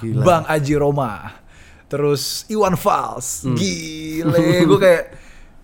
Gila. 0.00 0.22
Bang 0.24 0.44
Aji 0.44 0.74
Roma. 0.76 1.40
Terus 1.88 2.44
Iwan 2.52 2.76
Fals. 2.76 3.48
Hmm. 3.48 3.56
Gile. 3.56 4.36
Gue 4.68 4.80
kayak, 4.80 5.04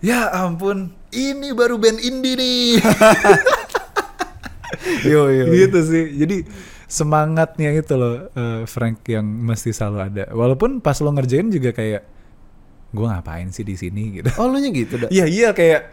ya 0.00 0.32
ampun, 0.32 0.92
ini 1.12 1.52
baru 1.52 1.76
band 1.76 2.00
indie 2.00 2.36
nih. 2.36 2.70
Yo 5.04 5.28
yo. 5.28 5.44
gitu 5.50 5.80
sih. 5.84 6.04
Jadi 6.16 6.46
semangatnya 6.90 7.70
itu 7.74 7.94
loh 7.94 8.30
eh, 8.32 8.62
Frank 8.64 9.04
yang 9.10 9.26
mesti 9.26 9.74
selalu 9.74 9.98
ada. 9.98 10.24
Walaupun 10.32 10.80
pas 10.80 10.96
lo 11.04 11.10
ngerjain 11.12 11.52
juga 11.52 11.74
kayak, 11.74 12.02
gue 12.90 13.06
ngapain 13.06 13.48
sih 13.54 13.62
di 13.62 13.78
sini 13.78 14.18
gitu. 14.18 14.28
Oh 14.38 14.50
lu 14.50 14.58
nya 14.58 14.70
gitu 14.74 14.98
dah. 14.98 15.08
Iya 15.10 15.26
iya 15.30 15.48
kayak 15.54 15.90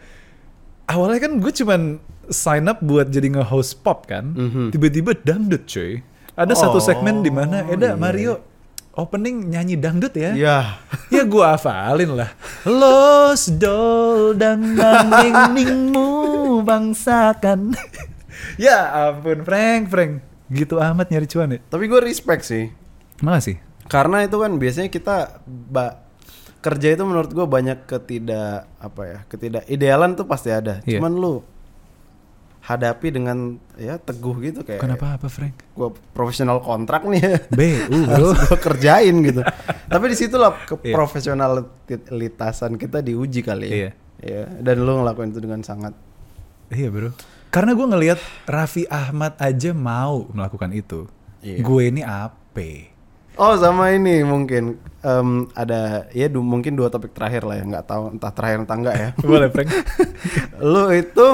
awalnya 0.90 1.30
kan 1.30 1.38
gue 1.38 1.52
cuman 1.54 1.82
sign 2.28 2.68
up 2.68 2.82
buat 2.84 3.08
jadi 3.08 3.30
nge-host 3.38 3.86
pop 3.86 4.10
kan. 4.10 4.34
Mhm. 4.34 4.74
Tiba-tiba 4.74 5.14
dangdut 5.16 5.64
cuy. 5.70 6.02
Ada 6.38 6.54
satu 6.54 6.78
Oh, 6.78 6.84
segmen 6.84 7.26
di 7.26 7.34
mana 7.34 7.66
Eda 7.66 7.94
iya. 7.94 7.98
Mario 7.98 8.38
opening 8.98 9.54
nyanyi 9.54 9.78
dangdut 9.78 10.14
ya. 10.18 10.34
Iya. 10.34 10.58
Ya 11.08 11.24
gue 11.24 11.40
hafalin 11.40 12.20
lah. 12.20 12.36
Los 12.68 13.48
dol 13.48 14.36
dan 14.36 14.76
ningmu 15.56 16.60
bangsakan. 16.68 17.74
ya 18.60 19.08
ampun 19.08 19.48
Frank 19.48 19.88
Frank. 19.88 20.12
Gitu 20.52 20.76
amat 20.76 21.08
nyari 21.08 21.28
cuan 21.32 21.56
ya. 21.56 21.60
Tapi 21.64 21.88
gue 21.88 22.00
respect 22.04 22.44
sih. 22.44 22.68
Makasih. 23.24 23.58
Karena 23.88 24.28
itu 24.28 24.36
kan 24.36 24.52
biasanya 24.60 24.92
kita 24.92 25.40
ba 25.48 26.07
kerja 26.68 26.92
itu 26.92 27.04
menurut 27.08 27.32
gue 27.32 27.48
banyak 27.48 27.88
ketidak 27.88 28.68
apa 28.78 29.02
ya 29.08 29.20
ketidak 29.32 29.64
idealan 29.72 30.12
tuh 30.14 30.28
pasti 30.28 30.52
ada. 30.52 30.84
Iya. 30.84 31.00
Cuman 31.00 31.16
lu 31.16 31.40
hadapi 32.60 33.16
dengan 33.16 33.56
ya 33.80 33.96
teguh 33.96 34.36
gitu 34.44 34.60
kayak. 34.68 34.84
Kenapa 34.84 35.16
apa 35.16 35.32
Frank? 35.32 35.64
Gue 35.72 35.96
profesional 36.12 36.60
kontrak 36.60 37.08
nih. 37.08 37.48
B, 37.48 37.60
harus 38.12 38.36
gue 38.36 38.60
kerjain 38.60 39.16
gitu. 39.24 39.40
Tapi 39.88 40.06
di 40.12 40.16
situlah 40.20 40.52
Iya. 40.52 40.76
keprofesionalitasan 40.76 42.76
kita 42.76 43.00
diuji 43.00 43.40
kali 43.40 43.72
ya. 43.72 43.74
Iya. 43.74 43.90
Iya. 44.20 44.44
Dan 44.60 44.84
lu 44.84 45.00
ngelakuin 45.00 45.32
itu 45.32 45.40
dengan 45.40 45.64
sangat. 45.64 45.96
Iya 46.68 46.92
bro. 46.92 47.16
Karena 47.48 47.72
gue 47.72 47.88
ngelihat 47.88 48.20
Raffi 48.44 48.84
Ahmad 48.92 49.40
aja 49.40 49.72
mau 49.72 50.28
melakukan 50.36 50.76
itu. 50.76 51.08
Iya. 51.40 51.64
Gue 51.64 51.88
ini 51.88 52.04
apa? 52.04 52.92
Oh 53.38 53.54
sama 53.56 53.94
ini 53.94 54.22
mungkin 54.22 54.76
em, 55.00 55.30
ada 55.54 56.10
ya 56.12 56.26
du- 56.26 56.42
mungkin 56.42 56.74
dua 56.74 56.90
topik 56.90 57.14
terakhir 57.14 57.46
lah 57.46 57.56
ya 57.56 57.64
nggak 57.64 57.86
tahu 57.86 58.04
entah 58.12 58.34
terakhir 58.34 58.66
entah 58.66 58.78
enggak 58.78 58.96
ya. 58.96 59.10
Boleh 59.30 59.48
Frank? 59.48 59.70
lu 60.74 60.90
itu 60.90 61.28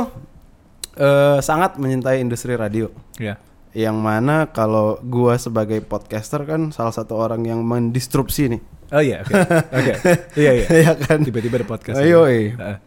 eh, 0.96 1.38
sangat 1.40 1.76
mencintai 1.76 2.20
industri 2.20 2.54
radio. 2.54 2.92
ya. 3.16 3.40
Yang 3.74 3.98
mana 3.98 4.36
kalau 4.48 5.02
gua 5.02 5.34
sebagai 5.36 5.82
podcaster 5.82 6.46
kan 6.46 6.70
salah 6.70 6.94
satu 6.94 7.18
orang 7.18 7.42
yang 7.42 7.64
mendistrupsi 7.64 8.46
nih. 8.48 8.62
Oh 8.94 9.02
iya, 9.02 9.26
oke. 9.26 9.34
Oke. 9.74 9.94
Iya 10.44 10.52
iya. 10.54 10.66
Iya 10.70 10.92
kan? 10.94 11.26
Tiba-tiba 11.26 11.58
ada 11.58 11.66
podcast. 11.66 11.98
Ayo. 11.98 12.30
Heeh. 12.30 12.78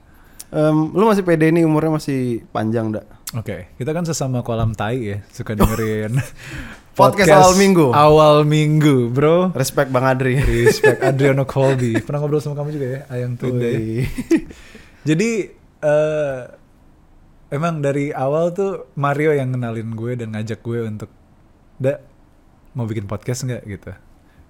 Em, 0.47 0.77
lu 0.95 1.03
masih 1.03 1.27
pede 1.27 1.51
nih 1.51 1.67
umurnya 1.67 1.91
masih 1.91 2.47
panjang 2.49 2.95
dak. 2.95 3.03
Oke, 3.35 3.75
kita 3.75 3.91
kan 3.91 4.07
sesama 4.07 4.47
kolam 4.47 4.71
tai 4.71 5.03
ya, 5.03 5.19
suka 5.35 5.59
dengerin 5.59 6.15
Podcast 6.97 7.29
awal 7.29 7.53
minggu. 7.55 7.87
Awal 7.93 8.37
minggu, 8.43 9.13
bro. 9.13 9.53
Respect 9.53 9.93
Bang 9.93 10.03
Adri. 10.03 10.41
Respect 10.41 11.05
Adriano 11.05 11.45
Colby. 11.53 12.01
Pernah 12.01 12.19
ngobrol 12.19 12.41
sama 12.41 12.57
kamu 12.57 12.73
juga 12.73 12.87
ya, 12.89 13.01
Ayang 13.07 13.37
Tunda 13.37 13.69
ya? 13.69 14.09
Jadi 15.05 15.31
eh 15.79 16.41
emang 17.47 17.79
dari 17.79 18.11
awal 18.11 18.51
tuh 18.51 18.91
Mario 18.97 19.31
yang 19.31 19.53
kenalin 19.53 19.93
gue 19.93 20.13
dan 20.17 20.33
ngajak 20.33 20.59
gue 20.59 20.79
untuk, 20.83 21.13
"Da, 21.77 22.01
mau 22.73 22.85
bikin 22.85 23.05
podcast 23.05 23.45
nggak?" 23.45 23.63
gitu. 23.67 23.93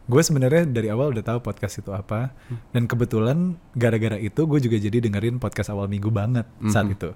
gue 0.07 0.22
sebenarnya 0.22 0.70
dari 0.70 0.86
awal 0.86 1.11
udah 1.11 1.26
tahu 1.26 1.42
podcast 1.42 1.82
itu 1.82 1.90
apa 1.90 2.30
dan 2.70 2.86
kebetulan 2.86 3.59
gara-gara 3.74 4.14
itu 4.14 4.38
gue 4.47 4.62
juga 4.62 4.78
jadi 4.78 5.03
dengerin 5.03 5.42
podcast 5.42 5.74
awal 5.74 5.90
minggu 5.90 6.14
banget 6.14 6.47
saat 6.70 6.86
itu 6.86 7.11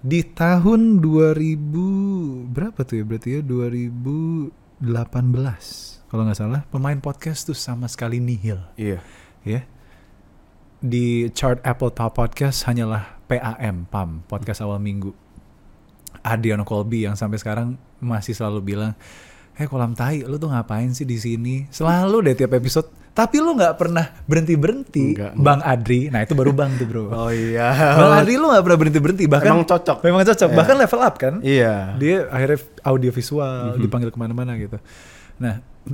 di 0.00 0.24
tahun 0.24 1.04
2000 1.04 2.48
berapa 2.48 2.80
tuh 2.88 2.96
ya 3.00 3.04
berarti 3.04 3.28
ya? 3.36 3.40
2018 3.44 4.80
kalau 6.10 6.22
nggak 6.26 6.38
salah 6.40 6.64
pemain 6.72 6.98
podcast 6.98 7.46
tuh 7.46 7.54
sama 7.54 7.86
sekali 7.86 8.18
nihil. 8.18 8.58
Iya. 8.74 8.98
ya. 9.44 9.62
Di 10.80 11.28
chart 11.36 11.60
Apple 11.62 11.92
Top 11.92 12.16
Podcast 12.16 12.64
hanyalah 12.64 13.20
PAM 13.28 13.86
PAM 13.86 14.24
podcast 14.26 14.64
awal 14.64 14.80
minggu. 14.80 15.12
Adriano 16.24 16.66
Colby 16.66 17.06
yang 17.06 17.14
sampai 17.14 17.38
sekarang 17.38 17.78
masih 18.02 18.34
selalu 18.34 18.74
bilang 18.74 18.92
eh 19.60 19.68
kolam 19.68 19.92
tai 19.92 20.24
lu 20.24 20.34
tuh 20.34 20.48
ngapain 20.48 20.88
sih 20.90 21.04
di 21.04 21.16
sini 21.16 21.68
selalu 21.68 22.24
deh 22.24 22.34
tiap 22.34 22.52
episode 22.52 22.88
tapi 23.10 23.36
lu 23.36 23.52
nggak 23.52 23.74
pernah 23.74 24.06
berhenti 24.22 24.54
berhenti. 24.54 25.06
Bang 25.36 25.60
Adri 25.60 26.08
nah 26.08 26.22
itu 26.22 26.32
baru 26.32 26.50
Bang 26.50 26.72
tuh 26.74 26.86
bro 26.86 27.10
Oh 27.20 27.28
iya. 27.28 27.68
Bang 27.92 28.14
Adri 28.16 28.34
lu 28.34 28.48
nggak 28.48 28.62
pernah 28.62 28.78
berhenti 28.78 28.98
berhenti 28.98 29.24
bahkan 29.26 29.52
Emang 29.52 29.68
cocok. 29.68 29.98
memang 30.00 30.22
cocok 30.24 30.48
Iya. 30.48 30.56
bahkan 30.56 30.76
level 30.76 31.00
up 31.00 31.14
kan 31.16 31.34
Iya. 31.40 31.74
dia 31.94 32.16
akhirnya 32.26 32.58
audio 32.82 33.10
visual 33.10 33.52
Mhm. 33.70 33.80
dipanggil 33.80 34.08
ke 34.08 34.18
mana-mana 34.18 34.56
gitu 34.56 34.78
nah 35.36 35.60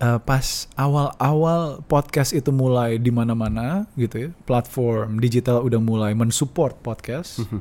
eh, 0.00 0.18
pas 0.22 0.46
awal-awal 0.74 1.60
podcast 1.84 2.32
itu 2.32 2.48
mulai 2.50 2.96
di 2.96 3.10
mana-mana 3.10 3.84
gitu 3.94 4.16
ya 4.16 4.30
platform 4.40 5.18
digital 5.18 5.60
udah 5.60 5.78
mulai 5.78 6.12
mensupport 6.14 6.72
podcast 6.78 7.42
Mhm. 7.42 7.60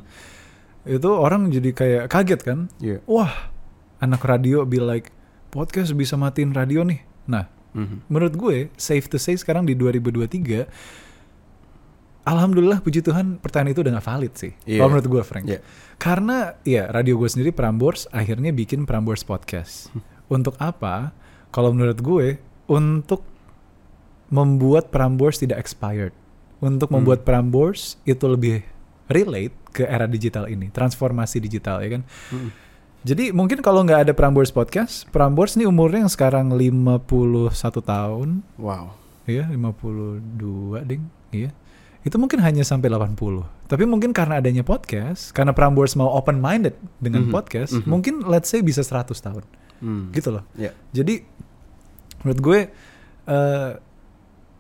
itu 0.88 1.10
orang 1.10 1.50
jadi 1.50 1.70
kayak 1.74 2.04
kaget 2.08 2.42
kan 2.42 2.60
Iya. 2.78 3.04
wah 3.04 3.52
anak 4.00 4.22
radio 4.22 4.64
be 4.64 4.78
like 4.78 5.12
podcast 5.50 5.92
bisa 5.94 6.16
matiin 6.16 6.52
radio 6.52 6.84
nih 6.84 7.00
nah 7.26 7.46
Mhm. 7.70 8.10
menurut 8.10 8.34
gue 8.34 8.58
safe 8.76 9.06
to 9.06 9.16
say 9.16 9.34
sekarang 9.34 9.62
di 9.62 9.74
2023 9.74 10.66
Alhamdulillah 12.20 12.82
puji 12.82 13.02
Tuhan 13.02 13.38
pertanyaan 13.38 13.74
itu 13.74 13.82
udah 13.82 13.94
gak 13.98 14.06
valid 14.06 14.34
sih. 14.38 14.52
Iya. 14.68 14.78
Kalau 14.78 14.90
menurut 14.92 15.08
gue 15.10 15.22
Frank. 15.24 15.46
Iya. 15.46 15.60
Karena 15.98 16.38
ya 16.62 16.86
radio 16.86 17.18
gue 17.18 17.26
sendiri 17.26 17.50
Prambors 17.50 18.06
akhirnya 18.12 18.54
bikin 18.54 18.86
Prambors 18.86 19.26
Podcast. 19.26 19.90
Untuk 20.28 20.54
apa? 20.62 21.10
Kalau 21.50 21.74
menurut 21.74 21.98
gue 21.98 22.38
untuk 22.66 23.26
membuat 24.30 24.94
Prambors 24.94 25.42
tidak 25.42 25.58
expired. 25.58 26.14
Untuk 26.60 26.92
Hmm. 26.92 27.02
membuat 27.02 27.26
Prambors 27.26 27.98
itu 28.04 28.26
lebih 28.26 28.62
relate 29.10 29.56
ke 29.74 29.82
era 29.82 30.06
digital 30.06 30.46
ini, 30.46 30.70
transformasi 30.70 31.42
digital 31.42 31.82
ya 31.82 31.98
kan. 31.98 32.04
Mhm. 32.30 32.50
Jadi 33.00 33.32
mungkin 33.32 33.64
kalau 33.64 33.88
nggak 33.88 34.10
ada 34.10 34.14
Prambors 34.14 34.52
Podcast, 34.52 35.08
Prambors 35.10 35.56
nih 35.56 35.64
umurnya 35.66 36.04
yang 36.04 36.12
sekarang 36.12 36.52
51 36.52 37.80
tahun, 37.80 38.44
Wow. 38.60 38.92
Iya, 39.24 39.48
52 39.48 40.84
ding. 40.84 41.08
Iya. 41.32 41.54
Itu 42.04 42.20
mungkin 42.20 42.42
hanya 42.44 42.66
sampai 42.66 42.92
80. 42.92 43.46
Tapi 43.70 43.84
mungkin 43.88 44.12
karena 44.12 44.42
adanya 44.44 44.66
podcast, 44.66 45.32
karena 45.32 45.56
Prambors 45.56 45.94
mau 45.96 46.12
open 46.12 46.42
minded 46.42 46.76
dengan 47.00 47.28
Mhm, 47.28 47.32
podcast, 47.32 47.72
mhm. 47.78 47.88
mungkin 47.88 48.14
let's 48.28 48.50
say 48.52 48.60
bisa 48.60 48.82
100 48.84 49.22
tahun. 49.24 49.44
Hmm. 49.80 50.12
Gitu 50.12 50.34
loh. 50.34 50.44
Iya. 50.60 50.76
Jadi 50.92 51.24
menurut 52.26 52.40
gue 52.44 52.60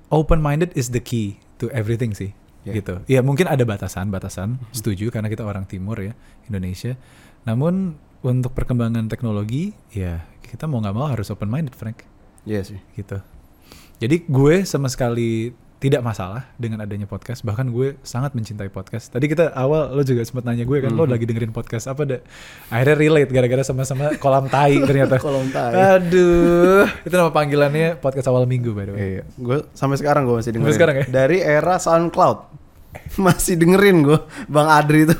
open 0.09 0.39
minded 0.39 0.71
is 0.79 0.95
the 0.95 1.01
key 1.03 1.41
to 1.59 1.67
everything 1.75 2.15
sih. 2.15 2.31
Iya. 2.63 2.73
Gitu. 2.79 2.93
Ya 3.09 3.19
mungkin 3.19 3.51
ada 3.51 3.63
batasan-batasan, 3.67 4.59
setuju 4.71 5.09
karena 5.11 5.27
kita 5.27 5.43
orang 5.43 5.65
timur 5.67 5.99
ya, 5.99 6.13
Indonesia. 6.47 6.95
Namun 7.43 7.97
untuk 8.21 8.51
perkembangan 8.51 9.07
teknologi, 9.07 9.71
ya 9.89 10.23
kita 10.41 10.65
mau 10.65 10.79
nggak 10.79 10.93
mau 10.93 11.07
harus 11.07 11.29
open 11.29 11.47
minded, 11.47 11.73
Frank 11.73 12.03
Iya 12.43 12.65
sih. 12.65 12.79
gitu. 12.93 13.19
Jadi 13.99 14.23
gue 14.25 14.63
sama 14.63 14.87
sekali 14.87 15.51
tidak 15.79 16.03
masalah 16.03 16.43
dengan 16.55 16.83
adanya 16.83 17.07
podcast. 17.07 17.39
Bahkan 17.39 17.71
gue 17.71 17.95
sangat 18.01 18.35
mencintai 18.35 18.67
podcast. 18.67 19.07
Tadi 19.07 19.27
kita 19.27 19.55
awal 19.55 19.95
lo 19.95 20.03
juga 20.03 20.27
sempat 20.27 20.43
nanya 20.43 20.67
gue 20.67 20.75
kan, 20.79 20.91
lo 20.91 21.07
Mhm. 21.07 21.11
lagi 21.11 21.23
dengerin 21.23 21.55
podcast 21.55 21.87
apa 21.87 22.03
deh? 22.03 22.19
Akhirnya 22.67 22.95
relate 22.99 23.31
gara-gara 23.31 23.63
sama-sama 23.63 24.11
kolam 24.17 24.47
tai 24.47 24.75
ternyata. 24.77 25.15
Kolom 25.23 25.47
tai. 25.47 25.71
Aduh, 25.95 26.83
itu 26.99 27.15
nama 27.15 27.31
panggilannya 27.31 27.95
podcast 27.95 28.27
awal 28.27 28.43
minggu 28.43 28.75
by 28.75 28.83
the 28.83 28.91
way. 28.91 28.99
Iya, 28.99 29.23
gue 29.35 29.57
sampai 29.71 29.95
sekarang 29.95 30.27
gue 30.27 30.35
masih 30.35 30.51
dengerin. 30.51 30.67
Sampai 30.67 30.75
sekarang 30.75 30.95
ya? 30.99 31.05
Dari 31.07 31.37
era 31.39 31.75
SoundCloud 31.77 32.37
masih 33.25 33.55
dengerin 33.55 33.97
gue, 34.03 34.19
Bang 34.47 34.67
Adri 34.67 35.07
itu. 35.07 35.15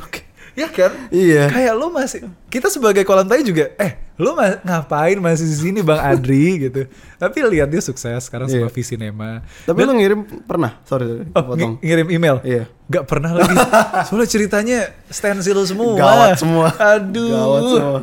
Ya 0.59 0.67
kan? 0.67 0.91
iya. 1.07 1.47
Kayak 1.47 1.73
lo 1.73 1.87
masih 1.87 2.19
kita 2.47 2.67
sebagai 2.67 3.01
kolam 3.01 3.23
tai 3.23 3.39
juga 3.41 3.71
eh 3.75 4.11
lo 4.15 4.33
ma- 4.33 4.59
ngapain 4.59 5.15
masih 5.15 5.45
di 5.45 5.55
sini 5.57 5.79
Bang 5.79 5.97
Adri 5.97 6.59
gitu. 6.61 6.83
Tapi 7.15 7.37
lihat 7.47 7.67
dia 7.67 7.79
sukses 7.79 8.19
sekarang 8.21 8.45
Iya. 8.45 8.59
sama 8.59 8.69
Visinema. 8.69 9.31
Tapi 9.63 9.79
lu 9.79 9.95
ngirim 9.95 10.19
pernah? 10.43 10.75
Sorry, 10.83 11.07
sorry 11.07 11.23
Oh, 11.31 11.43
potong. 11.45 11.71
ng- 11.71 11.79
ngirim 11.79 12.07
email? 12.09 12.37
Iya. 12.43 12.67
Gak 12.85 13.05
pernah 13.05 13.31
lagi. 13.31 13.55
Soalnya 14.07 14.27
ceritanya 14.27 14.79
stensil 15.07 15.63
semua. 15.63 15.95
Gawat 15.95 16.35
semua. 16.35 16.67
Aduh. 16.75 17.31
Gawat 17.31 17.61
semua. 17.71 17.99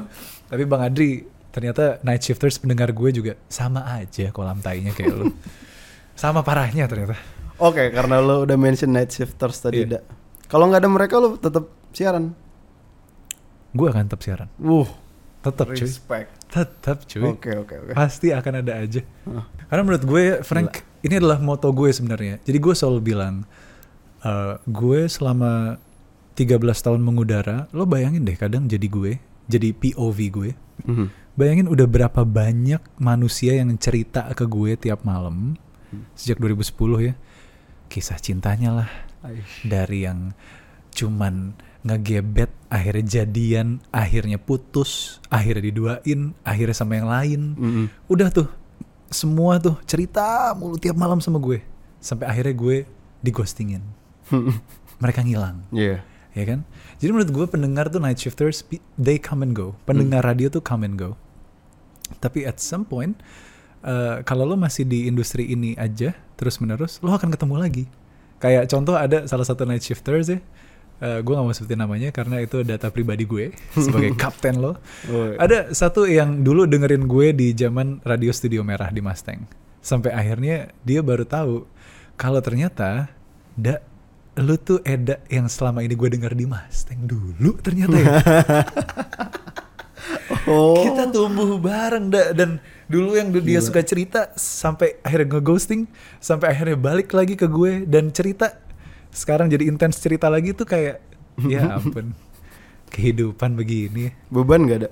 Tapi 0.46 0.62
Bang 0.64 0.80
Adri, 0.80 1.10
ternyata 1.50 2.00
night 2.00 2.22
shifters 2.22 2.56
pendengar 2.56 2.88
gue 2.90 3.10
juga 3.10 3.32
sama 3.46 3.84
aja 3.92 4.32
kolam 4.32 4.56
tainya 4.58 4.90
kayak 4.90 5.12
lu. 5.12 5.28
sama 6.14 6.40
parahnya 6.40 6.88
ternyata. 6.88 7.20
Oke, 7.56 7.88
karena 7.88 8.20
lo 8.20 8.44
udah 8.44 8.56
mention 8.56 8.88
night 8.88 9.10
shifters 9.10 9.60
tadi. 9.60 9.84
Da. 9.84 10.00
Kalau 10.46 10.64
nggak 10.64 10.80
ada 10.80 10.88
mereka 10.88 11.14
lo 11.16 11.34
tetap 11.34 11.66
siaran. 11.90 12.32
Gue 13.76 13.88
akan 13.92 14.08
tetap 14.08 14.20
siaran. 14.24 14.48
Wuh, 14.56 14.88
Tetap 15.44 15.70
cuy. 15.70 15.78
respect. 15.78 16.28
Tetap 16.50 17.06
cuy. 17.06 17.22
Oke, 17.22 17.50
oke, 17.54 17.74
oke. 17.76 17.92
Pasti 17.94 18.34
akan 18.34 18.64
ada 18.64 18.72
aja. 18.82 19.04
Hah. 19.28 19.44
Karena 19.68 19.82
menurut 19.84 20.04
gue, 20.04 20.24
Frank, 20.42 20.82
ini 21.04 21.14
adalah 21.14 21.38
moto 21.38 21.70
gue 21.70 21.92
sebenarnya. 21.92 22.42
Jadi 22.42 22.58
gue 22.58 22.74
selalu 22.74 23.00
bilang, 23.04 23.44
eh, 24.24 24.54
gue 24.64 25.00
selama 25.06 25.78
13 26.34 26.58
tahun 26.82 27.00
mengudara, 27.00 27.70
lo 27.70 27.86
bayangin 27.86 28.26
deh 28.26 28.34
kadang 28.34 28.66
jadi 28.66 28.86
gue, 28.88 29.12
jadi 29.46 29.70
POV 29.72 30.18
gue. 30.32 30.50
Mhm. 30.84 31.06
Bayangin 31.36 31.68
udah 31.68 31.84
berapa 31.84 32.24
banyak 32.24 32.80
manusia 32.96 33.60
yang 33.60 33.68
cerita 33.76 34.24
ke 34.32 34.48
gue 34.48 34.72
tiap 34.74 35.04
malam 35.04 35.60
sejak 36.16 36.40
2010 36.40 37.12
ya. 37.12 37.14
Kisah 37.86 38.16
cintanya 38.18 38.72
lah. 38.72 38.90
Dari 39.62 40.06
yang 40.06 40.32
cuman 40.96 41.52
ngegebet, 41.84 42.50
akhirnya 42.66 43.22
jadian, 43.22 43.78
akhirnya 43.92 44.40
putus, 44.40 45.22
akhirnya 45.28 45.62
diduain, 45.62 46.34
akhirnya 46.42 46.74
sama 46.74 46.98
yang 46.98 47.06
lain. 47.06 47.40
Mhm. 47.54 47.84
Udah 48.08 48.32
tuh 48.32 48.48
semua 49.06 49.62
tuh 49.62 49.78
cerita 49.86 50.50
mulu 50.56 50.80
tiap 50.80 50.98
malam 50.98 51.22
sama 51.22 51.38
gue. 51.38 51.62
Sampai 52.02 52.26
akhirnya 52.26 52.56
gue 52.56 52.76
digostingin. 53.22 53.84
Mereka 55.02 55.22
ngilang 55.22 55.62
Iya. 55.70 56.02
ya 56.32 56.44
kan? 56.44 56.66
Jadi 56.98 57.10
menurut 57.12 57.30
gue 57.30 57.46
pendengar 57.46 57.86
tuh 57.86 58.00
night 58.00 58.18
shifters 58.18 58.66
they 58.98 59.20
come 59.20 59.46
and 59.46 59.54
go. 59.54 59.78
Pendengar 59.86 60.26
radio 60.26 60.50
tuh 60.50 60.60
come 60.60 60.82
and 60.82 60.98
go. 60.98 61.14
Tapi 62.18 62.42
at 62.42 62.58
some 62.58 62.82
point 62.82 63.14
eh, 63.86 64.26
kalau 64.26 64.42
lo 64.42 64.58
masih 64.58 64.82
di 64.82 65.06
industri 65.06 65.46
ini 65.46 65.78
aja 65.78 66.18
terus 66.34 66.58
menerus, 66.58 66.98
lo 66.98 67.14
akan 67.14 67.30
ketemu 67.30 67.54
lagi. 67.56 67.84
Kayak 68.36 68.68
contoh 68.68 68.98
ada 68.98 69.24
salah 69.24 69.46
satu 69.46 69.62
night 69.62 69.80
shifters 69.80 70.26
ya. 70.28 70.42
Eh, 71.00 71.20
gue 71.20 71.32
gak 71.32 71.44
mau 71.44 71.54
sebutin 71.54 71.80
namanya 71.80 72.08
karena 72.12 72.40
itu 72.40 72.62
data 72.62 72.88
pribadi 72.88 73.24
gue 73.28 73.52
sebagai 73.84 74.16
kapten 74.16 74.60
lo. 74.60 74.78
Oh, 75.10 75.32
Ada 75.36 75.72
satu 75.72 76.08
yang 76.08 76.44
dulu 76.44 76.64
dengerin 76.64 77.04
gue 77.04 77.32
di 77.36 77.52
zaman 77.52 78.00
radio 78.02 78.32
studio 78.32 78.64
merah 78.64 78.88
di 78.92 79.04
Mustang. 79.04 79.44
Sampai 79.84 80.10
akhirnya 80.10 80.72
dia 80.82 81.00
baru 81.04 81.22
tahu 81.22 81.64
kalau 82.16 82.40
ternyata 82.42 83.12
da 83.54 83.80
lu 84.36 84.60
tuh 84.60 84.84
Eda 84.84 85.22
yang 85.32 85.48
selama 85.48 85.80
ini 85.80 85.96
gue 85.96 86.08
denger 86.12 86.32
di 86.36 86.44
Mustang 86.44 87.04
dulu 87.04 87.56
ternyata 87.60 87.96
ya. 87.96 88.12
Oh. 90.46 90.78
Kita 90.78 91.10
tumbuh 91.10 91.58
bareng 91.58 92.06
da 92.06 92.30
dan 92.30 92.62
dulu 92.86 93.18
yang 93.18 93.34
dia 93.34 93.58
suka 93.58 93.82
cerita 93.82 94.30
sampai 94.38 95.02
akhirnya 95.02 95.38
ngeghosting 95.38 95.90
sampai 96.22 96.54
akhirnya 96.54 96.78
balik 96.78 97.10
lagi 97.10 97.34
ke 97.34 97.50
gue 97.50 97.82
dan 97.82 98.14
cerita 98.14 98.54
sekarang 99.16 99.48
jadi 99.48 99.64
intens 99.64 99.96
cerita 99.96 100.28
lagi 100.28 100.52
tuh 100.52 100.68
kayak 100.68 101.00
ya 101.52 101.80
ampun 101.80 102.12
kehidupan 102.92 103.56
begini 103.56 104.12
beban 104.28 104.68
gak 104.68 104.80
ada. 104.84 104.90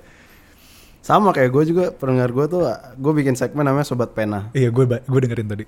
Sama 1.05 1.37
kayak 1.37 1.53
gue 1.53 1.64
juga 1.68 1.85
pendengar 1.93 2.33
gue 2.33 2.49
tuh 2.49 2.64
gue 2.97 3.12
bikin 3.12 3.37
segmen 3.37 3.61
namanya 3.61 3.85
sobat 3.85 4.16
pena. 4.16 4.49
Iya 4.57 4.72
gue 4.72 4.89
gue 4.89 5.20
dengerin 5.20 5.49
tadi. 5.53 5.64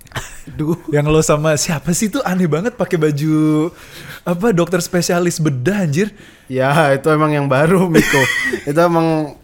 Duh. 0.57 0.81
Yang 0.89 1.07
lo 1.13 1.21
sama 1.21 1.61
siapa 1.61 1.93
sih 1.93 2.09
tuh 2.09 2.25
aneh 2.25 2.49
banget 2.49 2.73
pakai 2.73 2.97
baju 2.97 3.69
apa 4.25 4.57
dokter 4.57 4.81
spesialis 4.81 5.37
bedah 5.37 5.85
anjir. 5.85 6.17
Ya 6.49 6.73
itu 6.97 7.13
emang 7.13 7.37
yang 7.37 7.53
baru 7.53 7.85
Miko. 7.85 8.23
itu 8.73 8.81
emang 8.81 9.37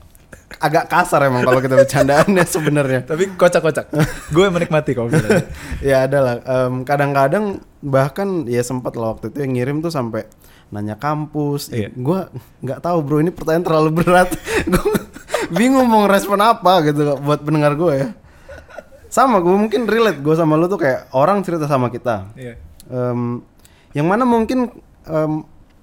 agak 0.57 0.89
kasar 0.89 1.29
emang 1.29 1.45
kalau 1.45 1.61
kita 1.61 1.77
bercandaannya 1.77 2.45
sebenarnya. 2.49 3.01
Tapi 3.05 3.37
kocak-kocak. 3.37 3.93
gue 4.33 4.47
menikmati 4.49 4.97
kalau 4.97 5.13
ya 5.85 6.09
ada 6.09 6.19
lah. 6.25 6.37
Em, 6.41 6.89
kadang-kadang 6.89 7.61
bahkan 7.83 8.47
ya 8.47 8.63
sempat 8.63 8.95
lah 8.95 9.13
waktu 9.13 9.29
itu 9.29 9.43
yang 9.43 9.53
ngirim 9.53 9.77
tuh 9.79 9.91
sampai 9.91 10.25
nanya 10.71 10.97
kampus. 10.97 11.69
Iya. 11.69 11.91
Gue 11.93 12.25
nggak 12.63 12.81
tahu 12.81 12.99
bro 13.03 13.19
ini 13.19 13.29
pertanyaan 13.29 13.67
terlalu 13.67 13.91
berat. 14.01 14.31
gue 14.73 14.87
bingung 15.51 15.85
mau 15.85 16.07
ngerespon 16.07 16.41
apa 16.41 16.81
gitu 16.87 17.19
buat 17.21 17.43
pendengar 17.43 17.77
gue 17.77 17.93
ya. 17.93 18.09
sama 19.13 19.45
gue 19.45 19.53
mungkin 19.53 19.85
relate 19.85 20.25
gue 20.25 20.33
sama 20.33 20.57
lu 20.57 20.65
tuh 20.65 20.81
kayak 20.81 21.13
orang 21.13 21.45
cerita 21.45 21.69
sama 21.69 21.93
kita 21.93 22.33
Iya. 22.33 22.57
Em, 22.89 23.45
yang 23.93 24.09
mana 24.09 24.25
mungkin 24.25 24.73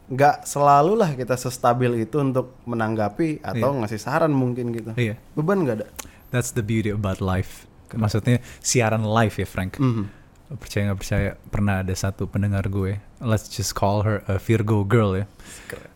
nggak 0.10 0.50
selalu 0.50 0.98
lah 0.98 1.14
kita 1.14 1.38
sestabil 1.38 2.02
itu 2.02 2.18
untuk 2.18 2.58
menanggapi 2.66 3.46
atau 3.46 3.78
ngasih 3.78 4.02
saran 4.02 4.34
mungkin 4.34 4.74
gitu 4.74 4.98
Iya. 4.98 5.22
beban 5.38 5.62
nggak 5.62 5.78
ada 5.78 5.88
That's 6.30 6.54
the 6.54 6.62
beauty 6.62 6.90
about 6.90 7.22
life. 7.22 7.66
Maksudnya 7.90 8.38
siaran 8.62 9.02
live 9.02 9.34
ya 9.34 9.46
Frank. 9.46 9.82
Mhm. 9.82 10.04
Lo 10.06 10.19
Percaya 10.50 10.90
nggak 10.90 11.00
percaya 11.00 11.30
pernah 11.54 11.86
ada 11.86 11.94
satu 11.94 12.26
pendengar 12.26 12.66
gue, 12.66 12.98
let's 13.22 13.46
just 13.46 13.78
call 13.78 14.02
her 14.02 14.26
a 14.26 14.42
Virgo 14.42 14.82
girl 14.82 15.14
ya. 15.14 15.30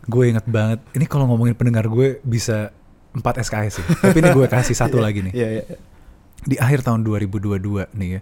Gue 0.06 0.30
inget 0.30 0.46
banget. 0.46 0.78
Ini 0.94 1.10
kalau 1.10 1.26
ngomongin 1.26 1.58
pendengar 1.58 1.90
gue 1.90 2.22
bisa 2.22 2.70
4 3.18 3.22
SKS 3.42 3.82
sih. 3.82 3.86
Tapi 4.06 4.18
ini 4.22 4.30
gue 4.30 4.46
kasih 4.46 4.78
satu 4.78 5.02
lagi 5.02 5.26
nih. 5.26 5.34
Iya 5.34 5.48
iya. 5.58 5.64
Di 6.44 6.56
akhir 6.62 6.86
tahun 6.86 7.02
2022 7.02 7.98
nih 7.98 8.10
ya. 8.18 8.22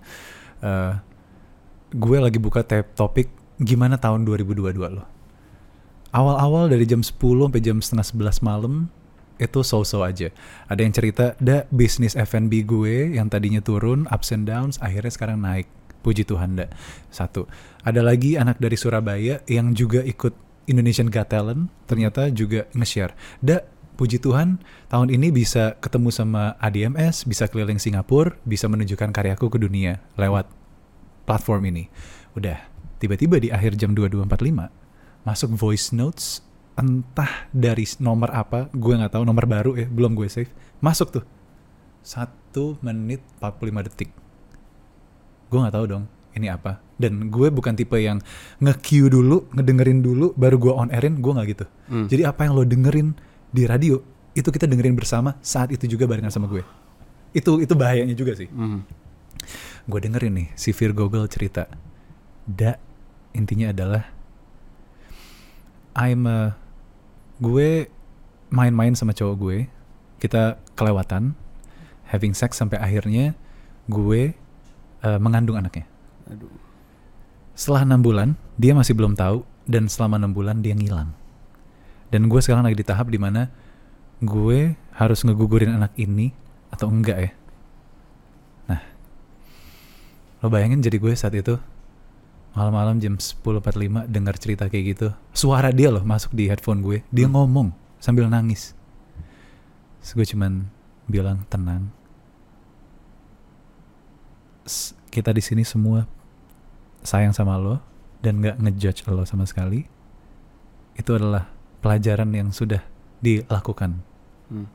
eh, 0.61 0.93
gue 1.91 2.17
lagi 2.23 2.39
buka 2.39 2.63
tab 2.63 2.88
topik 2.95 3.27
gimana 3.59 3.99
tahun 3.99 4.23
2022 4.23 4.79
lo. 4.79 5.03
Awal-awal 6.11 6.67
dari 6.71 6.84
jam 6.88 7.03
10 7.03 7.15
sampai 7.19 7.61
jam 7.63 7.77
setengah 7.79 8.07
11 8.36 8.43
malam 8.43 8.91
itu 9.41 9.59
so-so 9.65 10.05
aja. 10.05 10.29
Ada 10.69 10.86
yang 10.86 10.93
cerita, 10.93 11.25
da 11.41 11.65
bisnis 11.73 12.13
F&B 12.13 12.61
gue 12.61 13.17
yang 13.17 13.25
tadinya 13.25 13.57
turun, 13.57 14.05
ups 14.13 14.29
and 14.29 14.45
downs, 14.45 14.77
akhirnya 14.77 15.09
sekarang 15.09 15.41
naik. 15.41 15.65
Puji 16.02 16.26
Tuhan, 16.26 16.58
da. 16.58 16.68
Satu. 17.14 17.45
Ada 17.86 18.02
lagi 18.02 18.38
anak 18.38 18.58
dari 18.58 18.78
Surabaya 18.78 19.41
yang 19.45 19.74
juga 19.78 20.02
ikut 20.02 20.34
Indonesian 20.70 21.10
Got 21.10 21.30
Talent, 21.34 21.70
ternyata 21.86 22.30
juga 22.34 22.66
nge-share. 22.74 23.14
Da, 23.41 23.62
puji 23.97 24.18
Tuhan, 24.22 24.62
tahun 24.89 25.10
ini 25.14 25.30
bisa 25.30 25.78
ketemu 25.78 26.10
sama 26.10 26.58
ADMS, 26.58 27.26
bisa 27.30 27.45
keliling 27.45 27.78
Singapura, 27.78 28.38
bisa 28.45 28.66
menunjukkan 28.66 29.14
karyaku 29.14 29.49
ke 29.49 29.58
dunia 29.62 30.02
lewat 30.18 30.49
platform 31.30 31.70
ini. 31.70 31.89
Udah, 32.34 32.58
tiba-tiba 32.97 33.38
di 33.38 33.54
akhir 33.54 33.78
jam 33.78 33.93
22.45 33.93 34.82
masuk 35.22 35.54
voice 35.54 35.93
notes 35.93 36.41
entah 36.74 37.45
dari 37.52 37.86
nomor 38.02 38.34
apa, 38.34 38.72
gue 38.74 38.93
nggak 38.95 39.14
tahu 39.14 39.24
nomor 39.28 39.45
baru 39.45 39.78
ya, 39.78 39.88
belum 39.91 40.18
gue 40.18 40.28
save. 40.32 40.49
Masuk 40.82 41.14
tuh. 41.14 41.26
1 42.02 42.82
menit 42.82 43.22
45 43.38 43.86
detik. 43.86 44.10
Gue 45.52 45.60
nggak 45.60 45.76
tahu 45.76 45.86
dong 45.86 46.04
ini 46.32 46.47
apa. 46.47 46.80
Dan 46.95 47.28
gue 47.28 47.52
bukan 47.52 47.76
tipe 47.76 47.99
yang 47.99 48.24
nge-cue 48.64 49.12
dulu, 49.12 49.52
ngedengerin 49.52 49.99
dulu, 49.99 50.32
baru 50.39 50.56
gue 50.56 50.74
on 50.74 50.89
airin, 50.93 51.20
gue 51.20 51.32
nggak 51.34 51.47
gitu. 51.52 51.66
Hmm. 51.91 52.08
Jadi 52.08 52.24
apa 52.24 52.47
yang 52.47 52.54
lo 52.56 52.64
dengerin 52.64 53.12
di 53.52 53.68
radio, 53.68 53.99
itu 54.32 54.47
kita 54.47 54.64
dengerin 54.64 54.95
bersama 54.95 55.36
saat 55.43 55.76
itu 55.76 55.91
juga 55.91 56.08
barengan 56.08 56.32
sama 56.32 56.47
gue. 56.47 56.64
Itu 57.36 57.60
itu 57.60 57.74
bahayanya 57.76 58.16
juga 58.16 58.36
sih 58.36 58.47
Mhm. 58.47 58.80
gue 59.89 59.99
dengerin 59.99 60.34
nih 60.38 60.47
si 60.54 60.70
Girl 60.76 61.26
cerita 61.26 61.66
da 62.45 62.78
intinya 63.34 63.74
adalah 63.74 64.04
I'm 65.97 66.24
a, 66.30 66.56
gue 67.41 67.89
main-main 68.54 68.93
sama 68.93 69.16
cowok 69.16 69.36
gue 69.41 69.58
kita 70.22 70.62
kelewatan 70.78 71.34
having 72.14 72.38
sex 72.38 72.60
sampai 72.62 72.78
akhirnya 72.78 73.34
gue 73.89 74.38
eh, 75.06 75.20
mengandung 75.20 75.58
anaknya. 75.58 75.86
Aduh. 76.32 76.47
setelah 77.52 77.84
enam 77.84 77.99
bulan 77.99 78.39
dia 78.56 78.72
masih 78.72 78.95
belum 78.95 79.14
tahu 79.14 79.43
dan 79.68 79.91
selama 79.91 80.18
enam 80.18 80.32
bulan 80.32 80.64
dia 80.64 80.74
ngilang. 80.74 81.12
Dan 82.12 82.28
gue 82.28 82.39
sekarang 82.39 82.64
lagi 82.64 82.80
di 82.80 82.88
tahap 82.88 83.12
di 83.12 83.20
mana 83.20 83.52
gue 84.24 84.76
harus 84.95 85.20
ngegugurin 85.24 85.76
anak 85.76 85.91
ini 85.99 86.32
atau 86.72 86.88
enggak 86.88 87.18
ya? 87.20 87.32
Nah 88.72 88.82
lo 90.41 90.47
bayangin 90.49 90.82
jadi 90.82 90.97
gue 90.97 91.14
saat 91.14 91.36
itu 91.38 91.60
malam-malam 92.52 92.99
jam 92.99 93.16
10.45 93.16 94.12
dengar 94.12 94.36
cerita 94.36 94.68
kayak 94.68 94.86
gitu 94.97 95.08
suara 95.32 95.72
dia 95.72 95.88
loh 95.88 96.04
masuk 96.04 96.34
di 96.34 96.47
headphone 96.49 96.82
gue. 96.82 97.04
Dia 97.14 97.28
ngomong 97.28 97.72
sambil 98.02 98.26
nangis. 98.32 98.74
Terus 100.02 100.12
gue 100.18 100.26
cuman 100.36 100.66
bilang 101.06 101.45
tenang 101.52 101.93
kita 105.09 105.34
di 105.34 105.41
sini 105.43 105.64
semua 105.66 106.05
sayang 107.01 107.34
sama 107.34 107.57
lo 107.57 107.82
dan 108.22 108.38
nggak 108.39 108.62
ngejudge 108.62 109.09
lo 109.09 109.26
sama 109.26 109.49
sekali 109.49 109.89
itu 110.93 111.12
adalah 111.12 111.49
pelajaran 111.82 112.30
yang 112.32 112.49
sudah 112.53 112.82
dilakukan 113.20 114.01
Hmm. 114.51 114.68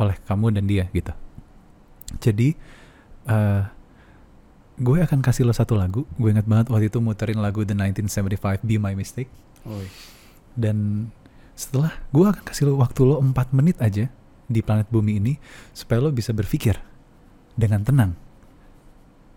oleh 0.00 0.16
kamu 0.24 0.48
dan 0.56 0.64
dia 0.64 0.88
gitu 0.96 1.12
jadi 2.24 2.56
eh 3.28 3.62
gue 4.80 4.96
akan 5.04 5.20
kasih 5.20 5.44
lo 5.44 5.52
satu 5.52 5.76
lagu 5.76 6.08
gue 6.16 6.32
ingat 6.32 6.48
banget 6.48 6.72
waktu 6.72 6.88
itu 6.88 7.04
muterin 7.04 7.36
lagu 7.36 7.60
The 7.68 7.76
1975 7.76 8.64
Be 8.64 8.80
My 8.80 8.96
Mistake 8.96 9.28
Oi. 9.68 9.84
dan 10.56 11.08
setelah 11.52 11.92
gue 12.16 12.24
akan 12.24 12.40
kasih 12.48 12.72
lo 12.72 12.80
waktu 12.80 13.04
lo 13.04 13.20
4 13.20 13.52
menit 13.52 13.76
aja 13.76 14.08
di 14.48 14.64
planet 14.64 14.88
bumi 14.88 15.20
ini 15.20 15.36
supaya 15.76 16.00
lo 16.00 16.08
bisa 16.08 16.32
berpikir 16.32 16.80
dengan 17.52 17.84
tenang 17.84 18.16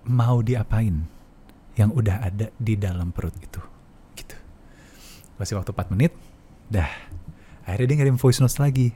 mau 0.08 0.44
diapain 0.44 1.08
yang 1.74 1.90
udah 1.90 2.22
ada 2.22 2.48
di 2.60 2.76
dalam 2.78 3.10
perut 3.10 3.34
itu. 3.40 3.62
Gitu. 4.14 4.36
Kasih 5.40 5.58
waktu 5.58 5.74
4 5.74 5.94
menit 5.96 6.14
dah. 6.70 6.90
Akhirnya 7.64 7.96
dia 7.96 7.98
ngirim 8.04 8.18
voice 8.20 8.44
notes 8.44 8.60
lagi 8.60 8.92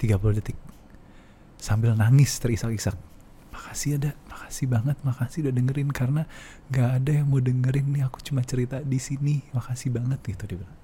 30 0.00 0.38
detik. 0.40 0.58
Sambil 1.60 1.94
nangis 1.94 2.36
terisak-isak. 2.40 2.96
Makasih 3.52 3.96
ada 3.96 4.12
makasih 4.28 4.66
banget 4.68 4.96
makasih 5.00 5.48
udah 5.48 5.54
dengerin 5.56 5.88
karena 5.88 6.22
nggak 6.68 6.90
ada 7.02 7.10
yang 7.10 7.26
mau 7.32 7.40
dengerin 7.40 7.88
nih 7.88 8.04
aku 8.04 8.20
cuma 8.24 8.44
cerita 8.44 8.82
di 8.82 8.98
sini. 9.00 9.44
Makasih 9.52 9.92
banget 9.92 10.20
gitu 10.24 10.44
dia 10.44 10.58
bilang. 10.60 10.78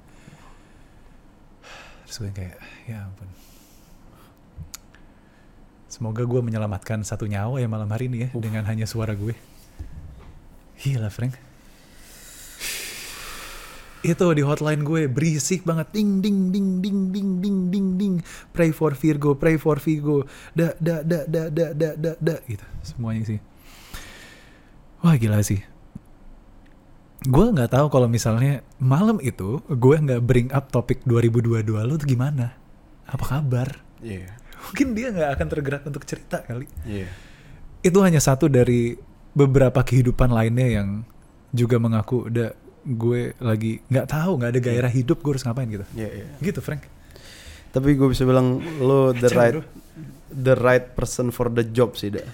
Terus 2.07 2.17
gue 2.21 2.31
kayak 2.33 2.57
ya 2.89 3.09
ampun. 3.09 3.29
Semoga 5.93 6.25
gue 6.25 6.41
menyelamatkan 6.41 7.05
satu 7.05 7.29
nyawa 7.29 7.61
ya 7.61 7.69
malam 7.69 7.89
hari 7.93 8.09
ini 8.09 8.25
ya 8.25 8.29
dengan 8.33 8.65
hanya 8.65 8.89
suara 8.89 9.13
gue 9.13 9.37
gila 10.83 11.09
Frank. 11.15 11.39
Itu 14.03 14.35
di 14.35 14.43
hotline 14.43 14.83
gue 14.83 15.07
berisik 15.07 15.63
banget. 15.63 15.95
Ding 15.95 16.19
ding 16.19 16.51
ding 16.51 16.83
ding 16.83 17.15
ding 17.15 17.39
ding 17.39 17.59
ding 17.71 17.89
ding. 17.95 18.15
Pray 18.51 18.75
for 18.75 18.99
Virgo 18.99 19.39
pray 19.39 19.55
for 19.63 19.79
Virgo. 19.79 20.27
Da 20.59 20.75
da 20.83 21.07
da 21.07 21.23
da 21.23 21.47
da 21.55 21.67
da 21.71 21.89
da 21.95 22.13
da 22.19 22.37
gitu. 22.51 22.67
Semuanya 22.83 23.23
sih. 23.31 23.39
Wah 25.07 25.15
gila 25.15 25.39
sih. 25.47 25.63
Gue 27.23 27.55
nggak 27.55 27.79
tahu 27.79 27.87
kalau 27.87 28.11
misalnya 28.11 28.67
malam 28.83 29.23
itu 29.23 29.63
gue 29.71 29.97
nggak 30.03 30.23
bring 30.27 30.51
up 30.51 30.75
topik 30.75 31.07
2022 31.07 31.63
lu 31.87 31.95
tuh 31.95 32.09
gimana? 32.11 32.59
Apa 33.07 33.39
kabar? 33.39 33.79
Iya. 34.03 34.35
mungkin 34.63 34.95
dia 34.95 35.11
nggak 35.11 35.31
akan 35.39 35.47
tergerak 35.51 35.83
untuk 35.87 36.03
cerita 36.07 36.43
kali. 36.43 36.67
Iya. 36.87 37.07
itu 37.83 37.99
hanya 37.99 38.23
satu 38.23 38.47
dari 38.47 38.95
beberapa 39.33 39.81
kehidupan 39.81 40.29
lainnya 40.29 40.81
yang 40.81 40.89
juga 41.51 41.77
mengaku 41.77 42.29
udah 42.29 42.53
gue 42.83 43.33
lagi 43.39 43.79
nggak 43.87 44.07
tahu 44.07 44.31
nggak 44.37 44.51
ada 44.53 44.61
gairah 44.61 44.91
hidup 44.91 45.21
gue 45.21 45.33
harus 45.33 45.45
ngapain 45.45 45.69
gitu 45.69 45.87
Iya, 45.95 46.09
iya. 46.11 46.27
gitu 46.41 46.59
Frank 46.59 46.85
Tapi 47.73 47.97
gue 47.97 48.05
bisa 48.05 48.25
bilang 48.25 48.61
lo 48.79 49.13
the 49.23 49.31
right 49.31 49.55
bro. 49.55 49.65
the 50.29 50.55
right 50.55 50.93
person 50.93 51.31
for 51.31 51.49
the 51.49 51.65
job 51.65 51.97
sih, 51.97 52.13
dah. 52.13 52.25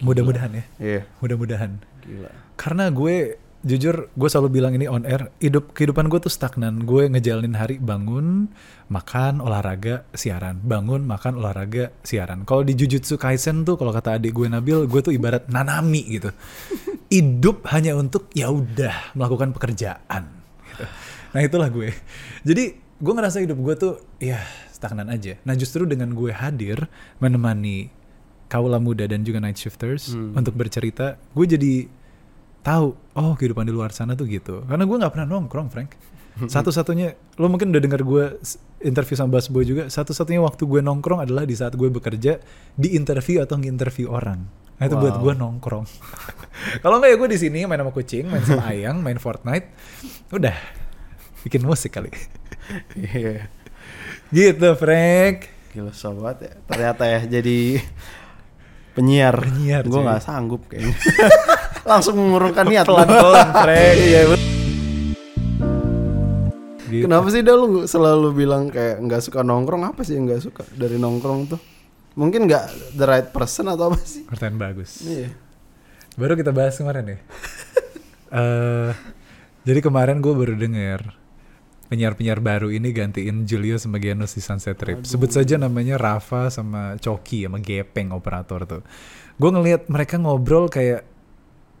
mudah-mudahan 0.00 0.50
ya 0.54 0.64
Iya. 0.78 1.00
mudah-mudahan 1.18 1.76
Gila. 2.00 2.30
karena 2.54 2.88
gue 2.88 3.36
jujur 3.66 4.06
gue 4.14 4.28
selalu 4.30 4.48
bilang 4.54 4.72
ini 4.78 4.86
on 4.86 5.02
air 5.02 5.34
hidup 5.42 5.74
kehidupan 5.74 6.06
gue 6.06 6.20
tuh 6.22 6.30
stagnan. 6.30 6.86
Gue 6.86 7.10
ngejalanin 7.10 7.58
hari 7.58 7.82
bangun 7.82 8.46
makan 8.86 9.42
olahraga 9.42 10.06
siaran. 10.14 10.62
Bangun 10.62 11.02
makan 11.02 11.42
olahraga 11.42 11.90
siaran. 12.06 12.46
Kalau 12.46 12.62
di 12.62 12.78
Jujutsu 12.78 13.18
Kaisen 13.18 13.66
tuh 13.66 13.74
kalau 13.74 13.90
kata 13.90 14.16
adik 14.16 14.30
gue 14.30 14.46
Nabil 14.46 14.86
gue 14.86 15.00
tuh 15.02 15.10
ibarat 15.10 15.50
nanami 15.50 16.06
gitu. 16.06 16.30
Hidup 17.14 17.66
hanya 17.72 17.98
untuk 17.98 18.30
ya 18.36 18.52
udah 18.52 19.16
melakukan 19.16 19.50
pekerjaan 19.56 20.28
gitu. 20.68 20.84
nah 21.32 21.40
itulah 21.40 21.68
gue. 21.72 21.90
Jadi 22.44 22.64
gue 22.78 23.12
ngerasa 23.14 23.40
hidup 23.40 23.58
gue 23.58 23.74
tuh 23.74 23.94
ya 24.20 24.38
stagnan 24.70 25.08
aja. 25.08 25.34
Nah 25.42 25.56
justru 25.56 25.88
dengan 25.88 26.12
gue 26.12 26.30
hadir 26.30 26.84
menemani 27.18 27.88
kaula 28.48 28.80
muda 28.80 29.04
dan 29.04 29.20
juga 29.24 29.40
night 29.44 29.60
shifters 29.60 30.16
Hmm. 30.16 30.32
untuk 30.32 30.56
bercerita 30.56 31.20
gue 31.36 31.44
jadi 31.44 31.72
tahu 32.68 32.86
oh 33.14 33.32
kehidupan 33.32 33.64
di 33.64 33.72
luar 33.72 33.90
sana 33.90 34.12
tuh 34.12 34.28
gitu 34.28 34.60
karena 34.64 34.84
gue 34.84 34.96
nggak 34.96 35.08
pernah 35.10 35.28
nongkrong 35.30 35.68
Frank 35.68 35.96
satu-satunya 36.38 37.08
lo 37.34 37.48
mungkin 37.48 37.72
udah 37.72 37.80
dengar 37.80 37.98
gue 38.00 38.24
interview 38.80 39.16
sama 39.16 39.34
Bas 39.34 39.48
Boy 39.48 39.64
juga 39.64 39.88
satu-satunya 39.88 40.38
waktu 40.38 40.62
gue 40.64 40.80
nongkrong 40.80 41.24
adalah 41.24 41.42
di 41.42 41.56
saat 41.56 41.74
gue 41.74 41.88
bekerja 41.88 42.38
di 42.74 42.94
interview 42.94 43.40
atau 43.40 43.56
nginterview 43.56 44.06
orang 44.06 44.44
nah 44.78 44.86
itu 44.86 44.94
buat 44.94 45.18
Wow. 45.18 45.22
gue 45.24 45.34
nongkrong 45.34 45.86
kalau 46.84 47.02
nggak 47.02 47.10
ya 47.10 47.16
gue 47.16 47.28
di 47.28 47.38
sini 47.40 47.66
main 47.66 47.80
sama 47.80 47.90
kucing 47.90 48.30
main 48.30 48.44
sama 48.44 48.62
ayang 48.70 49.02
main 49.02 49.18
Fortnite 49.18 49.66
udah 50.30 50.54
bikin 51.42 51.64
musik 51.64 51.96
kali 51.96 52.12
Iya. 52.94 53.48
gitu 54.30 54.68
Frank 54.76 55.56
Gila 55.68 55.92
sobat 55.92 56.40
ya. 56.40 56.56
Ternyata 56.64 57.04
ya 57.04 57.20
jadi 57.28 57.76
penyiar. 58.96 59.36
Penyiar, 59.36 59.84
Gue 59.84 60.00
nggak 60.00 60.24
sanggup 60.24 60.64
kayaknya. 60.64 60.96
Langsung 61.84 62.14
mengurungkan 62.18 62.64
niat. 62.66 62.86
Pelan-pelan. 62.86 63.46
Iya. 63.68 64.20
Gitu. 66.88 67.04
Kenapa 67.04 67.28
sih 67.28 67.44
dah 67.44 67.52
lu 67.52 67.84
selalu 67.84 68.28
bilang 68.32 68.72
kayak 68.72 69.04
nggak 69.04 69.20
suka 69.20 69.44
nongkrong? 69.44 69.84
Apa 69.84 70.00
sih 70.02 70.16
yang 70.16 70.24
nggak 70.24 70.40
suka 70.40 70.64
dari 70.72 70.96
nongkrong 70.96 71.40
tuh? 71.52 71.60
Mungkin 72.16 72.48
nggak 72.48 72.96
the 72.96 73.04
right 73.04 73.28
person 73.28 73.68
atau 73.68 73.92
apa 73.92 74.00
sih? 74.02 74.24
Pertanyaan 74.24 74.72
bagus. 74.72 75.04
Iya. 75.04 75.30
Baru 76.16 76.34
kita 76.34 76.50
bahas 76.50 76.74
kemarin 76.76 77.16
ya. 77.16 77.18
Eh, 78.28 78.92
jadi 79.64 79.80
kemarin 79.80 80.20
gue 80.20 80.36
baru 80.36 80.52
denger 80.52 81.16
penyiar-penyiar 81.88 82.44
baru 82.44 82.68
ini 82.68 82.92
gantiin 82.92 83.48
Julio 83.48 83.80
sama 83.80 83.96
Genus 83.96 84.36
di 84.36 84.44
Sunset 84.44 84.76
Trip. 84.76 85.02
Sebut 85.02 85.32
saja 85.32 85.56
namanya 85.56 85.96
Rafa 85.96 86.52
sama 86.52 87.00
Coki 87.00 87.48
sama 87.48 87.58
Gepeng 87.64 88.12
operator 88.12 88.68
tuh. 88.68 88.82
Gue 89.40 89.50
ngelihat 89.50 89.88
mereka 89.88 90.20
ngobrol 90.20 90.68
kayak 90.68 91.08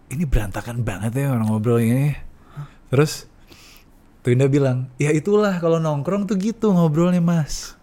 ini 0.08 0.24
berantakan 0.24 0.84
banget 0.84 1.12
ya 1.16 1.32
orang 1.32 1.48
ngobrol 1.48 1.80
ini. 1.80 2.16
Terus 2.88 3.28
Twinda 4.24 4.48
bilang, 4.50 4.92
ya 5.00 5.14
itulah 5.14 5.56
kalau 5.62 5.78
nongkrong 5.78 6.28
tuh 6.28 6.36
gitu 6.36 6.72
ngobrolnya 6.74 7.22
mas. 7.22 7.78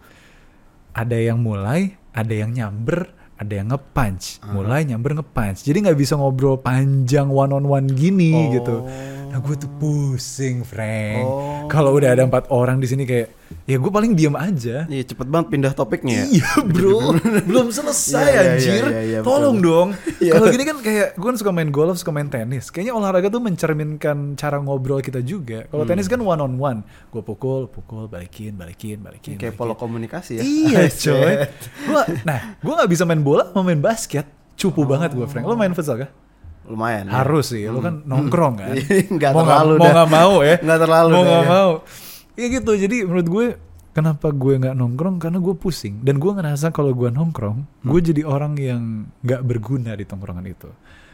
Ada 0.96 1.18
yang 1.18 1.42
mulai, 1.42 1.98
ada 2.16 2.32
yang 2.32 2.54
nyamber, 2.54 3.12
ada 3.36 3.54
yang 3.54 3.68
nge-punch. 3.72 4.46
Mulai 4.52 4.88
nyamber 4.88 5.20
nge-punch. 5.20 5.68
Jadi 5.68 5.78
nggak 5.86 6.00
bisa 6.00 6.16
ngobrol 6.16 6.60
panjang 6.60 7.28
one 7.32 7.52
on 7.52 7.66
one 7.68 7.88
gini 7.92 8.56
gitu. 8.56 8.88
Nah 9.36 9.44
gue 9.44 9.52
tuh 9.60 9.68
pusing, 9.76 10.64
Frank. 10.64 11.20
Oh. 11.22 11.68
Kalau 11.68 11.92
udah 11.92 12.16
ada 12.16 12.24
empat 12.24 12.48
orang 12.48 12.80
di 12.80 12.88
sini 12.88 13.04
kayak, 13.04 13.36
ya 13.68 13.76
gue 13.76 13.92
paling 13.92 14.16
diem 14.16 14.32
aja. 14.32 14.88
Iya 14.88 15.04
cepet 15.04 15.28
banget 15.28 15.52
pindah 15.52 15.76
topiknya. 15.76 16.24
ya. 16.24 16.40
Iya 16.40 16.52
bro, 16.64 17.12
belum 17.52 17.68
selesai 17.68 18.16
Iya, 18.16 18.24
iya, 18.24 18.32
iya, 18.32 18.48
anjir. 18.48 18.84
iya, 18.86 19.02
iya, 19.04 19.20
betul. 19.20 19.28
Tolong 19.28 19.58
dong. 19.60 19.88
Iya. 20.24 20.32
Kalau 20.32 20.48
gini 20.48 20.64
kan 20.64 20.78
kayak 20.80 21.08
gue 21.14 21.28
kan 21.28 21.36
suka 21.36 21.52
main 21.52 21.68
golf, 21.68 22.00
suka 22.00 22.16
main 22.16 22.32
tenis. 22.32 22.72
Kayaknya 22.72 22.96
olahraga 22.96 23.28
tuh 23.28 23.44
mencerminkan 23.44 24.18
cara 24.34 24.56
ngobrol 24.56 25.04
kita 25.04 25.20
juga. 25.20 25.68
Kalau 25.68 25.84
Hmm. 25.84 25.92
tenis 25.92 26.08
kan 26.08 26.24
one 26.24 26.40
on 26.40 26.56
one. 26.56 26.80
Gue 27.12 27.20
pukul, 27.20 27.68
pukul, 27.68 28.08
balikin, 28.08 28.56
balikin, 28.56 29.04
balikin. 29.04 29.36
Kayak 29.36 29.52
balikin. 29.52 29.60
polo 29.60 29.76
komunikasi 29.76 30.40
ya. 30.40 30.44
Iya 30.48 30.82
coy. 31.04 31.34
Gua, 31.86 32.08
nah, 32.24 32.56
gue 32.56 32.72
nggak 32.74 32.88
bisa 32.88 33.04
main 33.04 33.20
bola, 33.20 33.52
mau 33.52 33.68
main 33.68 33.84
basket. 33.84 34.24
Cupu 34.56 34.80
Oh. 34.80 34.88
banget 34.88 35.12
gue, 35.12 35.28
Frank. 35.28 35.44
Lo 35.44 35.60
main 35.60 35.76
futsal 35.76 36.00
kah? 36.00 36.12
Lumayan. 36.66 37.06
ya. 37.06 37.22
Harus 37.22 37.46
sih, 37.50 37.64
lo 37.66 37.80
kan 37.80 38.02
nongkrong 38.04 38.56
kan. 38.58 38.76
Nggak 39.16 39.32
mau 39.32 39.42
terlalu 39.42 39.74
mau 39.76 39.88
nggak 39.88 40.10
mau 40.10 40.34
ya. 40.42 40.56
Nggak 40.66 40.80
terlalu 40.82 41.12
Mau 41.12 41.24
nggak 41.24 41.42
ya. 41.42 41.50
mau. 41.50 41.72
Iya 42.34 42.48
gitu. 42.52 42.72
Jadi 42.76 42.96
menurut 43.02 43.28
gue 43.28 43.46
kenapa 43.92 44.28
gue 44.30 44.54
nggak 44.58 44.76
nongkrong 44.76 45.16
karena 45.18 45.38
gue 45.38 45.56
pusing 45.56 46.02
dan 46.02 46.18
gue 46.18 46.28
ngerasa 46.28 46.70
kalau 46.70 46.92
gue 46.92 47.08
nongkrong, 47.08 47.58
gue 47.82 47.96
Hmm. 47.96 48.08
jadi 48.08 48.22
orang 48.24 48.54
yang 48.56 48.82
nggak 49.22 49.42
berguna 49.42 49.94
di 49.94 50.04
tongkrongan 50.04 50.46
itu. 50.46 50.68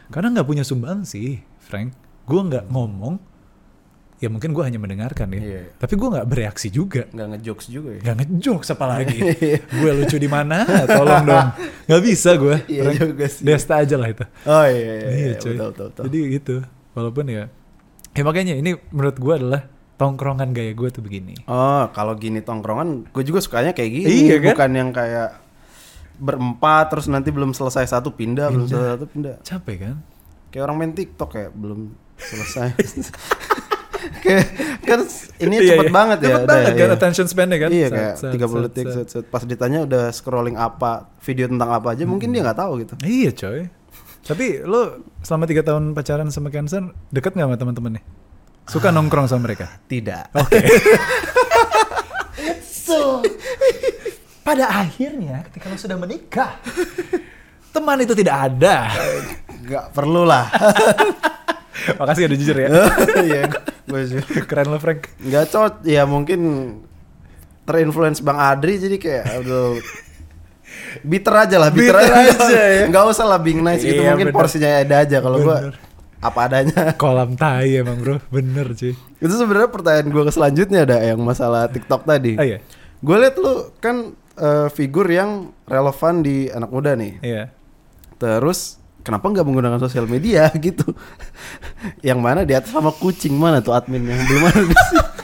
Karena 0.08 0.28
nggak 0.30 0.44
punya 0.44 0.62
sumbang 0.62 1.02
sih, 1.02 1.38
Frank. 1.58 1.94
Gue 2.22 2.40
nggak 2.42 2.68
ngomong. 2.68 3.16
Ya 4.22 4.30
mungkin 4.30 4.54
gue 4.54 4.62
hanya 4.62 4.78
mendengarkan 4.78 5.34
ya. 5.34 5.40
Iya. 5.42 5.62
Tapi 5.82 5.98
gue 5.98 6.08
nggak 6.14 6.26
bereaksi 6.30 6.70
juga. 6.70 7.10
Nggak 7.10 7.28
ngejokes 7.34 7.66
juga 7.66 7.90
ya. 7.90 8.00
Gak 8.06 8.16
ngejokes 8.22 8.68
apa 8.70 8.84
lagi 8.86 9.18
Gue 9.82 9.90
lucu 9.98 10.14
di 10.14 10.30
mana 10.30 10.62
Tolong 10.86 11.26
dong 11.26 11.48
Gak 11.90 12.02
bisa 12.06 12.30
gue 12.38 12.56
Iya 12.70 12.82
Frank. 12.86 12.98
juga 13.02 13.24
sih. 13.26 13.42
Desta 13.42 13.82
aja 13.82 13.98
lah 13.98 14.08
itu 14.08 14.22
Oh 14.46 14.62
iya, 14.62 14.78
iya, 14.78 14.94
iya, 14.94 15.08
Iya 15.10 15.28
betul, 15.34 15.52
betul, 15.58 15.86
betul. 15.90 16.02
Jadi 16.06 16.18
gitu 16.30 16.54
Walaupun 16.94 17.24
ya 17.26 17.44
Ya 18.14 18.22
makanya 18.22 18.54
ini 18.54 18.78
menurut 18.94 19.18
gue 19.18 19.34
adalah 19.34 19.62
Tongkrongan 19.98 20.54
gaya 20.54 20.70
gue 20.70 20.88
tuh 20.90 21.02
begini 21.02 21.34
Oh, 21.46 21.86
kalau 21.90 22.14
gini 22.14 22.42
tongkrongan, 22.42 23.10
gue 23.10 23.22
juga 23.22 23.38
sukanya 23.38 23.70
kayak 23.70 23.90
gini. 23.92 24.10
Iya 24.26 24.36
kan? 24.42 24.54
Bukan 24.54 24.70
yang 24.74 24.90
kayak 24.90 25.30
berempat 26.18 26.90
terus 26.90 27.06
nanti 27.06 27.30
belum 27.30 27.54
selesai 27.54 27.86
satu 27.86 28.10
pindah, 28.10 28.50
belum 28.50 28.66
selesai 28.66 28.90
satu 28.98 29.06
pindah. 29.06 29.36
Capek 29.42 29.76
kan 29.78 29.96
Kayak 30.50 30.62
orang 30.66 30.76
main 30.78 30.92
TikTok 30.92 31.30
kayak 31.30 31.50
belum 31.54 31.94
selesai. 32.18 32.68
kayak 34.22 34.46
kan 34.82 35.00
ini 35.38 35.54
Iya, 35.62 35.68
cepet 35.74 35.86
iya. 35.88 35.94
banget 35.94 36.18
ya. 36.18 36.26
Cepet 36.34 36.46
banget 36.48 36.72
kan 36.74 36.88
iya. 36.88 36.96
attention 36.96 37.26
span-nya 37.30 37.58
kan 37.58 37.70
Iya 37.70 37.88
kayak 37.90 38.14
sat, 38.18 38.32
30 38.34 38.40
sat, 38.42 38.62
detik 38.66 38.86
set, 38.90 39.06
set. 39.10 39.24
pas 39.30 39.42
ditanya 39.46 39.78
udah 39.86 40.04
scrolling 40.10 40.56
apa 40.58 41.10
video 41.22 41.46
tentang 41.46 41.70
apa 41.70 41.94
aja 41.94 42.04
mungkin 42.04 42.30
dia 42.30 42.42
nggak 42.42 42.58
tahu 42.58 42.72
gitu. 42.82 42.94
Iya 43.02 43.30
coy 43.34 43.60
Tapi 44.22 44.62
lo 44.62 45.02
selama 45.22 45.44
tiga 45.50 45.62
tahun 45.66 45.98
pacaran 45.98 46.30
sama 46.30 46.54
Cancer 46.54 46.86
Deket 47.10 47.34
gak 47.34 47.42
sama 47.42 47.58
teman-teman 47.58 47.98
nih? 47.98 48.04
Suka 48.70 48.94
nongkrong 48.94 49.26
sama 49.26 49.50
mereka? 49.50 49.82
Tidak. 49.90 50.30
Oke 50.38 50.62
So 52.86 53.18
Pada 54.46 54.70
akhirnya 54.70 55.42
ketika 55.50 55.66
lo 55.66 55.74
sudah 55.74 55.98
menikah 55.98 56.54
Teman 57.74 57.98
itu 57.98 58.14
tidak 58.14 58.54
ada 58.54 58.94
Gak 59.66 59.90
perlu 59.90 60.22
lah. 60.22 60.46
Makasih 61.98 62.28
udah 62.28 62.38
jujur 62.38 62.56
ya. 62.56 62.68
Iya, 63.28 63.42
gue 63.88 64.00
sih. 64.06 64.20
Keren 64.44 64.72
lo 64.72 64.78
Frank. 64.78 65.08
Nggak 65.20 65.44
cocok. 65.52 65.84
Ya 65.88 66.04
mungkin 66.04 66.40
terinfluence 67.64 68.20
Bang 68.20 68.38
Adri 68.38 68.78
jadi 68.78 68.96
kayak 68.98 69.24
aduh. 69.40 69.78
Bitter 71.04 71.34
aja 71.36 71.56
lah 71.56 71.70
bitter, 71.72 71.94
Bitter 71.96 72.12
aja, 72.16 72.32
aja 72.36 72.62
ya. 72.64 72.84
nggak 72.88 73.04
usah 73.12 73.24
lah 73.28 73.40
being 73.40 73.60
nice 73.64 73.80
gitu. 73.84 74.00
Iya, 74.02 74.12
mungkin 74.12 74.28
bener. 74.32 74.36
porsinya 74.36 74.70
ada 74.80 74.96
aja 75.04 75.16
kalau 75.20 75.38
gue 75.40 75.58
apa 76.22 76.40
adanya. 76.48 76.92
Kolam 77.00 77.34
tai 77.34 77.80
emang 77.80 77.98
bro. 78.00 78.16
Bener 78.28 78.72
cuy. 78.76 78.92
Itu 79.20 79.34
sebenarnya 79.36 79.70
pertanyaan 79.72 80.08
gue 80.12 80.22
ke 80.28 80.32
selanjutnya 80.32 80.84
ada 80.84 80.98
yang 81.00 81.20
masalah 81.20 81.68
TikTok 81.68 82.04
tadi. 82.04 82.36
Oh 82.36 82.44
iya. 82.44 82.60
Gue 83.00 83.16
liat 83.18 83.36
lu 83.40 83.72
kan 83.80 84.12
eh, 84.36 84.68
figur 84.70 85.08
yang 85.08 85.50
relevan 85.66 86.22
di 86.22 86.48
anak 86.52 86.70
muda 86.70 86.92
nih. 86.94 87.20
Iya. 87.20 87.44
Terus 88.20 88.81
kenapa 89.02 89.28
nggak 89.28 89.42
menggunakan 89.42 89.78
sosial 89.78 90.06
media 90.06 90.46
gitu? 90.58 90.86
Yang 92.00 92.18
mana 92.18 92.40
di 92.42 92.54
atas 92.54 92.70
sama 92.70 92.90
kucing 92.90 93.34
mana 93.34 93.58
tuh 93.58 93.74
adminnya 93.74 94.14
belum 94.22 94.42
ada? 94.46 94.62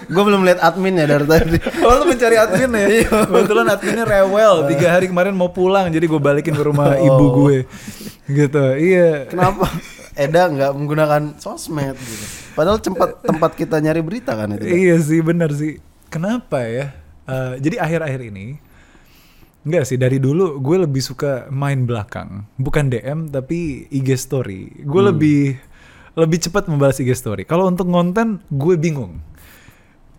Gue 0.09 0.25
belum 0.25 0.41
lihat 0.41 0.65
adminnya 0.65 1.05
dari 1.05 1.25
tadi. 1.25 1.59
Oh 1.85 1.93
lu 1.95 2.09
mencari 2.09 2.35
admin 2.35 2.71
ya? 2.73 2.87
Kebetulan 3.29 3.69
adminnya 3.69 4.05
rewel. 4.05 4.65
Tiga 4.67 4.89
hari 4.91 5.05
kemarin 5.07 5.37
mau 5.37 5.53
pulang 5.53 5.93
Jadi 5.93 6.05
gue 6.05 6.17
balikin 6.17 6.53
ke 6.53 6.65
rumah 6.65 6.97
Oh. 6.97 7.05
ibu 7.05 7.25
gue. 7.39 7.57
Gitu 8.25 8.65
Iya. 8.75 9.29
Kenapa? 9.29 9.69
Eda 10.17 10.49
nggak 10.49 10.73
menggunakan 10.73 11.23
sosmed 11.37 11.95
gitu? 11.95 12.25
Padahal 12.57 12.81
tempat 12.81 13.21
tempat 13.21 13.53
kita 13.53 13.79
nyari 13.79 14.01
berita 14.01 14.33
kan 14.33 14.51
itu. 14.51 14.65
Iya 14.65 14.97
sih 14.99 15.21
bener 15.21 15.53
sih. 15.53 15.77
Kenapa 16.09 16.65
ya? 16.65 16.97
Eh, 17.29 17.61
Jadi 17.61 17.77
akhir-akhir 17.77 18.33
ini 18.33 18.57
Enggak 19.69 19.85
sih 19.85 20.01
dari 20.01 20.17
dulu 20.17 20.57
gue 20.59 20.77
lebih 20.81 21.05
suka 21.05 21.45
main 21.53 21.85
belakang 21.85 22.49
Bukan 22.57 22.89
DM 22.89 23.29
tapi 23.29 23.85
IG 23.93 24.17
story 24.17 24.81
Gue 24.81 25.05
Hmm. 25.05 25.13
lebih 25.13 25.61
Lebih 26.17 26.49
cepat 26.49 26.67
membalas 26.67 26.97
IG 26.97 27.13
story 27.13 27.45
Kalau 27.45 27.69
untuk 27.69 27.85
konten 27.87 28.41
gue 28.49 28.75
bingung 28.75 29.21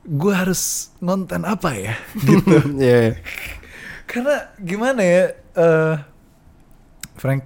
Gue 0.06 0.34
harus 0.34 0.94
ngonten 1.02 1.44
apa 1.44 1.74
ya 1.74 1.98
Gitu 2.30 2.78
Iya. 2.78 3.18
Karena 4.06 4.54
gimana 4.58 5.02
ya, 5.02 5.24
eh 5.54 5.96
Frank, 7.14 7.46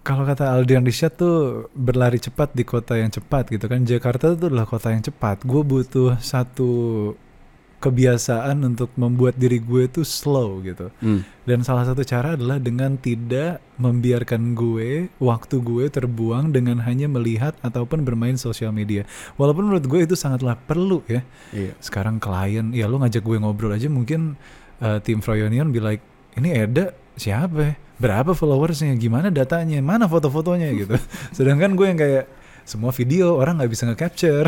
kalau 0.00 0.24
kata 0.24 0.50
Aldian 0.50 0.82
Rishad 0.82 1.14
tuh 1.14 1.68
berlari 1.76 2.16
cepat 2.16 2.56
di 2.56 2.64
kota 2.64 2.96
yang 2.96 3.12
cepat 3.12 3.46
gitu 3.46 3.68
kan. 3.68 3.84
Jakarta 3.84 4.32
itu 4.32 4.48
adalah 4.48 4.64
kota 4.64 4.90
yang 4.90 5.04
cepat. 5.04 5.44
Gue 5.44 5.62
butuh 5.62 6.16
satu 6.18 7.12
kebiasaan 7.78 8.58
untuk 8.66 8.90
membuat 8.94 9.38
diri 9.38 9.62
gue 9.62 9.86
tuh 9.86 10.02
slow 10.02 10.58
gitu. 10.60 10.90
Hmm. 10.98 11.22
Dan 11.46 11.62
salah 11.62 11.86
satu 11.86 12.02
cara 12.02 12.34
adalah 12.34 12.58
dengan 12.58 12.98
tidak 12.98 13.62
membiarkan 13.78 14.52
gue, 14.52 15.06
waktu 15.16 15.56
gue 15.62 15.86
terbuang 15.86 16.50
dengan 16.50 16.82
hanya 16.82 17.06
melihat 17.06 17.54
ataupun 17.62 18.02
bermain 18.02 18.34
sosial 18.34 18.74
media. 18.74 19.06
Walaupun 19.38 19.70
menurut 19.70 19.86
gue 19.86 20.00
itu 20.04 20.18
sangatlah 20.18 20.58
perlu 20.58 21.00
ya 21.06 21.22
Iya. 21.48 21.72
sekarang 21.78 22.18
klien 22.18 22.74
ya 22.74 22.84
lu 22.84 22.98
ngajak 22.98 23.22
gue 23.22 23.36
ngobrol 23.38 23.72
aja 23.72 23.88
mungkin 23.88 24.34
uh, 24.78 24.98
tim 25.00 25.22
Froyonion 25.22 25.70
be 25.70 25.78
like 25.78 26.02
ini 26.34 26.52
Eda 26.52 26.92
siapa 27.14 27.58
ya? 27.62 27.72
berapa 27.98 28.30
followersnya 28.30 28.94
gimana 28.94 29.32
datanya 29.32 29.80
mana 29.80 30.06
foto-fotonya 30.06 30.70
gitu 30.76 30.94
sedangkan 31.36 31.72
gue 31.74 31.86
yang 31.88 31.98
kayak 31.98 32.24
semua 32.68 32.92
video 32.92 33.40
orang 33.40 33.56
nggak 33.56 33.72
bisa 33.72 33.88
nge-capture. 33.88 34.44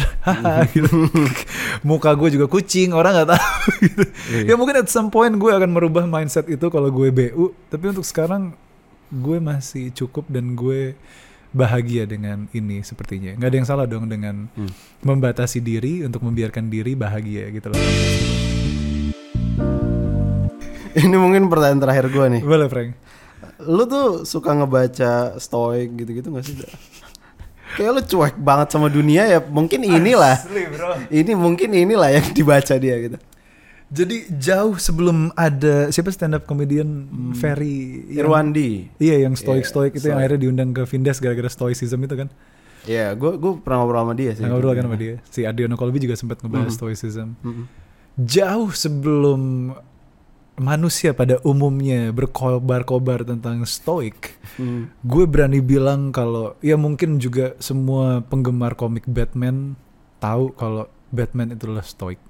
Gitu 0.68 0.93
muka 1.89 2.12
gue 2.12 2.37
juga 2.37 2.47
kucing 2.47 2.93
orang 2.93 3.16
nggak 3.16 3.29
tahu. 3.33 3.49
Gitu 3.81 4.03
ya 4.45 4.55
mungkin 4.55 4.85
at 4.85 4.93
some 4.93 5.09
point 5.09 5.33
gue 5.33 5.49
akan 5.49 5.73
merubah 5.73 6.05
mindset 6.05 6.45
itu 6.47 6.68
kalau 6.68 6.93
gue 6.93 7.09
BU 7.09 7.57
tapi 7.66 7.89
untuk 7.89 8.05
sekarang 8.05 8.53
gue 9.09 9.41
masih 9.41 9.89
cukup 9.91 10.29
dan 10.29 10.53
gue 10.53 10.93
bahagia 11.51 12.05
dengan 12.05 12.45
ini 12.53 12.85
sepertinya. 12.85 13.35
Nggak 13.35 13.49
ada 13.49 13.57
yang 13.57 13.66
salah 13.66 13.87
dong 13.89 14.07
dengan 14.07 14.47
Hmm. 14.53 14.71
membatasi 15.01 15.59
diri 15.59 16.05
untuk 16.05 16.21
membiarkan 16.21 16.68
diri 16.68 16.93
bahagia 16.93 17.49
gitu 17.51 17.73
loh. 17.73 17.81
Ini 20.91 21.16
mungkin 21.16 21.47
pertanyaan 21.47 21.81
terakhir 21.81 22.07
gue 22.11 22.27
nih. 22.39 22.43
boleh 22.43 22.66
Frank. 22.66 22.91
Lu 23.62 23.85
tuh 23.85 24.25
suka 24.25 24.53
ngebaca 24.53 25.37
stoik 25.37 25.95
gitu-gitu 25.97 26.29
gak 26.31 26.45
sih? 26.45 26.55
Kayak 27.71 27.91
lu 27.93 28.03
cuek 28.03 28.35
banget 28.37 28.68
sama 28.71 28.87
dunia 28.87 29.23
ya. 29.25 29.39
Mungkin 29.41 29.81
inilah. 29.81 30.37
Asli, 30.37 30.66
bro. 30.66 30.91
Ini 31.07 31.33
mungkin 31.33 31.71
inilah 31.71 32.11
yang 32.11 32.27
dibaca 32.31 32.75
dia 32.75 32.97
gitu. 32.99 33.18
Jadi 33.91 34.31
jauh 34.33 34.75
sebelum 34.77 35.35
ada 35.35 35.91
siapa 35.91 36.09
stand 36.09 36.33
up 36.33 36.47
comedian 36.47 37.11
Ferry 37.35 38.07
yang- 38.09 38.23
Irwandi. 38.23 38.87
Iya 38.97 39.25
yang 39.25 39.35
stoik 39.35 39.64
stoik 39.64 39.93
Iya, 39.93 39.99
itu 39.99 40.07
yang 40.07 40.14
stoik. 40.14 40.23
akhirnya 40.23 40.41
diundang 40.41 40.71
ke 40.71 40.83
Vindes 40.85 41.18
gara-gara 41.18 41.51
stoicism 41.51 41.99
itu 42.01 42.14
kan. 42.14 42.29
Iya, 42.81 43.12
gue 43.12 43.35
gue 43.35 43.53
pernah 43.59 43.83
ngobrol 43.83 44.01
sama 44.01 44.14
dia 44.14 44.31
sih. 44.33 44.41
Yang 44.41 44.51
ngobrol 44.55 44.73
kan 44.73 44.85
sama 44.87 44.97
dia. 44.97 45.14
Si 45.27 45.43
Adriano 45.43 45.75
Colby 45.75 45.99
juga 45.99 46.14
sempat 46.14 46.39
ngebahas 46.39 46.71
Mhm. 46.71 46.79
stoicism. 46.79 47.29
Mm-mm. 47.43 47.64
Jauh 48.16 48.71
sebelum 48.71 49.75
manusia 50.61 51.17
pada 51.17 51.41
umumnya 51.41 52.13
berkobar-kobar 52.13 53.25
tentang 53.25 53.65
stoik, 53.65 54.37
Hmm. 54.61 54.93
gue 55.01 55.25
berani 55.25 55.65
bilang 55.65 56.13
kalau 56.13 56.53
ya 56.61 56.77
mungkin 56.77 57.17
juga 57.17 57.57
semua 57.57 58.21
penggemar 58.21 58.77
komik 58.77 59.09
Batman 59.09 59.73
tahu 60.21 60.53
kalau 60.53 60.85
Batman 61.09 61.57
itu 61.57 61.65
adalah 61.65 61.83
stoik. 61.83 62.21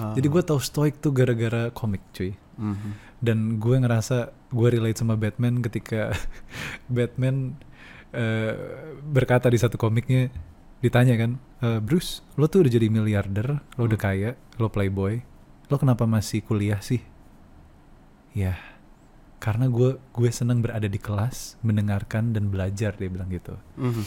Ah. 0.00 0.16
Jadi 0.16 0.26
gue 0.26 0.42
tahu 0.42 0.56
stoik 0.56 1.04
tuh 1.04 1.12
gara-gara 1.12 1.68
komik 1.68 2.00
cuy. 2.16 2.32
Mhm. 2.56 2.90
Dan 3.20 3.38
gue 3.60 3.76
ngerasa 3.76 4.32
gue 4.48 4.68
relate 4.72 4.96
sama 4.96 5.20
Batman 5.20 5.60
ketika 5.60 6.16
Batman 6.88 7.60
eh, 8.16 8.56
berkata 9.04 9.52
di 9.52 9.60
satu 9.60 9.76
komiknya 9.76 10.32
ditanya 10.80 11.20
kan, 11.20 11.36
"Eh, 11.60 11.80
Bruce, 11.84 12.24
lo 12.40 12.48
tuh 12.48 12.64
udah 12.64 12.72
jadi 12.72 12.88
miliarder, 12.88 13.60
lo 13.76 13.82
udah 13.84 14.00
kaya, 14.00 14.32
lo 14.56 14.72
playboy, 14.72 15.20
lo 15.68 15.76
kenapa 15.76 16.08
masih 16.08 16.40
kuliah 16.40 16.80
sih? 16.80 17.02
Ya, 18.36 18.60
karena 19.40 19.72
gue 19.72 19.96
gue 20.12 20.28
senang 20.28 20.60
berada 20.60 20.84
di 20.84 21.00
kelas, 21.00 21.56
mendengarkan 21.64 22.36
dan 22.36 22.52
belajar 22.52 22.92
dia 22.92 23.08
bilang 23.08 23.32
gitu. 23.32 23.56
Mhm. 23.80 24.04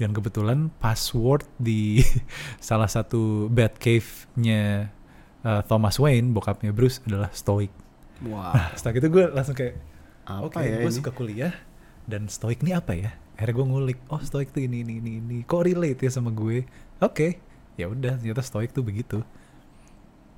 Dan 0.00 0.10
kebetulan 0.10 0.74
password 0.82 1.46
di 1.54 2.02
salah 2.58 2.90
satu 2.90 3.46
Batcave-nya 3.46 4.90
eh, 5.46 5.62
Thomas 5.70 6.02
Wayne, 6.02 6.34
bokapnya 6.34 6.74
Bruce 6.74 6.98
adalah 7.06 7.30
Stoic. 7.30 7.70
Wah. 8.26 8.50
Nah, 8.52 8.66
setelah 8.74 9.00
itu 9.00 9.08
gue 9.08 9.24
langsung 9.30 9.54
kayak, 9.54 9.78
oke, 10.26 10.58
ya 10.58 10.82
gue 10.82 10.90
ini? 10.90 10.98
suka 10.98 11.10
kuliah 11.14 11.54
dan 12.10 12.26
Stoic 12.26 12.66
ini 12.66 12.74
apa 12.74 12.92
ya? 12.98 13.14
Akhirnya 13.38 13.54
gue 13.56 13.66
ngulik, 13.70 13.98
oh 14.12 14.20
Stoic 14.20 14.52
tuh 14.52 14.60
ini 14.60 14.84
ini 14.84 15.00
ini 15.00 15.12
ini, 15.22 15.36
kok 15.48 15.64
relate 15.64 16.04
ya 16.04 16.10
sama 16.12 16.28
gue? 16.28 16.66
Oke, 17.00 17.40
ya 17.80 17.88
udah, 17.88 18.20
ternyata 18.20 18.44
Stoic 18.44 18.76
tuh 18.76 18.84
begitu, 18.84 19.24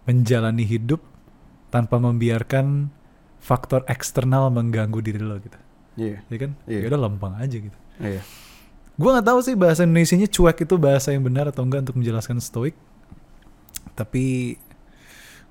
menjalani 0.06 0.62
hidup 0.62 1.02
tanpa 1.74 1.98
membiarkan 1.98 2.92
faktor 3.42 3.82
eksternal 3.90 4.48
mengganggu 4.54 5.02
diri 5.02 5.18
lo 5.18 5.36
gitu, 5.42 5.58
Iya. 5.98 6.22
ya 6.30 6.36
kan? 6.38 6.50
Iya. 6.70 6.78
Ya 6.78 6.88
udah 6.94 7.00
lempeng 7.10 7.34
aja 7.34 7.56
gitu. 7.58 7.78
Iya. 7.98 8.22
Gue 8.94 9.10
nggak 9.10 9.26
tahu 9.26 9.38
sih 9.42 9.58
bahasa 9.58 9.82
Indonesianya 9.82 10.30
cuek 10.30 10.62
itu 10.62 10.74
bahasa 10.78 11.10
yang 11.10 11.26
benar 11.26 11.50
atau 11.50 11.66
enggak 11.66 11.90
untuk 11.90 11.98
menjelaskan 11.98 12.38
stoik. 12.38 12.78
Tapi 13.98 14.56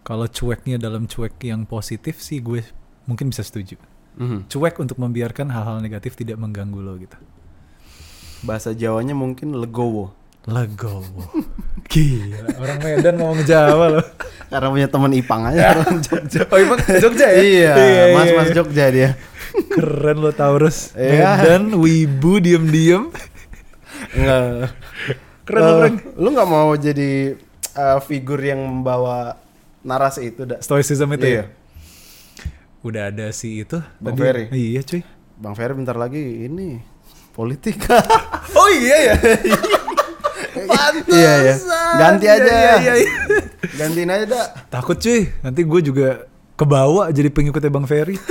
kalau 0.01 0.25
cueknya 0.25 0.79
dalam 0.79 1.05
cuek 1.05 1.35
yang 1.43 1.67
positif 1.67 2.23
sih 2.23 2.39
gue 2.39 2.63
mungkin 3.05 3.29
bisa 3.29 3.43
setuju. 3.43 3.75
Mhm. 4.17 4.47
Cuek 4.47 4.79
untuk 4.79 4.95
membiarkan 4.97 5.51
hal-hal 5.51 5.83
negatif 5.83 6.15
tidak 6.15 6.39
mengganggu 6.39 6.79
lo 6.79 6.95
gitu. 6.95 7.17
Bahasa 8.41 8.73
Jawanya 8.73 9.13
mungkin 9.13 9.53
legowo. 9.53 10.15
Legowo. 10.43 11.21
Gila, 11.91 12.47
orang 12.57 12.79
Medan 12.79 13.15
ngomong 13.19 13.43
Jawa 13.43 13.85
loh. 13.91 14.05
Karena 14.47 14.67
punya 14.67 14.87
teman 14.87 15.11
Ipang 15.11 15.43
aja 15.45 15.71
orang 15.75 15.99
Jogja. 15.99 16.41
Oh, 16.47 16.57
emang 16.57 16.79
Jogja 16.79 17.27
ya? 17.27 17.39
Iya, 17.39 17.71
Iya, 17.75 18.03
Mas-mas 18.15 18.47
iya. 18.47 18.55
Jogja 18.55 18.85
dia. 18.89 19.09
Keren 19.69 20.17
lo 20.17 20.31
Taurus. 20.31 20.95
Iya. 20.95 21.35
Medan, 21.37 21.63
Wibu, 21.75 22.39
diem-diem. 22.39 23.11
Enggak. 24.11 24.71
Keren 25.43 25.61
lo, 25.61 25.67
Eh, 25.67 25.77
Frank. 25.77 25.95
Lu 26.15 26.27
nggak 26.31 26.49
mau 26.49 26.71
jadi 26.73 27.35
eh, 27.71 27.99
figur 28.01 28.39
yang 28.39 28.59
membawa 28.59 29.35
narasi 29.81 30.31
itu, 30.31 30.43
dah. 30.43 30.59
Stoicism 30.59 31.11
itu 31.11 31.27
Iya. 31.27 31.37
ya? 31.37 31.45
Udah 32.81 33.03
ada 33.07 33.29
si 33.29 33.61
itu. 33.61 33.77
Bang 33.99 34.15
tadi. 34.15 34.21
Ferry. 34.23 34.43
Iya 34.49 34.81
cuy. 34.81 35.01
Bang 35.37 35.53
Ferry 35.53 35.73
bentar 35.75 35.93
lagi 35.93 36.17
ini 36.47 36.79
politik. 37.31 37.77
Oh 38.51 38.67
iya 38.67 38.97
ya. 39.07 39.15
Iya 41.07 41.33
ya. 41.41 41.55
Ganti 41.93 42.25
Iya, 42.25 42.35
aja. 42.35 42.51
iya, 42.51 42.73
iya, 42.77 42.93
iya. 42.97 43.11
Gantiin 43.73 44.09
aja 44.09 44.25
dah. 44.27 44.45
Takut 44.69 44.95
cuy, 44.95 45.31
nanti 45.41 45.61
gue 45.61 45.81
juga 45.81 46.07
kebawa 46.53 47.09
jadi 47.09 47.27
pengikutnya 47.27 47.69
Bang 47.69 47.85
Ferry. 47.85 48.15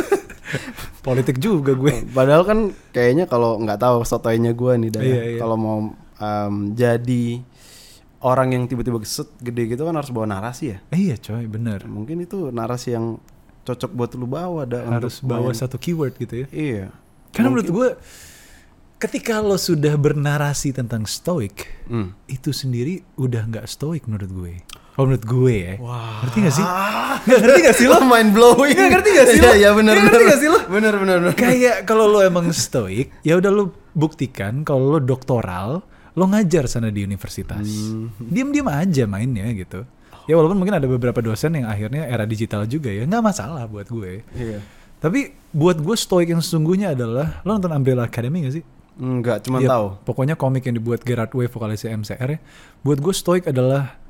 Politik 1.00 1.38
juga 1.38 1.72
gue. 1.72 2.04
Padahal 2.06 2.44
kan 2.44 2.58
kayaknya 2.90 3.24
kalau 3.24 3.56
nggak 3.56 3.78
tahu 3.78 4.02
sotoynya 4.02 4.52
gue 4.52 4.72
nih 4.78 4.90
dah. 4.90 5.00
ya. 5.00 5.08
Iya, 5.08 5.22
iya. 5.26 5.38
Kalau 5.38 5.56
mau 5.56 5.78
em, 6.14 6.54
jadi 6.72 7.24
orang 8.20 8.52
yang 8.52 8.62
tiba-tiba 8.66 9.00
geset 9.00 9.32
gede 9.38 9.64
gitu 9.66 9.82
kan 9.82 9.96
harus 9.96 10.12
bawa 10.12 10.28
narasi 10.28 10.76
ya. 10.76 10.78
Iya 10.90 11.16
coy, 11.16 11.48
bener. 11.48 11.88
Mungkin 11.88 12.20
itu 12.20 12.52
narasi 12.52 12.92
yang 12.92 13.16
cocok 13.62 13.90
buat 13.90 14.10
lu 14.12 14.28
bawa 14.28 14.68
dah. 14.68 14.84
Harus 14.86 15.24
untuk 15.24 15.32
bawa 15.32 15.48
main. 15.48 15.56
satu 15.56 15.80
keyword 15.80 16.14
gitu 16.18 16.44
ya. 16.44 16.46
Iya. 16.52 16.86
Karena 17.32 17.48
menurut 17.48 17.70
Mungkin- 17.70 17.96
gue, 17.96 18.30
ketika 19.01 19.40
lo 19.40 19.57
sudah 19.57 19.96
bernarasi 19.96 20.70
tentang 20.70 21.09
stoik, 21.09 21.64
Hmm. 21.88 22.12
itu 22.28 22.53
sendiri 22.53 23.01
udah 23.16 23.48
nggak 23.48 23.66
stoik 23.66 24.05
menurut 24.05 24.30
gue. 24.30 24.55
Kalau 24.92 25.07
menurut 25.09 25.24
gue 25.24 25.55
ya. 25.57 25.74
Wah. 25.80 26.20
Ngerti 26.20 26.38
gak 26.44 26.55
sih? 26.55 26.66
Nggak 27.24 27.38
ngerti 27.40 27.61
gak 27.64 27.76
sih 27.80 27.86
lo? 27.88 27.96
mind 28.12 28.30
blowing. 28.30 28.76
Nggak 28.76 28.90
ngerti 28.92 29.11
gak 29.11 29.26
sih 29.26 29.40
lo? 29.40 29.48
Iya, 29.48 29.53
iya 29.57 29.70
benar 29.72 29.94
Nggak 29.96 30.05
benar. 30.05 30.12
ngerti 30.12 30.24
gak 30.28 30.40
sih 30.40 30.48
lo? 30.53 30.59
Benar 30.68 30.94
benar 31.01 31.16
benar. 31.18 31.34
Kayak 31.34 31.76
kalau 31.82 32.05
lo 32.05 32.20
emang 32.20 32.46
stoik, 32.53 33.09
ya 33.24 33.40
udah 33.40 33.48
lo 33.48 33.64
buktikan 33.96 34.61
kalau 34.61 34.92
lo 34.92 34.98
doktoral, 35.01 35.80
lo 36.12 36.24
ngajar 36.28 36.68
sana 36.68 36.92
di 36.92 37.01
universitas. 37.01 37.64
Hmm. 37.64 38.12
Diam-diam 38.20 38.68
aja 38.68 39.09
mainnya 39.09 39.48
gitu. 39.57 39.88
Ya 40.28 40.36
walaupun 40.36 40.61
mungkin 40.61 40.76
ada 40.76 40.84
beberapa 40.84 41.18
dosen 41.18 41.57
yang 41.57 41.64
akhirnya 41.64 42.05
era 42.05 42.28
digital 42.28 42.68
juga 42.68 42.92
ya, 42.92 43.09
nggak 43.09 43.24
masalah 43.24 43.64
buat 43.64 43.88
gue. 43.88 44.20
Iya. 44.36 44.61
Tapi 45.01 45.32
buat 45.51 45.80
gue 45.80 45.96
stoik 45.96 46.28
yang 46.28 46.44
sesungguhnya 46.44 46.92
adalah, 46.92 47.40
lo 47.40 47.57
nonton 47.57 47.72
Umbrella 47.72 48.05
Academy 48.05 48.44
gak 48.44 48.61
sih? 48.61 48.64
Enggak, 48.99 49.47
cuma 49.47 49.62
Iya, 49.62 49.70
tahu. 49.70 49.86
Pokoknya 50.03 50.34
komik 50.34 50.66
yang 50.66 50.76
dibuat 50.76 51.07
Gerard 51.07 51.30
Way 51.30 51.47
vokalisnya 51.47 51.95
MCR 51.95 52.28
ya. 52.36 52.38
Buat 52.82 52.99
gue 52.99 53.14
stoik 53.14 53.45
adalah 53.47 54.01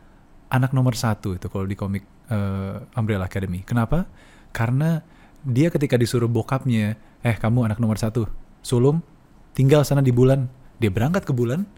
anak 0.51 0.75
nomor 0.75 0.99
satu 0.99 1.39
itu 1.39 1.47
kalau 1.47 1.67
di 1.69 1.79
komik 1.79 2.03
eh, 2.31 2.99
Umbrella 2.99 3.29
Academy. 3.29 3.63
Kenapa? 3.63 4.09
Karena 4.51 5.05
dia 5.47 5.71
ketika 5.71 5.95
disuruh 5.95 6.27
bokapnya, 6.27 6.99
eh 7.23 7.37
kamu 7.37 7.71
anak 7.71 7.79
nomor 7.79 7.97
satu, 7.97 8.27
sulung, 8.61 9.01
tinggal 9.55 9.87
sana 9.87 10.03
di 10.03 10.11
bulan. 10.11 10.51
Dia 10.81 10.89
berangkat 10.89 11.29
ke 11.29 11.33
bulan, 11.37 11.69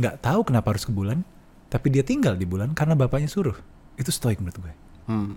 nggak 0.00 0.24
tahu 0.24 0.48
kenapa 0.48 0.72
harus 0.72 0.88
ke 0.88 0.92
bulan, 0.92 1.22
tapi 1.68 1.92
dia 1.92 2.00
tinggal 2.00 2.34
di 2.34 2.48
bulan 2.48 2.72
karena 2.72 2.96
bapaknya 2.96 3.28
suruh. 3.28 3.56
Itu 3.94 4.10
stoik 4.10 4.40
menurut 4.40 4.58
gue. 4.58 4.72
Hmm. 5.06 5.36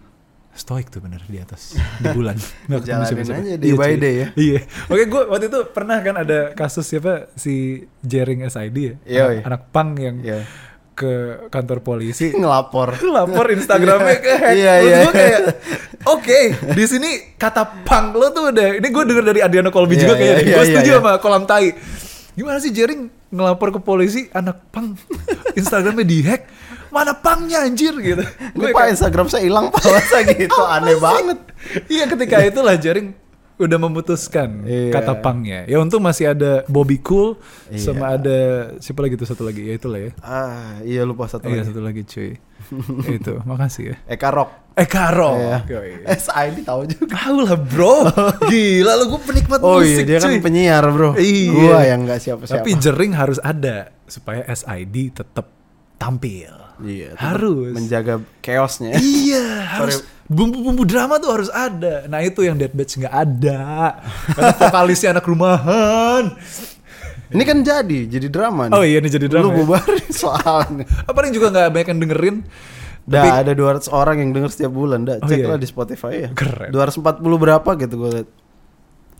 Stoik 0.58 0.90
tuh 0.90 1.00
bener 1.00 1.22
di 1.24 1.38
atas 1.38 1.78
di 1.98 2.10
bulan. 2.10 2.34
Nggak 2.68 2.80
ketemu 2.80 2.90
Jalanin 2.90 3.08
siapa-siapa. 3.08 3.40
aja 3.40 3.56
day 3.56 3.72
by 3.72 3.86
cuy. 3.86 3.96
day 3.96 4.14
ya. 4.16 4.28
Iya. 4.34 4.60
Oke, 4.88 5.04
gue 5.06 5.22
waktu 5.24 5.46
itu 5.48 5.60
pernah 5.70 5.98
kan 6.02 6.16
ada 6.18 6.40
kasus 6.52 6.84
siapa 6.84 7.14
si 7.34 7.54
Jering 8.02 8.42
SID 8.44 8.76
ya, 8.76 8.94
Iya, 9.06 9.22
anak, 9.22 9.32
iya. 9.32 9.42
anak 9.46 9.62
pang 9.70 9.90
yang 9.94 10.18
Iya. 10.20 10.40
ke 10.92 11.14
kantor 11.48 11.80
polisi 11.80 12.34
Ngelapor. 12.36 12.98
lapor 13.16 13.46
Instagramnya 13.48 14.18
ke 14.18 14.32
hack. 14.34 14.52
Iya, 14.52 14.74
Terus 14.74 14.90
iya. 14.90 14.98
gue 15.00 15.14
kayak, 15.14 15.40
oke, 16.10 16.40
di 16.74 16.84
sini 16.84 17.10
kata 17.36 17.86
punk 17.86 18.08
lo 18.12 18.28
tuh 18.28 18.50
udah, 18.50 18.68
ini 18.76 18.88
gue 18.88 19.04
denger 19.06 19.26
dari 19.28 19.40
Adriano 19.40 19.70
Colby 19.70 19.94
Iya, 19.94 20.02
juga 20.02 20.14
iya, 20.14 20.20
kayaknya. 20.20 20.42
iya, 20.42 20.50
gue 20.50 20.58
iya, 20.60 20.70
setuju 20.74 20.90
iya. 20.90 20.98
sama 21.00 21.12
kolam 21.18 21.44
tai. 21.46 21.70
Gimana 22.34 22.58
sih 22.58 22.70
Jering 22.70 23.14
ngelapor 23.28 23.76
ke 23.76 23.80
polisi 23.84 24.32
anak 24.32 24.72
punk 24.72 24.98
Instagramnya 25.60 26.06
dihack? 26.08 26.42
Mana 26.88 27.12
punknya 27.12 27.68
anjir 27.68 27.94
gitu. 28.00 28.24
Gue 28.56 28.72
pak 28.72 28.96
Instagram 28.96 29.28
saya 29.28 29.44
hilang 29.44 29.68
pak 29.68 29.84
masa 29.84 30.24
gitu 30.24 30.62
aneh 30.76 30.98
banget. 30.98 31.40
Iya 31.92 32.08
ketika 32.08 32.40
itulah 32.48 32.80
Jaring 32.80 33.27
udah 33.58 33.78
memutuskan 33.80 34.62
Iya. 34.64 34.94
kata 34.94 35.18
pangnya. 35.18 35.66
Ya 35.66 35.78
untung 35.78 36.00
masih 36.00 36.30
ada 36.30 36.62
Bobby 36.66 36.98
Cool 36.98 37.42
Iya. 37.68 37.82
sama 37.82 38.14
ada 38.14 38.38
siapa 38.78 39.02
lagi 39.02 39.14
tuh 39.14 39.26
satu 39.26 39.42
lagi 39.42 39.66
ya 39.66 39.74
itulah 39.74 39.98
ya. 40.00 40.12
Ah 40.20 40.78
iya 40.82 41.02
lupa 41.02 41.26
satu 41.26 41.46
Iya 41.46 41.62
lagi. 41.62 41.68
satu 41.68 41.82
lagi 41.82 42.02
cuy. 42.04 42.32
Ya, 43.02 43.14
itu 43.16 43.34
makasih 43.44 43.84
ya. 43.84 43.96
Eka 44.08 44.30
Rock. 44.30 44.50
Eh 44.74 44.86
Karo. 44.86 45.34
Iya. 45.36 45.58
Yoi. 45.68 45.92
SID 46.06 46.58
tahu 46.62 46.82
juga. 46.86 47.18
Tahu 47.18 47.38
lah 47.42 47.58
bro. 47.58 47.96
Gila 48.52 48.94
lu 48.94 49.06
gue 49.08 49.22
penikmat 49.24 49.60
Oh 49.60 49.80
iya 49.80 49.90
musik 49.96 50.06
dia 50.06 50.18
kan 50.20 50.30
cuy. 50.30 50.38
penyiar 50.38 50.86
bro. 50.86 51.10
Iya. 51.16 51.50
Gua 51.50 51.80
yang 51.82 52.00
nggak 52.04 52.20
siapa-siapa. 52.20 52.62
Tapi 52.62 52.70
jering 52.78 53.12
harus 53.12 53.42
ada 53.42 53.90
supaya 54.06 54.46
SID 54.46 54.96
tetap 55.16 55.50
tampil. 55.98 56.54
Iya. 56.78 57.18
Harus. 57.18 57.74
menjaga 57.74 58.22
chaosnya. 58.38 58.94
Iya, 58.94 59.46
harus 59.82 59.98
Sorry. 59.98 60.17
Bumbu-bumbu 60.28 60.84
drama 60.84 61.18
tuh 61.18 61.32
harus 61.32 61.50
ada. 61.52 62.06
Nah 62.12 62.20
itu 62.24 62.44
yang 62.44 62.60
Dead 62.60 62.72
Batch 62.72 63.00
nggak 63.00 63.16
ada. 63.16 63.96
Karena 64.36 64.54
vokalisnya 64.56 65.10
anak 65.16 65.26
rumahan. 65.26 66.36
Ini 67.28 67.44
kan 67.44 67.60
jadi 67.60 68.00
jadi 68.08 68.28
drama 68.32 68.72
nih. 68.72 68.76
Oh 68.76 68.84
iya 68.88 69.04
ini 69.04 69.12
jadi 69.12 69.28
drama. 69.28 69.52
Lu 69.52 69.52
ya. 69.52 69.58
bubarin 69.64 70.08
soalnya. 70.12 70.86
Apa 71.10 71.28
yang 71.28 71.34
juga 71.36 71.48
nggak 71.52 71.68
banyak 71.72 71.88
yang 71.92 72.02
dengerin? 72.08 72.38
Dah 73.08 73.24
Tapi- 73.24 73.40
ada 73.48 73.52
200 73.56 73.88
orang 73.92 74.16
yang 74.20 74.30
denger 74.36 74.52
setiap 74.52 74.72
bulan 74.76 75.08
dah. 75.08 75.20
Oh, 75.24 75.28
Cek 75.28 75.40
iya. 75.40 75.48
lah 75.48 75.60
di 75.60 75.68
Spotify 75.68 76.14
ya. 76.28 76.30
Keren. 76.36 76.76
240 76.76 77.24
berapa 77.24 77.70
gitu 77.80 77.96
gue 78.04 78.12
liat. 78.20 78.30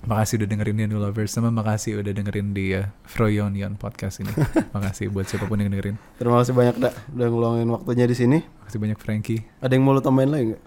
Makasih 0.08 0.40
udah 0.40 0.48
dengerin 0.48 0.76
New 0.88 1.00
Lovers 1.04 1.32
sama 1.36 1.52
makasih 1.52 2.00
udah 2.00 2.14
dengerin 2.16 2.56
di 2.56 2.76
uh, 2.76 2.88
Froyonion 3.08 3.76
podcast 3.80 4.24
ini. 4.24 4.32
makasih 4.76 5.12
buat 5.12 5.28
siapa 5.28 5.48
pun 5.48 5.60
yang 5.60 5.72
dengerin. 5.72 6.00
Terima 6.20 6.40
kasih 6.44 6.54
banyak 6.56 6.76
dah 6.80 6.94
udah 7.16 7.28
ngeluangin 7.28 7.68
waktunya 7.72 8.06
di 8.08 8.16
sini. 8.16 8.40
Makasih 8.64 8.80
banyak 8.80 8.98
Frankie. 9.00 9.42
Ada 9.60 9.76
yang 9.76 9.84
mau 9.84 9.96
lu 9.96 10.04
tambahin 10.04 10.32
lagi 10.32 10.46
nggak? 10.56 10.64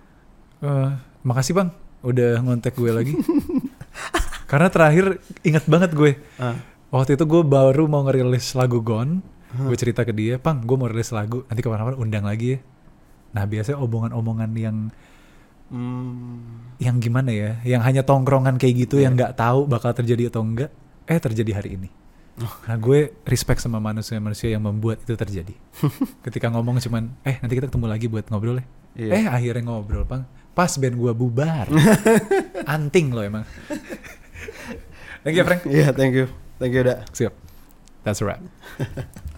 Eh, 0.60 0.90
makasih 1.24 1.56
bang, 1.56 1.68
udah 2.04 2.40
ngontek 2.44 2.76
gue 2.76 2.92
lagi. 2.92 3.14
Karena 4.50 4.68
terakhir 4.68 5.18
inget 5.40 5.64
banget 5.64 5.96
gue. 5.96 6.20
Ah. 6.36 6.58
Waktu 6.90 7.14
itu 7.14 7.24
gue 7.24 7.42
baru 7.46 7.86
mau 7.86 8.02
ngerilis 8.04 8.52
lagu 8.52 8.82
Gone. 8.82 9.22
Gue 9.50 9.74
cerita 9.74 10.06
ke 10.06 10.14
dia, 10.14 10.38
Pang, 10.38 10.62
gue 10.62 10.76
mau 10.78 10.86
rilis 10.86 11.10
lagu. 11.10 11.42
Nanti 11.50 11.58
kapan-kapan 11.58 11.98
undang 11.98 12.22
lagi 12.22 12.54
ya. 12.54 12.58
Nah 13.34 13.44
biasanya 13.46 13.78
omongan-omongan 13.82 14.50
yang 14.54 14.76
Hmm. 15.70 16.66
yang 16.82 16.98
gimana 16.98 17.30
ya, 17.30 17.62
yang 17.62 17.78
hanya 17.86 18.02
tongkrongan 18.02 18.58
kayak 18.58 18.90
gitu, 18.90 18.98
yang 18.98 19.14
nggak 19.14 19.38
tahu 19.38 19.70
bakal 19.70 19.94
terjadi 19.94 20.26
atau 20.26 20.42
enggak, 20.42 20.66
eh 21.06 21.14
terjadi 21.22 21.62
hari 21.62 21.78
ini. 21.78 21.86
Nah 22.42 22.74
gue 22.74 23.14
respect 23.22 23.62
sama 23.62 23.78
manusia-manusia 23.78 24.50
yang 24.50 24.66
membuat 24.66 24.98
itu 25.06 25.14
terjadi. 25.14 25.54
Ketika 26.26 26.50
ngomong 26.50 26.82
cuman, 26.82 27.14
eh 27.22 27.38
nanti 27.38 27.54
kita 27.54 27.70
ketemu 27.70 27.86
lagi 27.86 28.10
buat 28.10 28.26
ngobrol 28.34 28.58
ya. 28.58 28.66
Iya. 28.98 29.10
Eh 29.14 29.24
akhirnya 29.30 29.62
ngobrol, 29.70 30.02
Pang. 30.02 30.26
Pas 30.54 30.72
band 30.76 30.96
gue 30.98 31.12
bubar. 31.14 31.70
Anting 32.74 33.14
loh 33.14 33.22
emang. 33.22 33.44
Thank 35.22 35.36
you, 35.36 35.44
Frank. 35.44 35.62
Iya, 35.68 35.92
thank 35.92 36.16
you. 36.16 36.26
Thank 36.56 36.72
you, 36.74 36.82
Dak. 36.84 37.08
Siap. 37.12 37.34
That's 38.02 38.20
a 38.20 38.26
wrap. 38.26 38.40